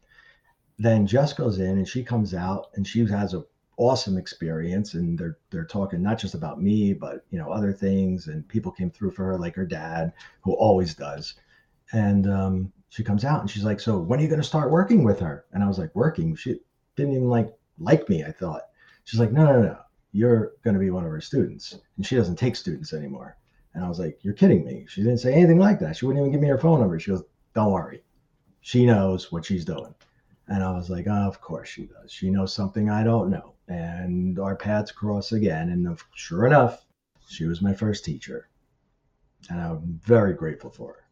Then 0.79 1.07
Jess 1.07 1.33
goes 1.33 1.59
in 1.59 1.79
and 1.79 1.89
she 1.89 2.03
comes 2.03 2.35
out 2.35 2.69
and 2.75 2.87
she 2.87 3.05
has 3.07 3.35
a 3.35 3.45
awesome 3.81 4.19
experience 4.19 4.93
and 4.93 5.19
they're 5.19 5.39
they're 5.51 5.65
talking 5.65 6.03
not 6.03 6.19
just 6.19 6.35
about 6.35 6.61
me 6.61 6.93
but 6.93 7.25
you 7.31 7.39
know 7.39 7.51
other 7.51 7.73
things 7.73 8.27
and 8.27 8.47
people 8.47 8.71
came 8.71 8.91
through 8.91 9.11
for 9.11 9.25
her 9.25 9.39
like 9.39 9.55
her 9.55 9.65
dad 9.65 10.13
who 10.43 10.53
always 10.53 10.95
does. 10.95 11.35
And 11.93 12.27
um, 12.29 12.73
she 12.91 13.03
comes 13.03 13.25
out 13.25 13.41
and 13.41 13.51
she's 13.51 13.65
like 13.65 13.81
so 13.81 13.99
when 13.99 14.19
are 14.19 14.23
you 14.23 14.29
going 14.29 14.41
to 14.41 14.47
start 14.47 14.71
working 14.71 15.03
with 15.03 15.19
her? 15.21 15.47
And 15.53 15.65
i 15.65 15.67
was 15.67 15.79
like 15.79 15.95
working? 15.95 16.35
She 16.35 16.57
didn't 16.95 17.15
even 17.15 17.29
like 17.31 17.51
like 17.79 18.07
me 18.11 18.23
i 18.23 18.31
thought. 18.31 18.63
She's 19.05 19.19
like 19.19 19.33
no 19.33 19.45
no 19.47 19.63
no 19.63 19.79
you're 20.13 20.53
going 20.63 20.75
to 20.75 20.81
be 20.81 20.91
one 20.91 21.05
of 21.05 21.11
her 21.11 21.21
students. 21.21 21.79
And 21.97 22.05
she 22.05 22.17
doesn't 22.17 22.37
take 22.37 22.57
students 22.57 22.93
anymore. 22.93 23.39
And 23.73 23.83
i 23.83 23.89
was 23.89 23.99
like 23.99 24.19
you're 24.23 24.35
kidding 24.35 24.63
me. 24.63 24.85
She 24.91 25.03
didn't 25.03 25.19
say 25.21 25.33
anything 25.33 25.59
like 25.59 25.79
that. 25.81 25.97
She 25.97 26.05
wouldn't 26.05 26.23
even 26.23 26.33
give 26.33 26.43
me 26.43 26.49
her 26.49 26.59
phone 26.59 26.81
number. 26.81 26.99
She 26.99 27.13
goes 27.13 27.23
don't 27.55 27.73
worry 27.73 28.03
she 28.61 28.85
knows 28.87 29.33
what 29.33 29.45
she's 29.45 29.65
doing 29.65 29.95
and 30.51 30.65
I 30.65 30.73
was 30.73 30.91
like, 30.91 31.07
oh, 31.09 31.13
of 31.29 31.41
course 31.41 31.69
she 31.69 31.85
does. 31.85 32.11
She 32.11 32.29
knows 32.29 32.53
something 32.53 32.91
I 32.91 33.05
don't 33.05 33.31
know. 33.31 33.55
And 33.69 34.37
our 34.41 34.57
paths 34.57 34.91
cross 34.91 35.31
again. 35.31 35.71
And 35.71 35.97
sure 36.17 36.45
enough, 36.45 36.85
she 37.29 37.47
was 37.47 37.63
my 37.63 37.73
first 37.73 38.05
teacher. 38.05 38.49
And 39.49 39.61
I'm 39.61 40.01
very 40.05 40.35
grateful 40.35 40.71
for 40.71 40.95
her. 40.95 41.05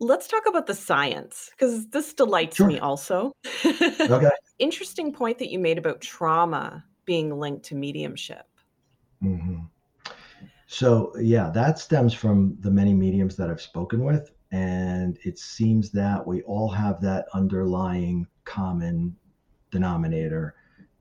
Let's 0.00 0.26
talk 0.26 0.46
about 0.48 0.66
the 0.66 0.74
science 0.74 1.50
because 1.52 1.86
this 1.90 2.12
delights 2.12 2.56
sure. 2.56 2.66
me 2.66 2.80
also. 2.80 3.32
okay. 3.64 4.30
Interesting 4.58 5.12
point 5.12 5.38
that 5.38 5.50
you 5.50 5.60
made 5.60 5.78
about 5.78 6.00
trauma 6.00 6.84
being 7.04 7.38
linked 7.38 7.66
to 7.66 7.76
mediumship. 7.76 8.46
Mm-hmm. 9.22 9.58
So, 10.66 11.12
yeah, 11.20 11.50
that 11.50 11.78
stems 11.78 12.14
from 12.14 12.56
the 12.60 12.70
many 12.70 12.94
mediums 12.94 13.36
that 13.36 13.48
I've 13.48 13.62
spoken 13.62 14.02
with. 14.02 14.32
And 14.52 15.18
it 15.22 15.38
seems 15.38 15.90
that 15.92 16.26
we 16.26 16.42
all 16.42 16.68
have 16.68 17.00
that 17.02 17.26
underlying 17.32 18.26
common 18.44 19.16
denominator 19.70 20.54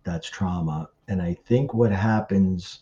that's 0.03 0.29
trauma. 0.29 0.89
And 1.07 1.21
I 1.21 1.33
think 1.45 1.73
what 1.73 1.91
happens 1.91 2.79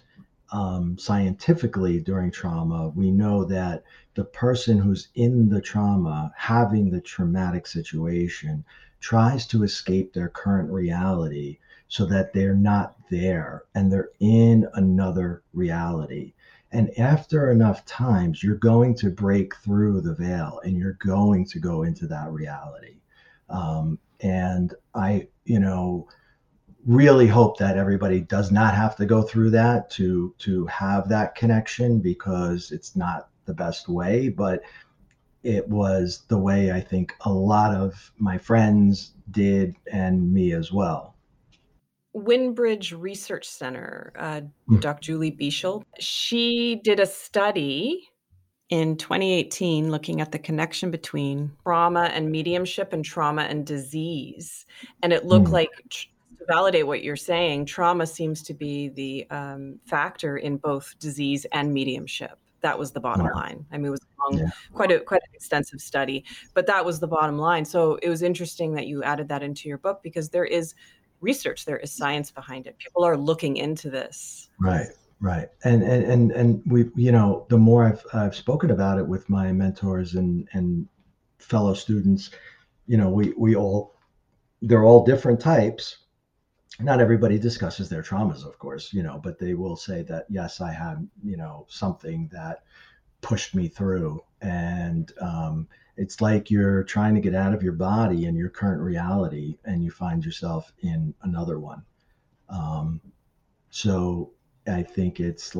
um, 0.51 0.97
scientifically 0.97 1.99
during 1.99 2.32
trauma, 2.32 2.89
we 2.89 3.12
know 3.12 3.43
that 3.45 3.84
the 4.15 4.25
person 4.25 4.77
who's 4.77 5.10
in 5.15 5.49
the 5.49 5.62
trauma, 5.62 6.32
having 6.36 6.89
the 6.89 7.01
traumatic 7.01 7.67
situation, 7.67 8.63
tries 8.99 9.45
to 9.47 9.63
escape 9.63 10.13
their 10.13 10.30
current 10.30 10.71
reality 10.71 11.60
so 11.88 12.06
that 12.06 12.34
they're 12.34 12.56
not 12.56 12.95
there 13.10 13.63
and 13.75 13.91
they're 13.91 14.10
in 14.19 14.67
another 14.73 15.43
reality. 15.53 16.34
And 16.71 16.97
after 16.99 17.51
enough 17.51 17.86
times, 17.86 18.43
you're 18.43 18.56
going 18.56 18.95
to 18.95 19.10
break 19.10 19.56
through 19.58 20.01
the 20.01 20.13
veil 20.13 20.60
and 20.63 20.77
you're 20.77 20.97
going 20.99 21.45
to 21.45 21.60
go 21.60 21.84
into 21.84 22.08
that 22.08 22.30
reality. 22.32 22.97
Um, 23.49 23.99
and 24.19 24.73
I, 24.93 25.27
you 25.45 25.60
know, 25.60 26.08
really 26.86 27.27
hope 27.27 27.58
that 27.58 27.77
everybody 27.77 28.21
does 28.21 28.51
not 28.51 28.73
have 28.73 28.95
to 28.95 29.06
go 29.06 29.21
through 29.21 29.49
that 29.51 29.89
to 29.91 30.34
to 30.39 30.65
have 30.67 31.10
that 31.10 31.36
connection 31.36 31.99
because 31.99 32.71
it's 32.71 32.95
not 32.95 33.30
the 33.45 33.53
best 33.53 33.89
way, 33.89 34.30
but 34.30 34.62
it 35.43 35.67
was 35.67 36.23
the 36.27 36.38
way 36.38 36.71
I 36.71 36.82
think 36.82 37.13
a 37.21 37.32
lot 37.32 37.75
of 37.75 38.12
my 38.17 38.38
friends 38.38 39.13
did 39.32 39.75
and 39.91 40.34
me 40.34 40.53
as 40.53 40.71
well. 40.71 41.16
Windbridge 42.17 42.93
Research 42.93 43.47
Center, 43.47 44.13
uh, 44.17 44.41
mm. 44.69 44.82
Dr. 44.82 45.01
Julie 45.01 45.32
Beischel, 45.32 45.84
she 45.99 46.82
did 46.84 46.99
a 46.99 47.06
study 47.06 48.10
in 48.69 48.97
2018 48.97 49.91
looking 49.91 50.19
at 50.19 50.32
the 50.32 50.39
connection 50.39 50.91
between 50.91 51.51
trauma 51.63 52.12
and 52.13 52.32
mediumship 52.32 52.91
and 52.91 53.06
trauma 53.06 53.43
and 53.43 53.65
disease. 53.65 54.65
And 55.03 55.13
it 55.13 55.25
looked 55.25 55.47
mm. 55.47 55.53
like, 55.53 55.69
to 55.89 56.08
validate 56.47 56.88
what 56.88 57.03
you're 57.03 57.15
saying, 57.15 57.65
trauma 57.65 58.06
seems 58.06 58.41
to 58.43 58.53
be 58.53 58.89
the 58.89 59.27
um, 59.30 59.80
factor 59.86 60.38
in 60.38 60.58
both 60.58 60.95
disease 60.99 61.45
and 61.51 61.73
mediumship. 61.73 62.38
That 62.62 62.77
was 62.77 62.91
the 62.91 62.99
bottom 62.99 63.27
line. 63.27 63.65
I 63.71 63.77
mean, 63.77 63.86
it 63.86 63.91
was 63.91 64.01
long, 64.19 64.39
yeah. 64.39 64.49
quite 64.73 64.91
a 64.91 64.99
quite 64.99 65.21
an 65.21 65.34
extensive 65.36 65.80
study, 65.80 66.25
but 66.56 66.65
that 66.65 66.84
was 66.84 66.99
the 66.99 67.08
bottom 67.08 67.38
line. 67.38 67.63
So 67.63 67.99
it 68.01 68.10
was 68.10 68.23
interesting 68.23 68.73
that 68.73 68.88
you 68.88 69.03
added 69.03 69.30
that 69.30 69.43
into 69.43 69.69
your 69.69 69.77
book 69.77 70.01
because 70.01 70.30
there 70.30 70.43
is 70.43 70.73
research, 71.21 71.65
there 71.65 71.77
is 71.77 71.91
science 71.91 72.32
behind 72.32 72.67
it. 72.67 72.77
People 72.77 73.03
are 73.03 73.17
looking 73.17 73.58
into 73.58 73.89
this. 73.89 74.49
Right. 74.60 74.88
Right. 75.19 75.49
And 75.63 75.82
and 75.82 76.03
and 76.03 76.32
and 76.32 76.62
we 76.67 76.91
you 76.95 77.12
know, 77.12 77.45
the 77.49 77.58
more 77.58 77.86
I've 77.86 78.03
I've 78.13 78.36
spoken 78.36 78.69
about 78.71 78.99
it 78.99 79.08
with 79.08 79.27
my 79.30 79.51
mentors 79.51 80.13
and 80.13 80.47
and 80.53 80.88
fellow 81.39 81.73
students, 81.73 82.30
you 82.86 82.97
know, 82.97 83.10
we 83.10 83.34
we 83.36 83.56
all 83.56 83.95
they're 84.62 84.84
all 84.84 85.03
different 85.06 85.39
types. 85.39 85.97
Not 86.80 86.99
everybody 87.01 87.39
discusses 87.39 87.89
their 87.89 88.03
traumas, 88.03 88.45
of 88.45 88.60
course, 88.60 88.93
you 88.93 89.01
know, 89.01 89.19
but 89.23 89.39
they 89.39 89.56
will 89.56 89.75
say 89.75 90.03
that 90.03 90.27
yes, 90.30 90.62
I 90.62 90.71
had, 90.71 91.08
you 91.23 91.36
know, 91.36 91.65
something 91.67 92.30
that 92.32 92.63
pushed 93.21 93.56
me 93.56 93.67
through 93.67 94.23
and 94.41 95.12
um 95.19 95.67
it's 95.97 96.21
like 96.21 96.49
you're 96.49 96.83
trying 96.83 97.15
to 97.15 97.21
get 97.21 97.36
out 97.36 97.53
of 97.53 97.63
your 97.63 97.73
body 97.73 98.25
and 98.25 98.38
your 98.38 98.49
current 98.49 98.81
reality 98.81 99.57
and 99.65 99.83
you 99.83 99.91
find 99.91 100.23
yourself 100.23 100.71
in 100.81 101.13
another 101.23 101.60
one 101.60 101.83
um, 102.49 103.01
so 103.69 104.31
I 104.67 104.83
think 104.83 105.19
it's 105.19 105.55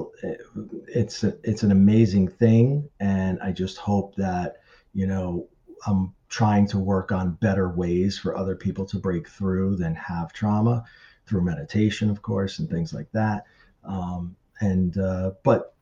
it's 0.88 1.23
a, 1.23 1.38
it's 1.43 1.63
an 1.63 1.71
amazing 1.71 2.28
thing, 2.28 2.89
and 3.00 3.39
I 3.41 3.52
just 3.52 3.78
hope 3.78 4.15
that 4.15 4.58
you 4.93 5.08
know 5.08 5.47
I'm 5.86 6.13
trying 6.30 6.67
to 6.67 6.80
work 6.80 7.12
on 7.12 7.34
better 7.36 7.69
ways 7.69 8.17
for 8.17 8.36
other 8.36 8.56
people 8.56 8.86
to 8.86 8.97
break 8.97 9.28
through 9.28 9.78
than 9.78 9.95
have 9.95 10.34
trauma 10.34 10.84
through 11.26 11.41
meditation, 11.41 12.10
of 12.10 12.21
course, 12.21 12.60
and 12.60 12.69
things 12.69 12.93
like 12.93 13.12
that. 13.13 13.45
Um, 13.84 14.36
and 14.60 14.97
uh, 14.97 15.32
but 15.43 15.73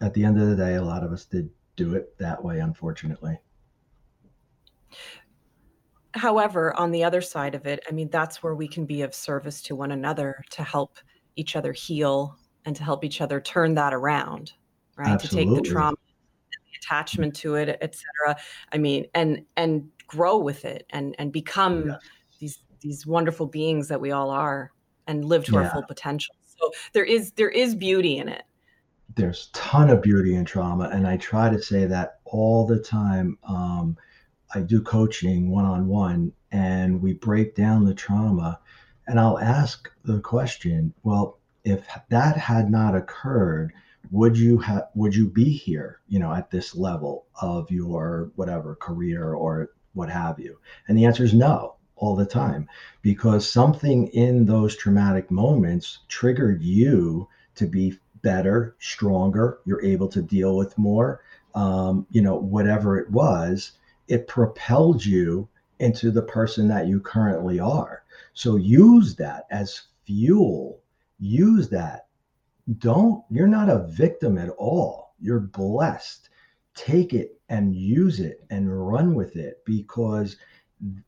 at 0.00 0.12
the 0.12 0.24
end 0.24 0.40
of 0.40 0.48
the 0.48 0.56
day, 0.56 0.74
a 0.74 0.82
lot 0.82 1.02
of 1.02 1.12
us 1.12 1.24
did 1.24 1.48
do 1.76 1.94
it 1.94 2.16
that 2.18 2.42
way, 2.42 2.60
unfortunately. 2.60 3.38
However, 6.14 6.74
on 6.78 6.90
the 6.90 7.04
other 7.04 7.20
side 7.20 7.54
of 7.54 7.66
it, 7.66 7.80
I 7.88 7.92
mean, 7.92 8.08
that's 8.10 8.42
where 8.42 8.54
we 8.54 8.68
can 8.68 8.86
be 8.86 9.02
of 9.02 9.14
service 9.14 9.60
to 9.62 9.76
one 9.76 9.92
another 9.92 10.42
to 10.50 10.62
help 10.62 10.98
each 11.36 11.56
other 11.56 11.72
heal 11.72 12.36
and 12.64 12.74
to 12.74 12.82
help 12.82 13.04
each 13.04 13.20
other 13.20 13.40
turn 13.40 13.74
that 13.74 13.92
around, 13.92 14.52
right? 14.96 15.08
Absolutely. 15.08 15.44
To 15.44 15.54
take 15.54 15.64
the 15.64 15.70
trauma, 15.70 15.96
the 16.50 16.78
attachment 16.78 17.36
to 17.36 17.56
it, 17.56 17.78
etc. 17.80 18.36
I 18.72 18.78
mean, 18.78 19.06
and 19.14 19.44
and 19.56 19.88
grow 20.06 20.38
with 20.38 20.64
it 20.64 20.86
and 20.90 21.14
and 21.18 21.32
become 21.32 21.88
yes. 21.88 22.00
these 22.40 22.58
these 22.80 23.06
wonderful 23.06 23.46
beings 23.46 23.88
that 23.88 24.00
we 24.00 24.10
all 24.10 24.30
are 24.30 24.72
and 25.06 25.24
live 25.24 25.44
to 25.46 25.52
yeah. 25.52 25.60
our 25.60 25.70
full 25.70 25.82
potential. 25.82 26.34
So 26.44 26.70
there 26.92 27.04
is 27.04 27.32
there 27.32 27.50
is 27.50 27.74
beauty 27.74 28.18
in 28.18 28.28
it. 28.28 28.44
There's 29.14 29.48
ton 29.52 29.90
of 29.90 30.02
beauty 30.02 30.34
in 30.34 30.44
trauma, 30.44 30.90
and 30.92 31.06
I 31.06 31.16
try 31.16 31.48
to 31.48 31.60
say 31.60 31.86
that 31.86 32.18
all 32.24 32.66
the 32.66 32.78
time. 32.78 33.38
Um, 33.48 33.96
I 34.54 34.60
do 34.60 34.80
coaching 34.80 35.50
one 35.50 35.64
on 35.64 35.88
one, 35.88 36.32
and 36.52 37.02
we 37.02 37.14
break 37.14 37.54
down 37.54 37.84
the 37.84 37.94
trauma, 37.94 38.60
and 39.06 39.18
I'll 39.18 39.38
ask 39.38 39.90
the 40.04 40.20
question, 40.20 40.94
well 41.02 41.38
if 41.66 41.84
that 42.10 42.36
had 42.36 42.70
not 42.70 42.94
occurred, 42.94 43.72
would 44.12 44.38
you 44.38 44.58
have 44.58 44.88
would 44.94 45.16
you 45.16 45.28
be 45.28 45.50
here, 45.50 46.00
you 46.06 46.20
know, 46.20 46.32
at 46.32 46.50
this 46.50 46.76
level 46.76 47.26
of 47.42 47.70
your 47.72 48.30
whatever 48.36 48.76
career 48.76 49.34
or 49.34 49.70
what 49.94 50.08
have 50.08 50.38
you? 50.38 50.58
And 50.86 50.96
the 50.96 51.04
answer 51.04 51.24
is 51.24 51.34
no 51.34 51.74
all 51.96 52.14
the 52.14 52.24
time 52.24 52.68
because 53.02 53.50
something 53.50 54.06
in 54.08 54.46
those 54.46 54.76
traumatic 54.76 55.28
moments 55.30 56.00
triggered 56.08 56.62
you 56.62 57.28
to 57.56 57.66
be 57.66 57.98
better, 58.22 58.76
stronger, 58.78 59.58
you're 59.64 59.84
able 59.84 60.08
to 60.08 60.22
deal 60.22 60.56
with 60.56 60.78
more, 60.78 61.20
um, 61.56 62.06
you 62.10 62.22
know, 62.22 62.36
whatever 62.36 62.96
it 62.96 63.10
was, 63.10 63.72
it 64.08 64.28
propelled 64.28 65.04
you 65.04 65.48
into 65.78 66.10
the 66.10 66.22
person 66.22 66.68
that 66.68 66.86
you 66.86 67.00
currently 67.00 67.58
are. 67.58 68.04
So 68.32 68.56
use 68.56 69.14
that 69.16 69.46
as 69.50 69.82
fuel. 70.04 70.80
Use 71.18 71.68
that. 71.70 72.06
Don't, 72.78 73.24
you're 73.30 73.46
not 73.46 73.68
a 73.68 73.86
victim 73.88 74.38
at 74.38 74.50
all. 74.50 75.14
You're 75.20 75.40
blessed. 75.40 76.28
Take 76.74 77.14
it 77.14 77.40
and 77.48 77.74
use 77.74 78.20
it 78.20 78.44
and 78.50 78.88
run 78.88 79.14
with 79.14 79.36
it 79.36 79.62
because 79.64 80.36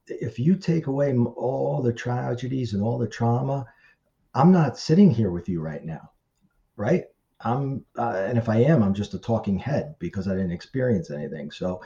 if 0.06 0.38
you 0.38 0.54
take 0.54 0.86
away 0.86 1.14
all 1.16 1.82
the 1.82 1.92
tragedies 1.92 2.72
and 2.74 2.82
all 2.82 2.98
the 2.98 3.08
trauma, 3.08 3.66
I'm 4.34 4.52
not 4.52 4.78
sitting 4.78 5.10
here 5.10 5.30
with 5.30 5.48
you 5.48 5.60
right 5.60 5.84
now, 5.84 6.10
right? 6.76 7.04
I'm, 7.40 7.84
uh, 7.96 8.24
and 8.26 8.38
if 8.38 8.48
I 8.48 8.58
am, 8.58 8.82
I'm 8.82 8.94
just 8.94 9.14
a 9.14 9.18
talking 9.18 9.58
head 9.58 9.94
because 9.98 10.26
I 10.26 10.34
didn't 10.34 10.52
experience 10.52 11.10
anything. 11.10 11.50
So 11.50 11.80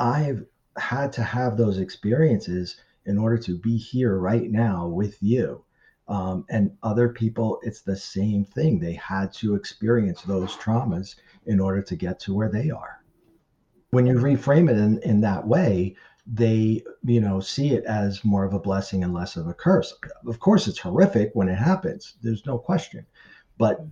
I've 0.00 0.46
had 0.78 1.12
to 1.12 1.22
have 1.22 1.56
those 1.56 1.78
experiences 1.78 2.78
in 3.04 3.18
order 3.18 3.36
to 3.38 3.56
be 3.56 3.76
here 3.76 4.18
right 4.18 4.50
now 4.50 4.88
with 4.88 5.22
you. 5.22 5.64
Um, 6.08 6.44
and 6.48 6.72
other 6.82 7.10
people, 7.10 7.60
it's 7.62 7.82
the 7.82 7.96
same 7.96 8.44
thing. 8.44 8.80
They 8.80 8.94
had 8.94 9.32
to 9.34 9.54
experience 9.54 10.22
those 10.22 10.56
traumas 10.56 11.14
in 11.46 11.60
order 11.60 11.82
to 11.82 11.96
get 11.96 12.18
to 12.20 12.34
where 12.34 12.48
they 12.48 12.70
are. 12.70 13.04
When 13.90 14.06
you 14.06 14.14
reframe 14.14 14.70
it 14.70 14.78
in, 14.78 14.98
in 15.02 15.20
that 15.20 15.46
way, 15.46 15.96
they, 16.26 16.82
you 17.04 17.20
know, 17.20 17.40
see 17.40 17.74
it 17.74 17.84
as 17.84 18.24
more 18.24 18.44
of 18.44 18.54
a 18.54 18.58
blessing 18.58 19.04
and 19.04 19.12
less 19.12 19.36
of 19.36 19.48
a 19.48 19.54
curse. 19.54 19.94
Of 20.26 20.40
course, 20.40 20.66
it's 20.66 20.78
horrific 20.78 21.30
when 21.34 21.48
it 21.48 21.56
happens. 21.56 22.14
There's 22.22 22.46
no 22.46 22.58
question. 22.58 23.06
But 23.58 23.84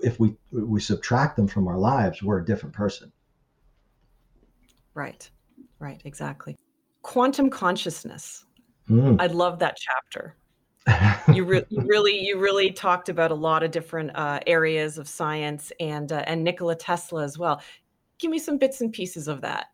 if 0.00 0.20
we 0.20 0.36
we 0.50 0.80
subtract 0.80 1.36
them 1.36 1.48
from 1.48 1.66
our 1.68 1.78
lives, 1.78 2.22
we're 2.22 2.40
a 2.40 2.44
different 2.44 2.74
person. 2.74 3.12
Right. 4.94 5.28
Right, 5.78 6.00
exactly. 6.04 6.56
Quantum 7.02 7.50
consciousness. 7.50 8.44
Mm. 8.88 9.20
I 9.20 9.26
love 9.26 9.58
that 9.60 9.76
chapter. 9.76 10.36
you, 11.34 11.44
re- 11.44 11.64
you, 11.68 11.82
really, 11.82 12.18
you 12.18 12.38
really 12.38 12.70
talked 12.70 13.08
about 13.08 13.30
a 13.30 13.34
lot 13.34 13.62
of 13.62 13.70
different 13.70 14.12
uh, 14.14 14.40
areas 14.46 14.98
of 14.98 15.08
science 15.08 15.72
and 15.80 16.12
uh, 16.12 16.22
and 16.26 16.44
Nikola 16.44 16.76
Tesla 16.76 17.24
as 17.24 17.38
well. 17.38 17.60
Give 18.18 18.30
me 18.30 18.38
some 18.38 18.56
bits 18.56 18.80
and 18.80 18.92
pieces 18.92 19.26
of 19.26 19.40
that. 19.40 19.66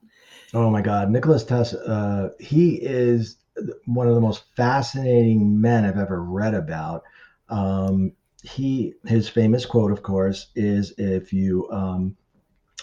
Oh 0.55 0.70
my 0.70 0.80
God, 0.80 1.11
Nikola 1.11 1.38
Tesla. 1.40 1.80
Uh, 1.80 2.28
he 2.40 2.76
is 2.76 3.36
one 3.84 4.09
of 4.09 4.14
the 4.14 4.20
most 4.20 4.44
fascinating 4.57 5.61
men 5.61 5.84
I've 5.84 5.98
ever 5.98 6.22
read 6.22 6.55
about. 6.55 7.03
Um, 7.48 8.12
he 8.42 8.94
his 9.07 9.28
famous 9.28 9.66
quote, 9.66 9.92
of 9.92 10.03
course, 10.03 10.48
is 10.55 10.92
if 10.98 11.32
you 11.32 11.70
um, 11.70 12.16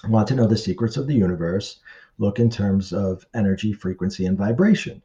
want 0.08 0.28
to 0.30 0.36
know 0.36 0.48
the 0.48 0.58
secrets 0.58 0.98
of 0.98 1.08
the 1.08 1.16
universe, 1.16 1.80
look 2.20 2.40
in 2.40 2.50
terms 2.50 2.94
of 2.94 3.26
energy, 3.34 3.74
frequency, 3.74 4.26
and 4.26 4.38
vibration. 4.38 5.02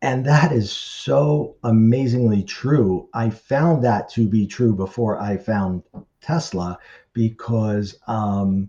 And 0.00 0.24
that 0.26 0.50
is 0.50 0.72
so 0.72 1.54
amazingly 1.62 2.42
true. 2.42 3.08
I 3.14 3.30
found 3.30 3.84
that 3.84 4.08
to 4.10 4.26
be 4.26 4.46
true 4.46 4.74
before 4.74 5.20
I 5.20 5.36
found 5.36 5.84
Tesla 6.20 6.78
because 7.12 7.96
um, 8.08 8.68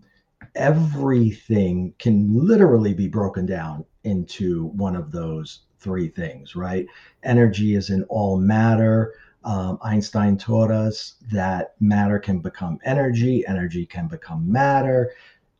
everything 0.56 1.94
can 1.98 2.28
literally 2.46 2.94
be 2.94 3.08
broken 3.08 3.48
down 3.48 3.86
into 4.04 4.66
one 4.68 4.96
of 4.96 5.12
those 5.12 5.62
three 5.80 6.08
things, 6.08 6.56
right? 6.56 6.86
Energy 7.24 7.76
is 7.76 7.90
in 7.90 8.04
all 8.04 8.38
matter. 8.38 9.14
Um, 9.44 9.78
Einstein 9.82 10.38
taught 10.38 10.72
us 10.72 11.16
that 11.32 11.74
matter 11.80 12.20
can 12.20 12.40
become 12.40 12.80
energy, 12.86 13.46
energy 13.48 13.86
can 13.86 14.08
become 14.08 14.50
matter. 14.50 15.12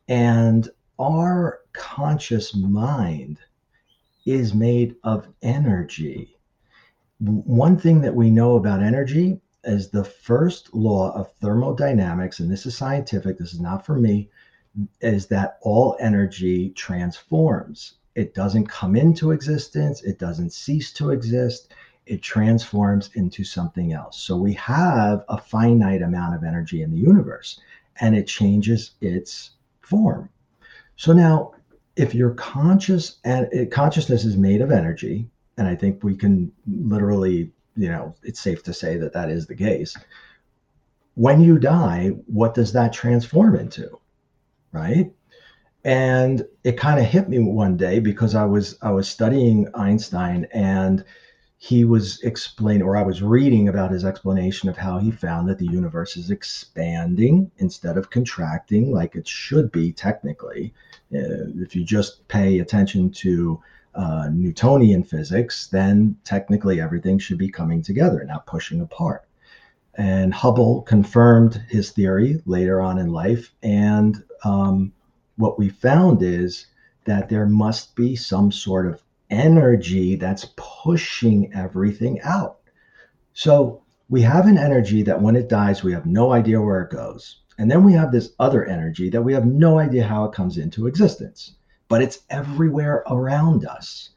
And 0.08 0.68
our 0.98 1.60
conscious 1.72 2.54
mind 2.54 3.38
is 4.26 4.54
made 4.54 4.96
of 5.04 5.28
energy. 5.42 6.36
One 7.20 7.76
thing 7.78 8.00
that 8.02 8.14
we 8.14 8.30
know 8.30 8.56
about 8.56 8.82
energy 8.82 9.40
is 9.64 9.88
the 9.88 10.04
first 10.04 10.74
law 10.74 11.12
of 11.14 11.32
thermodynamics, 11.34 12.40
and 12.40 12.50
this 12.50 12.66
is 12.66 12.76
scientific, 12.76 13.38
this 13.38 13.52
is 13.52 13.60
not 13.60 13.84
for 13.84 13.98
me, 13.98 14.28
is 15.00 15.26
that 15.26 15.58
all 15.62 15.96
energy 16.00 16.70
transforms. 16.70 17.94
It 18.14 18.34
doesn't 18.34 18.66
come 18.66 18.96
into 18.96 19.30
existence, 19.30 20.02
it 20.02 20.18
doesn't 20.18 20.52
cease 20.52 20.92
to 20.94 21.10
exist, 21.10 21.72
it 22.06 22.22
transforms 22.22 23.10
into 23.14 23.44
something 23.44 23.92
else. 23.92 24.18
So 24.20 24.36
we 24.36 24.52
have 24.54 25.24
a 25.28 25.38
finite 25.38 26.02
amount 26.02 26.34
of 26.34 26.44
energy 26.44 26.82
in 26.82 26.90
the 26.90 26.98
universe, 26.98 27.60
and 28.00 28.14
it 28.16 28.26
changes 28.26 28.92
its 29.00 29.50
form. 29.80 30.28
So 30.96 31.12
now, 31.12 31.52
if 31.96 32.14
you're 32.14 32.34
conscious 32.34 33.16
and 33.24 33.48
it, 33.52 33.70
consciousness 33.70 34.24
is 34.24 34.36
made 34.36 34.60
of 34.60 34.70
energy, 34.70 35.28
and 35.56 35.68
I 35.68 35.76
think 35.76 36.02
we 36.02 36.16
can 36.16 36.52
literally, 36.66 37.52
you 37.76 37.88
know, 37.88 38.14
it's 38.22 38.40
safe 38.40 38.62
to 38.64 38.74
say 38.74 38.96
that 38.96 39.12
that 39.12 39.30
is 39.30 39.46
the 39.46 39.54
case. 39.54 39.96
When 41.14 41.40
you 41.40 41.58
die, 41.58 42.08
what 42.26 42.54
does 42.54 42.72
that 42.72 42.92
transform 42.92 43.56
into? 43.56 44.00
Right? 44.72 45.12
And 45.84 46.44
it 46.64 46.76
kind 46.76 46.98
of 46.98 47.06
hit 47.06 47.28
me 47.28 47.38
one 47.38 47.76
day 47.76 48.00
because 48.00 48.34
I 48.34 48.44
was 48.44 48.76
I 48.82 48.90
was 48.90 49.08
studying 49.08 49.68
Einstein 49.74 50.48
and 50.52 51.04
he 51.66 51.82
was 51.82 52.20
explaining, 52.20 52.82
or 52.82 52.94
I 52.94 53.02
was 53.02 53.22
reading 53.22 53.68
about 53.68 53.90
his 53.90 54.04
explanation 54.04 54.68
of 54.68 54.76
how 54.76 54.98
he 54.98 55.10
found 55.10 55.48
that 55.48 55.58
the 55.58 55.64
universe 55.64 56.14
is 56.14 56.30
expanding 56.30 57.50
instead 57.56 57.96
of 57.96 58.10
contracting 58.10 58.92
like 58.92 59.16
it 59.16 59.26
should 59.26 59.72
be 59.72 59.90
technically. 59.90 60.74
Uh, 61.10 61.48
if 61.62 61.74
you 61.74 61.82
just 61.82 62.28
pay 62.28 62.58
attention 62.58 63.10
to 63.12 63.62
uh, 63.94 64.28
Newtonian 64.30 65.04
physics, 65.04 65.68
then 65.68 66.14
technically 66.22 66.82
everything 66.82 67.18
should 67.18 67.38
be 67.38 67.48
coming 67.48 67.80
together, 67.80 68.22
not 68.24 68.44
pushing 68.44 68.82
apart. 68.82 69.24
And 69.94 70.34
Hubble 70.34 70.82
confirmed 70.82 71.64
his 71.70 71.92
theory 71.92 72.42
later 72.44 72.82
on 72.82 72.98
in 72.98 73.08
life. 73.08 73.54
And 73.62 74.22
um, 74.44 74.92
what 75.36 75.58
we 75.58 75.70
found 75.70 76.22
is 76.22 76.66
that 77.06 77.30
there 77.30 77.46
must 77.46 77.96
be 77.96 78.16
some 78.16 78.52
sort 78.52 78.86
of 78.86 79.00
energy 79.30 80.16
that's 80.16 80.52
pushing 80.56 81.52
everything 81.54 82.20
out. 82.22 82.58
So 83.32 83.82
we 84.08 84.22
have 84.22 84.46
an 84.46 84.58
energy 84.58 85.02
that 85.02 85.20
when 85.20 85.36
it 85.36 85.48
dies, 85.48 85.82
we 85.82 85.92
have 85.92 86.06
no 86.06 86.32
idea 86.32 86.60
where 86.60 86.82
it 86.82 86.90
goes. 86.90 87.40
And 87.58 87.70
then 87.70 87.84
we 87.84 87.92
have 87.92 88.12
this 88.12 88.32
other 88.38 88.64
energy 88.64 89.10
that 89.10 89.22
we 89.22 89.32
have 89.32 89.46
no 89.46 89.78
idea 89.78 90.06
how 90.06 90.24
it 90.24 90.32
comes 90.32 90.58
into 90.58 90.86
existence, 90.86 91.54
but 91.88 92.02
it's 92.02 92.20
everywhere 92.30 93.04
around 93.08 93.64
us. 93.64 94.10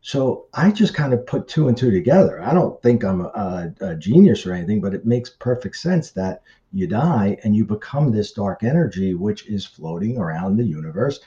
So 0.00 0.46
I 0.52 0.70
just 0.70 0.94
kind 0.94 1.14
of 1.14 1.26
put 1.26 1.48
two 1.48 1.68
and 1.68 1.76
two 1.76 1.90
together. 1.90 2.40
I 2.42 2.52
don't 2.52 2.80
think 2.82 3.04
I'm 3.04 3.22
a, 3.22 3.72
a, 3.80 3.96
genius 3.96 4.44
or 4.44 4.52
anything, 4.52 4.80
but 4.80 4.94
it 4.94 5.06
makes 5.06 5.30
perfect 5.30 5.76
sense 5.76 6.10
that 6.10 6.42
you 6.72 6.86
die 6.86 7.38
and 7.42 7.56
you 7.56 7.64
become 7.64 8.12
this 8.12 8.32
dark 8.32 8.62
energy, 8.62 9.14
which 9.14 9.48
is 9.48 9.64
floating 9.64 10.18
around 10.18 10.56
the 10.56 10.64
universe 10.64 11.20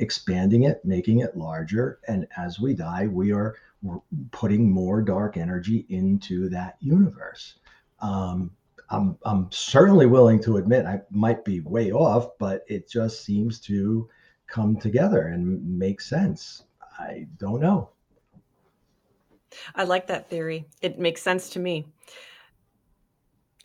expanding 0.00 0.64
it, 0.64 0.84
making 0.84 1.20
it 1.20 1.36
larger. 1.36 2.00
And 2.08 2.26
as 2.36 2.58
we 2.58 2.74
die, 2.74 3.06
we 3.06 3.32
are 3.32 3.54
putting 4.32 4.70
more 4.70 5.00
dark 5.00 5.36
energy 5.36 5.86
into 5.88 6.48
that 6.48 6.76
universe. 6.80 7.54
Um, 8.00 8.50
I'm, 8.90 9.16
I'm 9.24 9.50
certainly 9.52 10.06
willing 10.06 10.42
to 10.42 10.56
admit 10.56 10.86
I 10.86 11.00
might 11.10 11.44
be 11.44 11.60
way 11.60 11.92
off, 11.92 12.38
but 12.38 12.64
it 12.66 12.88
just 12.88 13.24
seems 13.24 13.60
to 13.60 14.08
come 14.46 14.76
together 14.76 15.28
and 15.28 15.78
make 15.78 16.00
sense. 16.00 16.64
I 16.98 17.26
don't 17.38 17.60
know. 17.60 17.90
I 19.74 19.84
like 19.84 20.06
that 20.08 20.28
theory. 20.28 20.66
It 20.82 20.98
makes 20.98 21.22
sense 21.22 21.50
to 21.50 21.58
me. 21.58 21.86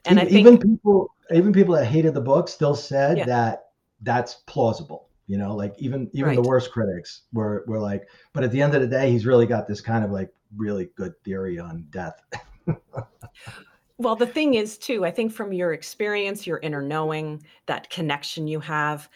And 0.05 0.19
even, 0.19 0.27
I 0.27 0.31
think 0.31 0.47
even 0.47 0.57
people, 0.59 1.15
even 1.33 1.53
people 1.53 1.75
that 1.75 1.85
hated 1.85 2.13
the 2.13 2.21
book, 2.21 2.47
still 2.47 2.75
said 2.75 3.17
yeah. 3.17 3.25
that 3.25 3.69
that's 4.01 4.35
plausible 4.45 5.04
you 5.27 5.37
know 5.37 5.55
like 5.55 5.73
even 5.77 6.09
even 6.13 6.29
right. 6.29 6.35
the 6.35 6.47
worst 6.47 6.71
critics 6.71 7.23
were 7.33 7.63
were 7.67 7.79
like 7.79 8.07
but 8.33 8.43
at 8.43 8.51
the 8.51 8.61
end 8.61 8.75
of 8.75 8.81
the 8.81 8.87
day 8.87 9.11
he's 9.11 9.25
really 9.25 9.45
got 9.45 9.67
this 9.67 9.81
kind 9.81 10.03
of 10.03 10.11
like 10.11 10.31
really 10.55 10.89
good 10.95 11.13
theory 11.23 11.59
on 11.59 11.85
death 11.89 12.21
well 13.97 14.15
the 14.15 14.27
thing 14.27 14.53
is 14.53 14.77
too 14.77 15.05
i 15.05 15.11
think 15.11 15.31
from 15.31 15.51
your 15.51 15.73
experience 15.73 16.45
your 16.45 16.59
inner 16.59 16.81
knowing 16.81 17.43
that 17.65 17.89
connection 17.89 18.47
you 18.47 18.59
have 18.59 19.09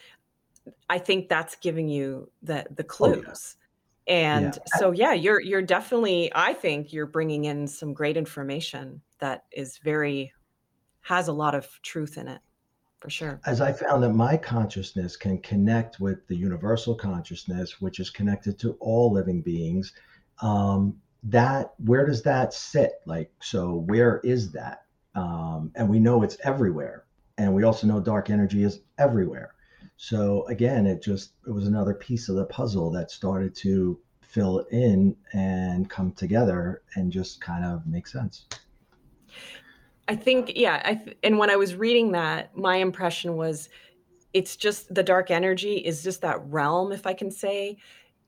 i 0.90 0.98
think 0.98 1.30
that's 1.30 1.56
giving 1.58 1.88
you 1.88 2.30
the 2.42 2.66
the 2.76 2.84
clues 2.84 3.56
oh, 3.58 3.64
yeah. 4.08 4.36
and 4.36 4.56
yeah. 4.56 4.80
so 4.80 4.92
yeah 4.92 5.14
you're 5.14 5.42
you're 5.42 5.62
definitely 5.62 6.32
i 6.34 6.54
think 6.54 6.92
you're 6.92 7.06
bringing 7.06 7.46
in 7.46 7.68
some 7.68 7.94
great 7.94 8.18
information 8.18 9.02
that 9.20 9.46
is 9.52 9.78
very 9.78 10.34
has 11.02 11.28
a 11.28 11.34
lot 11.34 11.56
of 11.56 11.68
truth 11.82 12.18
in 12.18 12.28
it 12.28 12.42
for 13.00 13.10
sure. 13.10 13.40
As 13.46 13.62
I 13.62 13.72
found 13.72 14.04
that 14.04 14.14
my 14.14 14.36
consciousness 14.36 15.16
can 15.16 15.40
connect 15.40 16.00
with 16.00 16.28
the 16.28 16.36
universal 16.36 16.96
consciousness, 16.96 17.80
which 17.80 18.00
is 18.00 18.10
connected 18.10 18.60
to 18.60 18.74
all 18.80 19.12
living 19.12 19.42
beings. 19.42 19.94
Um, 20.42 21.00
that 21.24 21.74
where 21.78 22.06
does 22.06 22.22
that 22.24 22.54
sit? 22.54 22.94
Like, 23.06 23.32
so 23.42 23.76
where 23.88 24.20
is 24.24 24.52
that? 24.54 24.84
Um, 25.16 25.72
and 25.76 25.90
we 25.90 26.00
know 26.00 26.24
it's 26.24 26.38
everywhere, 26.44 27.06
and 27.38 27.54
we 27.54 27.64
also 27.64 27.88
know 27.88 28.00
dark 28.00 28.30
energy 28.30 28.64
is 28.64 28.82
everywhere. 28.98 29.54
So 29.98 30.46
again, 30.48 30.86
it 30.88 31.02
just 31.02 31.34
it 31.46 31.52
was 31.52 31.68
another 31.68 31.94
piece 31.94 32.30
of 32.30 32.36
the 32.36 32.46
puzzle 32.46 32.90
that 32.92 33.12
started 33.12 33.54
to 33.56 34.00
fill 34.22 34.60
in 34.72 35.16
and 35.34 35.90
come 35.90 36.14
together 36.14 36.84
and 36.96 37.12
just 37.12 37.42
kind 37.42 37.66
of 37.66 37.86
make 37.86 38.08
sense. 38.08 38.46
I 40.10 40.16
think, 40.16 40.54
yeah. 40.56 40.82
I 40.84 40.96
th- 40.96 41.18
and 41.24 41.38
when 41.38 41.52
I 41.52 41.56
was 41.56 41.76
reading 41.76 42.12
that, 42.14 42.58
my 42.58 42.78
impression 42.78 43.38
was 43.38 43.70
it's 44.34 44.56
just 44.56 44.94
the 44.94 45.04
dark 45.04 45.30
energy 45.30 45.78
is 45.78 46.04
just 46.04 46.22
that 46.22 46.44
realm, 46.48 46.92
if 46.92 47.06
I 47.06 47.14
can 47.14 47.30
say, 47.30 47.78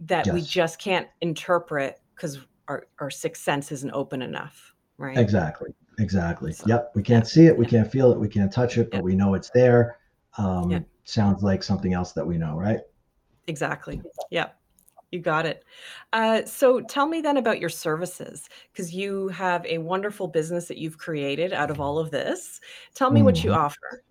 that 0.01 0.27
we 0.27 0.41
just 0.41 0.79
can't 0.79 1.07
interpret 1.21 1.99
because 2.15 2.39
our, 2.67 2.87
our 2.99 3.09
sixth 3.09 3.43
sense 3.43 3.71
isn't 3.71 3.91
open 3.91 4.21
enough. 4.21 4.75
Right. 4.97 5.17
Exactly. 5.17 5.73
Exactly. 5.99 6.53
So, 6.53 6.65
yep. 6.67 6.91
We 6.95 7.01
can't 7.01 7.27
see 7.27 7.47
it. 7.47 7.57
We 7.57 7.65
can't 7.65 7.91
feel 7.91 8.11
it. 8.11 8.19
We 8.19 8.29
can't 8.29 8.53
touch 8.53 8.77
it, 8.77 8.91
but 8.91 9.03
we 9.03 9.15
know 9.15 9.33
it's 9.33 9.49
there. 9.49 9.97
Um, 10.37 10.85
Sounds 11.03 11.41
like 11.41 11.63
something 11.63 11.93
else 11.93 12.11
that 12.13 12.25
we 12.25 12.37
know, 12.37 12.55
right? 12.55 12.79
Exactly. 13.47 14.01
Yep. 14.29 14.55
You 15.11 15.19
got 15.19 15.45
it. 15.45 15.65
Uh, 16.13 16.45
so 16.45 16.79
tell 16.81 17.05
me 17.07 17.19
then 17.21 17.35
about 17.35 17.59
your 17.59 17.69
services, 17.69 18.47
because 18.71 18.93
you 18.95 19.27
have 19.29 19.65
a 19.65 19.79
wonderful 19.79 20.27
business 20.29 20.67
that 20.69 20.77
you've 20.77 20.97
created 20.99 21.51
out 21.51 21.69
of 21.69 21.81
all 21.81 21.99
of 21.99 22.11
this. 22.11 22.61
Tell 22.93 23.09
me 23.11 23.21
what 23.21 23.43
you 23.43 23.51
Mhm. 23.51 23.53
offer. 23.53 24.03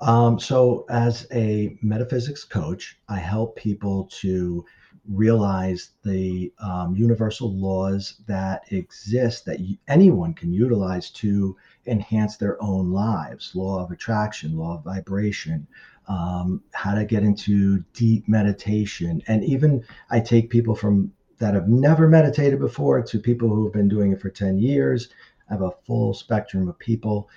Um, 0.00 0.38
so, 0.38 0.84
as 0.90 1.26
a 1.32 1.78
metaphysics 1.82 2.44
coach, 2.44 3.00
I 3.08 3.18
help 3.18 3.56
people 3.56 4.04
to 4.20 4.64
realize 5.08 5.92
the 6.04 6.52
um, 6.58 6.94
universal 6.96 7.54
laws 7.56 8.20
that 8.26 8.70
exist 8.72 9.44
that 9.46 9.58
y- 9.60 9.78
anyone 9.88 10.34
can 10.34 10.52
utilize 10.52 11.10
to 11.12 11.56
enhance 11.86 12.36
their 12.36 12.60
own 12.62 12.90
lives 12.90 13.54
law 13.54 13.82
of 13.82 13.90
attraction, 13.90 14.56
law 14.56 14.76
of 14.76 14.84
vibration, 14.84 15.66
um, 16.08 16.62
how 16.72 16.94
to 16.94 17.04
get 17.04 17.22
into 17.22 17.84
deep 17.92 18.28
meditation. 18.28 19.22
And 19.26 19.44
even 19.44 19.84
I 20.10 20.20
take 20.20 20.50
people 20.50 20.74
from 20.74 21.12
that 21.38 21.54
have 21.54 21.68
never 21.68 22.08
meditated 22.08 22.58
before 22.58 23.02
to 23.02 23.18
people 23.18 23.48
who 23.48 23.64
have 23.64 23.72
been 23.72 23.88
doing 23.88 24.12
it 24.12 24.20
for 24.20 24.30
10 24.30 24.58
years. 24.58 25.08
I 25.50 25.54
have 25.54 25.62
a 25.62 25.72
full 25.86 26.14
spectrum 26.14 26.68
of 26.68 26.78
people 26.78 27.28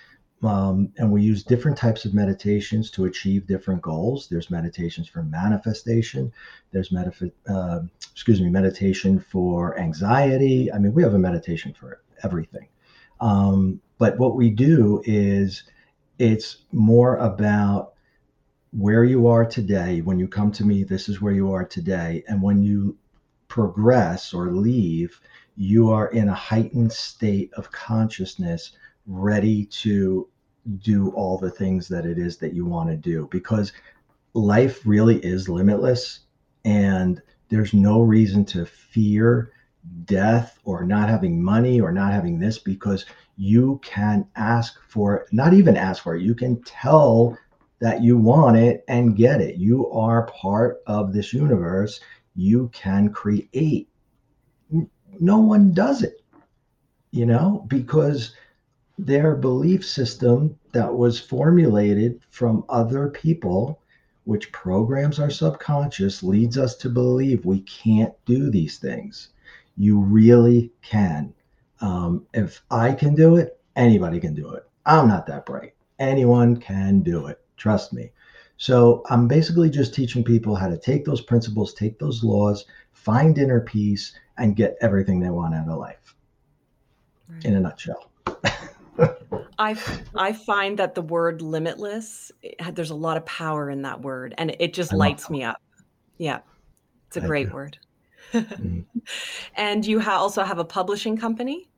um, 0.42 0.92
and 0.98 1.12
we 1.12 1.22
use 1.22 1.44
different 1.44 1.78
types 1.78 2.06
of 2.06 2.14
meditations 2.14 2.90
to 2.92 3.06
achieve 3.06 3.46
different 3.46 3.82
goals. 3.82 4.28
There's 4.30 4.50
meditations 4.50 5.08
for 5.08 5.24
manifestation. 5.24 6.32
There's 6.72 6.90
medif- 6.90 7.32
uh, 7.48 7.82
excuse 8.12 8.40
me, 8.40 8.50
meditation 8.50 9.20
for 9.20 9.78
anxiety. 9.78 10.72
I 10.72 10.78
mean, 10.78 10.94
we 10.94 11.04
have 11.04 11.14
a 11.14 11.20
meditation 11.20 11.74
for 11.74 12.02
everything. 12.24 12.68
Um, 13.20 13.82
but 13.98 14.18
what 14.18 14.36
we 14.36 14.50
do 14.50 15.02
is 15.04 15.64
it's 16.20 16.64
more 16.72 17.18
about 17.18 17.94
where 18.72 19.04
you 19.04 19.28
are 19.28 19.46
today. 19.46 20.02
When 20.02 20.20
you 20.20 20.28
come 20.28 20.52
to 20.54 20.66
me, 20.66 20.84
this 20.84 21.10
is 21.10 21.22
where 21.22 21.34
you 21.34 21.52
are 21.52 21.66
today. 21.66 22.24
And 22.28 22.42
when 22.42 22.62
you 22.62 22.98
progress 23.48 24.34
or 24.34 24.52
leave, 24.52 25.20
you 25.56 25.90
are 25.90 26.08
in 26.10 26.30
a 26.30 26.34
heightened 26.34 26.94
state 26.94 27.52
of 27.54 27.72
consciousness 27.72 28.72
ready 29.08 29.66
to 29.66 30.28
do 30.80 31.10
all 31.12 31.38
the 31.38 31.50
things 31.50 31.88
that 31.88 32.06
it 32.06 32.18
is 32.18 32.38
that 32.38 32.54
you 32.54 32.66
want 32.66 32.90
to 32.90 32.96
do 32.96 33.28
because 33.32 33.72
life 34.34 34.82
really 34.86 35.18
is 35.26 35.50
limitless 35.50 36.22
and 36.64 37.22
there's 37.50 37.74
no 37.74 38.02
reason 38.02 38.46
to 38.46 38.66
fear 38.66 39.52
death 40.06 40.60
or 40.64 40.84
not 40.84 41.10
having 41.10 41.42
money 41.42 41.82
or 41.82 41.92
not 41.92 42.14
having 42.14 42.38
this 42.38 42.60
because 42.60 43.06
you 43.38 43.80
can 43.84 44.28
ask 44.36 44.80
for 44.88 45.26
not 45.32 45.54
even 45.54 45.76
ask 45.76 46.04
for 46.04 46.16
it 46.16 46.22
you 46.22 46.36
can 46.36 46.62
tell 46.64 47.38
that 47.80 48.04
you 48.04 48.18
want 48.18 48.58
it 48.58 48.84
and 48.88 49.16
get 49.16 49.42
it 49.42 49.56
you 49.56 49.90
are 49.92 50.28
part 50.28 50.82
of 50.88 51.14
this 51.14 51.34
universe 51.34 52.00
you 52.36 52.70
can 52.74 53.12
create 53.12 53.88
no 55.20 55.40
one 55.40 55.74
does 55.74 56.04
it 56.04 56.22
you 57.12 57.26
know 57.26 57.66
because 57.68 58.34
their 59.00 59.34
belief 59.34 59.86
system 59.86 60.60
that 60.74 60.94
was 60.94 61.20
formulated 61.20 62.20
from 62.30 62.66
other 62.68 63.08
people, 63.10 63.80
which 64.26 64.52
programs 64.52 65.20
our 65.20 65.30
subconscious, 65.30 66.22
leads 66.22 66.58
us 66.58 66.76
to 66.76 66.90
believe 66.90 67.46
we 67.46 67.62
can't 67.62 68.14
do 68.26 68.52
these 68.52 68.78
things. 68.78 69.30
You 69.78 70.00
really 70.00 70.72
can. 70.82 71.34
Um, 71.80 72.26
if 72.34 72.62
I 72.70 72.92
can 72.92 73.16
do 73.16 73.38
it, 73.38 73.58
anybody 73.78 74.20
can 74.20 74.34
do 74.36 74.52
it. 74.52 74.68
I'm 74.86 75.08
not 75.08 75.26
that 75.28 75.46
bright. 75.46 75.76
Anyone 75.98 76.58
can 76.58 77.00
do 77.00 77.28
it. 77.28 77.40
Trust 77.60 77.93
me. 77.93 78.12
So 78.57 79.03
I'm 79.10 79.28
basically 79.28 79.70
just 79.70 79.93
teaching 79.93 80.24
people 80.24 80.55
how 80.55 80.68
to 80.68 80.78
take 80.78 81.05
those 81.05 81.22
principles, 81.22 81.74
take 81.74 81.99
those 81.99 82.24
laws, 82.24 82.66
find 82.91 83.38
inner 83.38 83.62
peace, 83.62 84.14
and 84.38 84.55
get 84.55 84.78
everything 84.82 85.20
they 85.20 85.30
want 85.30 85.53
out 85.53 85.68
of 85.68 85.78
life. 85.78 86.16
Right. 87.30 87.45
In 87.45 87.55
a 87.55 87.60
nutshell. 87.60 88.12
I 89.60 89.78
I 90.16 90.34
find 90.34 90.80
that 90.80 90.95
the 90.95 91.01
word 91.01 91.41
limitless, 91.41 92.32
there's 92.72 92.89
a 92.89 92.95
lot 92.95 93.18
of 93.18 93.26
power 93.26 93.70
in 93.70 93.84
that 93.84 94.01
word, 94.01 94.34
and 94.38 94.55
it 94.60 94.74
just 94.74 94.93
lights 94.93 95.30
me 95.30 95.43
up. 95.43 95.62
Yeah, 96.18 96.39
it's 97.07 97.18
a 97.18 97.22
great 97.22 97.47
you. 97.47 97.53
word. 97.53 97.78
mm-hmm. 98.34 98.82
And 99.55 99.86
you 99.86 99.99
ha- 99.99 100.18
also 100.18 100.43
have 100.43 100.60
a 100.60 100.66
publishing 100.66 101.18
company. 101.18 101.70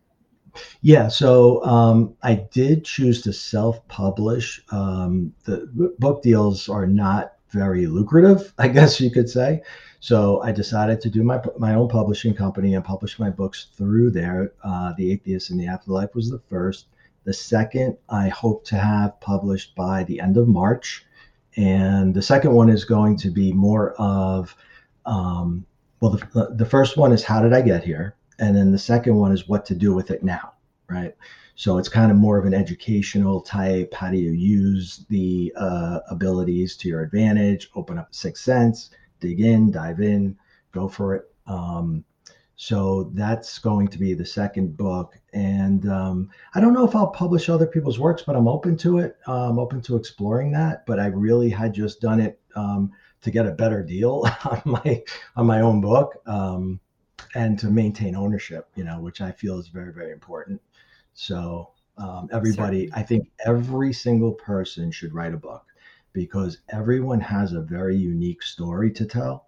Yeah, 0.81 1.07
so 1.07 1.63
um, 1.63 2.15
I 2.23 2.35
did 2.51 2.85
choose 2.85 3.21
to 3.23 3.33
self-publish. 3.33 4.61
Um, 4.71 5.33
the 5.45 5.95
book 5.99 6.21
deals 6.21 6.67
are 6.69 6.87
not 6.87 7.33
very 7.49 7.87
lucrative, 7.87 8.53
I 8.57 8.67
guess 8.67 8.99
you 8.99 9.11
could 9.11 9.29
say. 9.29 9.61
So 9.99 10.41
I 10.41 10.51
decided 10.51 10.99
to 11.01 11.09
do 11.09 11.21
my 11.21 11.39
my 11.59 11.75
own 11.75 11.87
publishing 11.87 12.33
company 12.33 12.73
and 12.73 12.83
publish 12.83 13.19
my 13.19 13.29
books 13.29 13.67
through 13.75 14.11
there. 14.11 14.53
Uh, 14.63 14.93
the 14.97 15.11
Atheist 15.11 15.51
in 15.51 15.57
the 15.57 15.67
Afterlife 15.67 16.15
was 16.15 16.29
the 16.29 16.39
first. 16.49 16.87
The 17.23 17.33
second, 17.33 17.97
I 18.09 18.29
hope 18.29 18.65
to 18.65 18.77
have 18.77 19.19
published 19.19 19.75
by 19.75 20.03
the 20.05 20.19
end 20.19 20.37
of 20.37 20.47
March. 20.47 21.05
And 21.55 22.15
the 22.15 22.21
second 22.21 22.53
one 22.53 22.69
is 22.69 22.83
going 22.83 23.17
to 23.17 23.29
be 23.29 23.51
more 23.51 23.93
of, 23.93 24.55
um, 25.05 25.65
well, 25.99 26.11
the, 26.11 26.55
the 26.55 26.65
first 26.65 26.97
one 26.97 27.11
is 27.11 27.23
how 27.23 27.41
did 27.41 27.53
I 27.53 27.61
get 27.61 27.83
here? 27.83 28.15
And 28.39 28.55
then 28.55 28.71
the 28.71 28.79
second 28.79 29.15
one 29.15 29.31
is 29.31 29.47
what 29.47 29.65
to 29.67 29.75
do 29.75 29.93
with 29.93 30.11
it 30.11 30.23
now, 30.23 30.53
right? 30.89 31.15
So 31.55 31.77
it's 31.77 31.89
kind 31.89 32.11
of 32.11 32.17
more 32.17 32.37
of 32.37 32.45
an 32.45 32.53
educational 32.53 33.41
type. 33.41 33.93
How 33.93 34.09
do 34.09 34.17
you 34.17 34.31
use 34.31 35.05
the 35.09 35.53
uh, 35.55 35.99
abilities 36.09 36.75
to 36.77 36.89
your 36.89 37.01
advantage? 37.01 37.69
Open 37.75 37.97
up 37.97 38.13
sixth 38.15 38.43
sense, 38.43 38.89
dig 39.19 39.41
in, 39.41 39.71
dive 39.71 39.99
in, 39.99 40.37
go 40.71 40.87
for 40.87 41.15
it. 41.15 41.25
Um, 41.45 42.03
so 42.55 43.11
that's 43.15 43.57
going 43.57 43.87
to 43.87 43.97
be 43.97 44.13
the 44.13 44.25
second 44.25 44.77
book. 44.77 45.19
And 45.33 45.87
um, 45.89 46.29
I 46.53 46.59
don't 46.59 46.73
know 46.73 46.87
if 46.87 46.95
I'll 46.95 47.07
publish 47.07 47.49
other 47.49 47.65
people's 47.65 47.97
works, 47.97 48.21
but 48.21 48.35
I'm 48.35 48.47
open 48.47 48.77
to 48.77 48.99
it. 48.99 49.17
Uh, 49.27 49.49
I'm 49.49 49.57
open 49.57 49.81
to 49.81 49.95
exploring 49.95 50.51
that. 50.51 50.85
But 50.85 50.99
I 50.99 51.07
really 51.07 51.49
had 51.49 51.73
just 51.73 52.01
done 52.01 52.19
it 52.19 52.39
um, 52.55 52.91
to 53.21 53.31
get 53.31 53.47
a 53.47 53.51
better 53.51 53.81
deal 53.83 54.27
on 54.45 54.61
my 54.65 55.03
on 55.35 55.47
my 55.47 55.61
own 55.61 55.81
book 55.81 56.21
um, 56.27 56.79
and 57.35 57.57
to 57.59 57.69
maintain 57.69 58.15
ownership, 58.15 58.69
you 58.75 58.83
know, 58.83 58.99
which 58.99 59.21
I 59.21 59.31
feel 59.31 59.59
is 59.59 59.67
very 59.67 59.93
very 59.93 60.11
important. 60.11 60.61
So 61.13 61.71
um, 61.97 62.29
everybody, 62.31 62.87
Certainly. 62.87 63.01
I 63.01 63.03
think 63.03 63.31
every 63.45 63.93
single 63.93 64.33
person 64.33 64.91
should 64.91 65.13
write 65.13 65.33
a 65.33 65.37
book 65.37 65.65
because 66.13 66.59
everyone 66.69 67.21
has 67.21 67.53
a 67.53 67.61
very 67.61 67.95
unique 67.95 68.43
story 68.43 68.91
to 68.91 69.05
tell, 69.05 69.47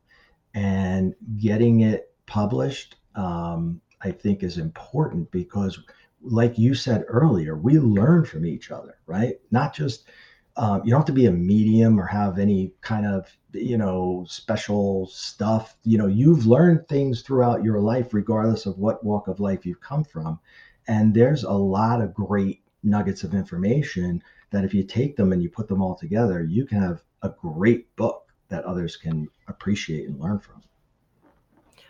and 0.53 1.13
getting 1.38 1.82
it 1.82 2.13
published 2.26 2.95
um, 3.15 3.82
I 4.01 4.11
think 4.11 4.43
is 4.43 4.57
important 4.57 5.32
because, 5.32 5.80
like 6.21 6.57
you 6.57 6.76
said 6.76 7.05
earlier, 7.07 7.57
we 7.57 7.80
learn 7.80 8.26
from 8.26 8.45
each 8.45 8.71
other, 8.71 8.97
right? 9.05 9.36
Not 9.51 9.74
just 9.74 10.07
um, 10.56 10.82
you 10.84 10.91
don't 10.91 10.99
have 10.99 11.08
to 11.08 11.14
be 11.14 11.26
a 11.26 11.32
medium 11.32 11.99
or 11.99 12.06
have 12.06 12.38
any 12.38 12.74
kind 12.82 13.06
of 13.06 13.28
you 13.54 13.78
know 13.78 14.26
special 14.28 15.08
stuff. 15.08 15.78
You 15.84 15.97
know, 15.97 16.08
you've 16.08 16.45
learned 16.45 16.88
things 16.88 17.22
throughout 17.22 17.64
your 17.64 17.80
life, 17.80 18.14
regardless 18.14 18.66
of 18.66 18.78
what 18.78 19.04
walk 19.04 19.28
of 19.28 19.39
life 19.39 19.66
you've 19.66 19.82
come 19.82 20.04
from, 20.04 20.39
and 20.88 21.14
there's 21.14 21.43
a 21.43 21.51
lot 21.51 22.01
of 22.01 22.14
great 22.14 22.62
nuggets 22.84 23.24
of 23.24 23.34
information 23.34 24.22
that 24.51 24.64
if 24.64 24.74
you 24.74 24.84
take 24.84 25.16
them 25.16 25.32
and 25.32 25.41
you 25.41 25.49
put 25.49 25.68
them 25.68 25.82
all 25.82 25.95
together, 25.95 26.43
you 26.43 26.66
can 26.66 26.82
have 26.82 27.01
a 27.24 27.30
great 27.30 27.93
book 27.95 28.32
that 28.49 28.66
others 28.66 28.95
can 28.95 29.28
appreciate 29.47 30.08
and 30.08 30.20
learn 30.20 30.38
from. 30.38 30.62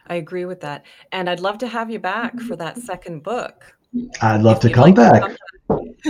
I 0.07 0.15
agree 0.15 0.45
with 0.45 0.61
that. 0.61 0.85
And 1.11 1.29
I'd 1.29 1.39
love 1.39 1.57
to 1.59 1.67
have 1.67 1.89
you 1.89 1.99
back 1.99 2.39
for 2.39 2.55
that 2.55 2.77
second 2.89 3.23
book. 3.23 3.75
I'd 4.21 4.41
love 4.41 4.59
to 4.61 4.69
come 4.69 4.93
like 4.93 4.95
back. 4.95 5.21
To 5.21 5.37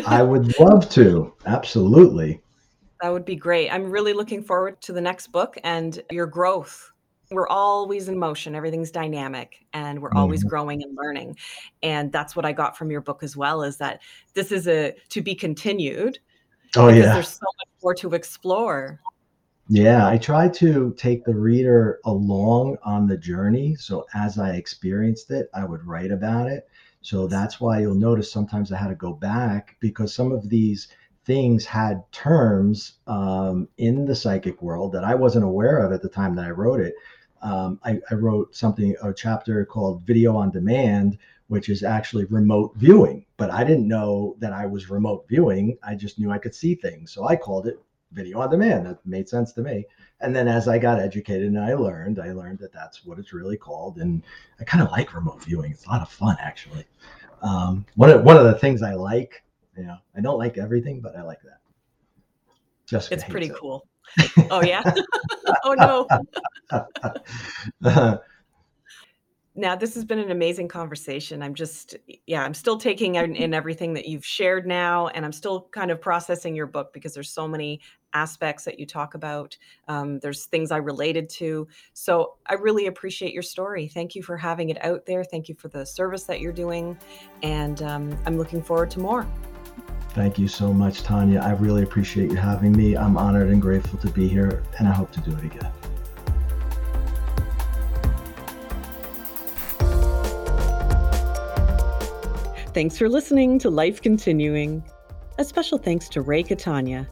come 0.02 0.04
I 0.06 0.22
would 0.22 0.60
love 0.60 0.90
to. 0.92 1.34
Absolutely. 1.46 2.43
That 3.04 3.12
would 3.12 3.26
be 3.26 3.36
great. 3.36 3.70
I'm 3.70 3.92
really 3.92 4.14
looking 4.14 4.42
forward 4.42 4.80
to 4.84 4.94
the 4.94 5.02
next 5.02 5.28
book 5.28 5.58
and 5.66 6.02
your 6.10 6.26
growth. 6.26 6.94
We're 7.32 7.50
always 7.50 8.08
in 8.08 8.18
motion, 8.18 8.56
everything's 8.56 8.92
dynamic, 8.92 9.66
and 9.74 10.02
we're 10.02 10.08
mm-hmm. 10.08 10.20
always 10.20 10.42
growing 10.46 10.82
and 10.82 10.96
learning. 10.96 11.36
And 11.82 12.14
that's 12.14 12.34
what 12.34 12.46
I 12.46 12.54
got 12.54 12.78
from 12.78 12.90
your 12.90 13.02
book 13.02 13.22
as 13.22 13.36
well 13.36 13.62
is 13.62 13.76
that 13.76 14.02
this 14.36 14.54
is 14.54 14.70
a 14.70 14.96
to 15.10 15.22
be 15.22 15.36
continued. 15.36 16.20
Oh, 16.78 16.88
yeah. 16.88 17.12
There's 17.12 17.28
so 17.28 17.46
much 17.58 17.68
more 17.84 17.94
to 17.96 18.14
explore. 18.14 19.02
Yeah, 19.68 20.08
I 20.08 20.18
try 20.18 20.48
to 20.48 20.94
take 20.98 21.26
the 21.26 21.36
reader 21.36 22.00
along 22.06 22.78
on 22.86 23.06
the 23.06 23.18
journey. 23.18 23.76
So 23.76 24.06
as 24.14 24.40
I 24.40 24.52
experienced 24.52 25.30
it, 25.30 25.50
I 25.54 25.66
would 25.66 25.86
write 25.86 26.12
about 26.12 26.50
it. 26.50 26.70
So 27.02 27.28
that's 27.28 27.60
why 27.60 27.82
you'll 27.82 27.96
notice 27.96 28.32
sometimes 28.32 28.72
I 28.72 28.78
had 28.78 28.88
to 28.88 28.96
go 28.96 29.12
back 29.12 29.76
because 29.82 30.14
some 30.14 30.32
of 30.32 30.48
these 30.48 30.88
things 31.26 31.66
had 31.66 32.04
terms 32.12 32.94
um, 33.08 33.68
in 33.78 34.06
the 34.06 34.16
psychic 34.16 34.62
world 34.62 34.92
that 34.94 35.04
I 35.04 35.16
wasn't 35.16 35.46
aware 35.46 35.78
of 35.78 35.92
at 35.92 36.02
the 36.02 36.10
time 36.10 36.36
that 36.36 36.46
I 36.46 36.52
wrote 36.52 36.80
it. 36.80 36.94
Um, 37.42 37.80
I, 37.84 38.00
I 38.10 38.16
wrote 38.16 38.56
something, 38.56 38.96
a 39.02 39.14
chapter 39.14 39.66
called 39.66 40.04
Video 40.04 40.36
on 40.36 40.52
Demand, 40.52 41.18
which 41.48 41.70
is 41.70 41.84
actually 41.84 42.26
remote 42.26 42.74
viewing. 42.76 43.26
But 43.38 43.52
I 43.52 43.64
didn't 43.64 43.88
know 43.88 44.36
that 44.40 44.54
I 44.54 44.66
was 44.66 44.90
remote 44.90 45.26
viewing. 45.28 45.78
I 45.84 45.96
just 45.96 46.20
knew 46.20 46.32
I 46.32 46.38
could 46.38 46.56
see 46.56 46.76
things. 46.76 47.12
So 47.12 47.28
I 47.28 47.36
called 47.36 47.68
it 47.68 47.80
video 48.14 48.40
on 48.40 48.50
demand. 48.50 48.86
That 48.86 49.06
made 49.06 49.28
sense 49.28 49.52
to 49.54 49.62
me. 49.62 49.86
And 50.22 50.36
then 50.36 50.48
as 50.48 50.68
I 50.68 50.78
got 50.78 51.00
educated 51.00 51.48
and 51.48 51.60
I 51.60 51.74
learned, 51.74 52.20
I 52.20 52.32
learned 52.32 52.60
that 52.60 52.72
that's 52.72 53.06
what 53.06 53.20
it's 53.20 53.34
really 53.34 53.58
called. 53.58 53.98
And 53.98 54.24
I 54.60 54.64
kind 54.64 54.84
of 54.84 54.92
like 54.92 55.14
remote 55.14 55.44
viewing. 55.44 55.72
It's 55.72 55.86
a 55.86 55.90
lot 55.90 56.02
of 56.02 56.10
fun, 56.10 56.38
actually. 56.40 56.86
Um, 57.42 57.86
one 57.96 58.10
of 58.10 58.24
one 58.24 58.38
of 58.38 58.46
the 58.46 58.58
things 58.58 58.82
I 58.82 58.94
like, 58.94 59.44
you 59.78 59.84
know, 59.84 59.98
I 60.16 60.22
don't 60.22 60.38
like 60.38 60.58
everything, 60.58 61.02
but 61.02 61.16
I 61.16 61.24
like 61.24 61.42
that. 61.44 61.60
Just 62.86 63.12
it's 63.12 63.24
pretty 63.24 63.48
it. 63.48 63.56
cool. 63.56 63.88
oh 64.52 64.62
yeah. 64.62 64.84
oh 65.64 66.08
no. 66.72 68.20
now 69.56 69.76
this 69.76 69.94
has 69.94 70.04
been 70.04 70.20
an 70.20 70.32
amazing 70.32 70.68
conversation 70.68 71.44
i'm 71.44 71.54
just 71.54 71.96
yeah 72.26 72.44
i'm 72.44 72.54
still 72.54 72.78
taking 72.78 73.16
in, 73.16 73.36
in, 73.36 73.54
everything 73.54 73.94
that 73.94 74.08
you've 74.08 74.26
shared 74.26 74.66
now 74.66 75.08
and 75.10 75.26
i'm 75.26 75.32
still 75.32 75.68
kind 75.72 75.92
of 75.92 76.02
processing 76.02 76.56
your 76.56 76.66
book 76.66 76.92
because 76.94 77.14
there's 77.14 77.30
so 77.30 77.48
many 77.48 77.80
aspects 78.14 78.66
that 78.66 78.80
you 78.80 78.86
talk 78.86 79.14
about 79.14 79.56
um, 79.88 80.20
there's 80.20 80.46
things 80.46 80.72
i 80.72 80.78
related 80.78 81.30
to 81.30 81.68
so 81.94 82.36
i 82.48 82.54
really 82.54 82.88
appreciate 82.88 83.34
your 83.34 83.44
story 83.44 83.88
thank 83.88 84.16
you 84.16 84.24
for 84.24 84.38
having 84.38 84.70
it 84.70 84.84
out 84.84 85.06
there 85.06 85.24
thank 85.24 85.48
you 85.48 85.56
for 85.56 85.68
the 85.68 85.86
service 85.86 86.24
that 86.24 86.40
you're 86.40 86.52
doing 86.52 86.98
and 87.44 87.82
um, 87.84 88.18
i'm 88.26 88.38
looking 88.38 88.62
forward 88.62 88.90
to 88.90 89.00
more 89.00 89.28
Thank 90.14 90.38
you 90.38 90.48
so 90.48 90.72
much, 90.72 91.02
Tanya. 91.02 91.40
I 91.40 91.54
really 91.54 91.82
appreciate 91.82 92.30
you 92.30 92.38
having 92.38 92.72
me. 92.72 92.96
I'm 92.96 93.18
honored 93.18 93.50
and 93.50 93.60
grateful 93.62 93.98
to 94.00 94.10
be 94.10 94.28
here, 94.28 94.62
and 94.78 94.88
I 94.88 94.92
hope 94.92 95.12
to 95.14 95.22
do 95.22 95.36
it 95.36 95.44
again. 95.44 95.72
Thanks 102.74 102.98
for 102.98 103.10
listening 103.10 103.60
to 103.60 103.70
Life 103.70 104.02
Continuing. 104.02 104.84
A 105.40 105.44
special 105.44 105.80
thanks 105.80 106.08
to 106.10 106.22
Ray 106.22 106.44
Catania. 106.44 107.10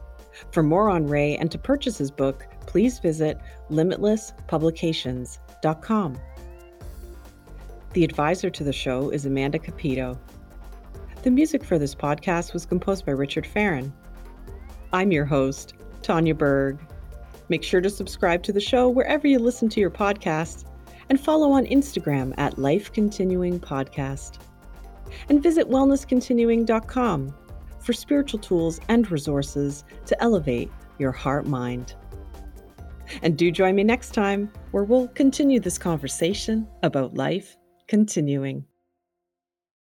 For 0.52 0.62
more 0.62 0.88
on 0.88 1.06
Ray 1.06 1.36
and 1.36 1.50
to 1.50 1.58
purchase 1.58 1.98
his 1.98 2.10
book, 2.10 2.46
please 2.66 3.00
visit 3.00 3.38
limitlesspublications.com. 3.70 6.18
The 7.92 8.04
advisor 8.04 8.50
to 8.50 8.64
the 8.64 8.72
show 8.72 9.10
is 9.10 9.26
Amanda 9.26 9.58
Capito. 9.58 10.18
The 11.22 11.30
music 11.30 11.62
for 11.62 11.78
this 11.78 11.94
podcast 11.94 12.52
was 12.52 12.66
composed 12.66 13.06
by 13.06 13.12
Richard 13.12 13.46
Farron. 13.46 13.92
I'm 14.92 15.12
your 15.12 15.24
host, 15.24 15.74
Tanya 16.02 16.34
Berg. 16.34 16.80
Make 17.48 17.62
sure 17.62 17.80
to 17.80 17.88
subscribe 17.88 18.42
to 18.42 18.52
the 18.52 18.60
show 18.60 18.88
wherever 18.88 19.28
you 19.28 19.38
listen 19.38 19.68
to 19.68 19.78
your 19.78 19.90
podcasts 19.90 20.64
and 21.10 21.20
follow 21.20 21.52
on 21.52 21.66
Instagram 21.66 22.34
at 22.38 22.58
Life 22.58 22.92
Continuing 22.92 23.60
Podcast 23.60 24.38
and 25.28 25.40
visit 25.40 25.68
wellnesscontinuing.com 25.68 27.34
for 27.78 27.92
spiritual 27.92 28.40
tools 28.40 28.80
and 28.88 29.08
resources 29.08 29.84
to 30.06 30.20
elevate 30.20 30.72
your 30.98 31.12
heart 31.12 31.46
mind. 31.46 31.94
And 33.22 33.38
do 33.38 33.52
join 33.52 33.76
me 33.76 33.84
next 33.84 34.12
time 34.12 34.50
where 34.72 34.82
we'll 34.82 35.06
continue 35.06 35.60
this 35.60 35.78
conversation 35.78 36.66
about 36.82 37.14
life 37.14 37.56
continuing. 37.86 38.64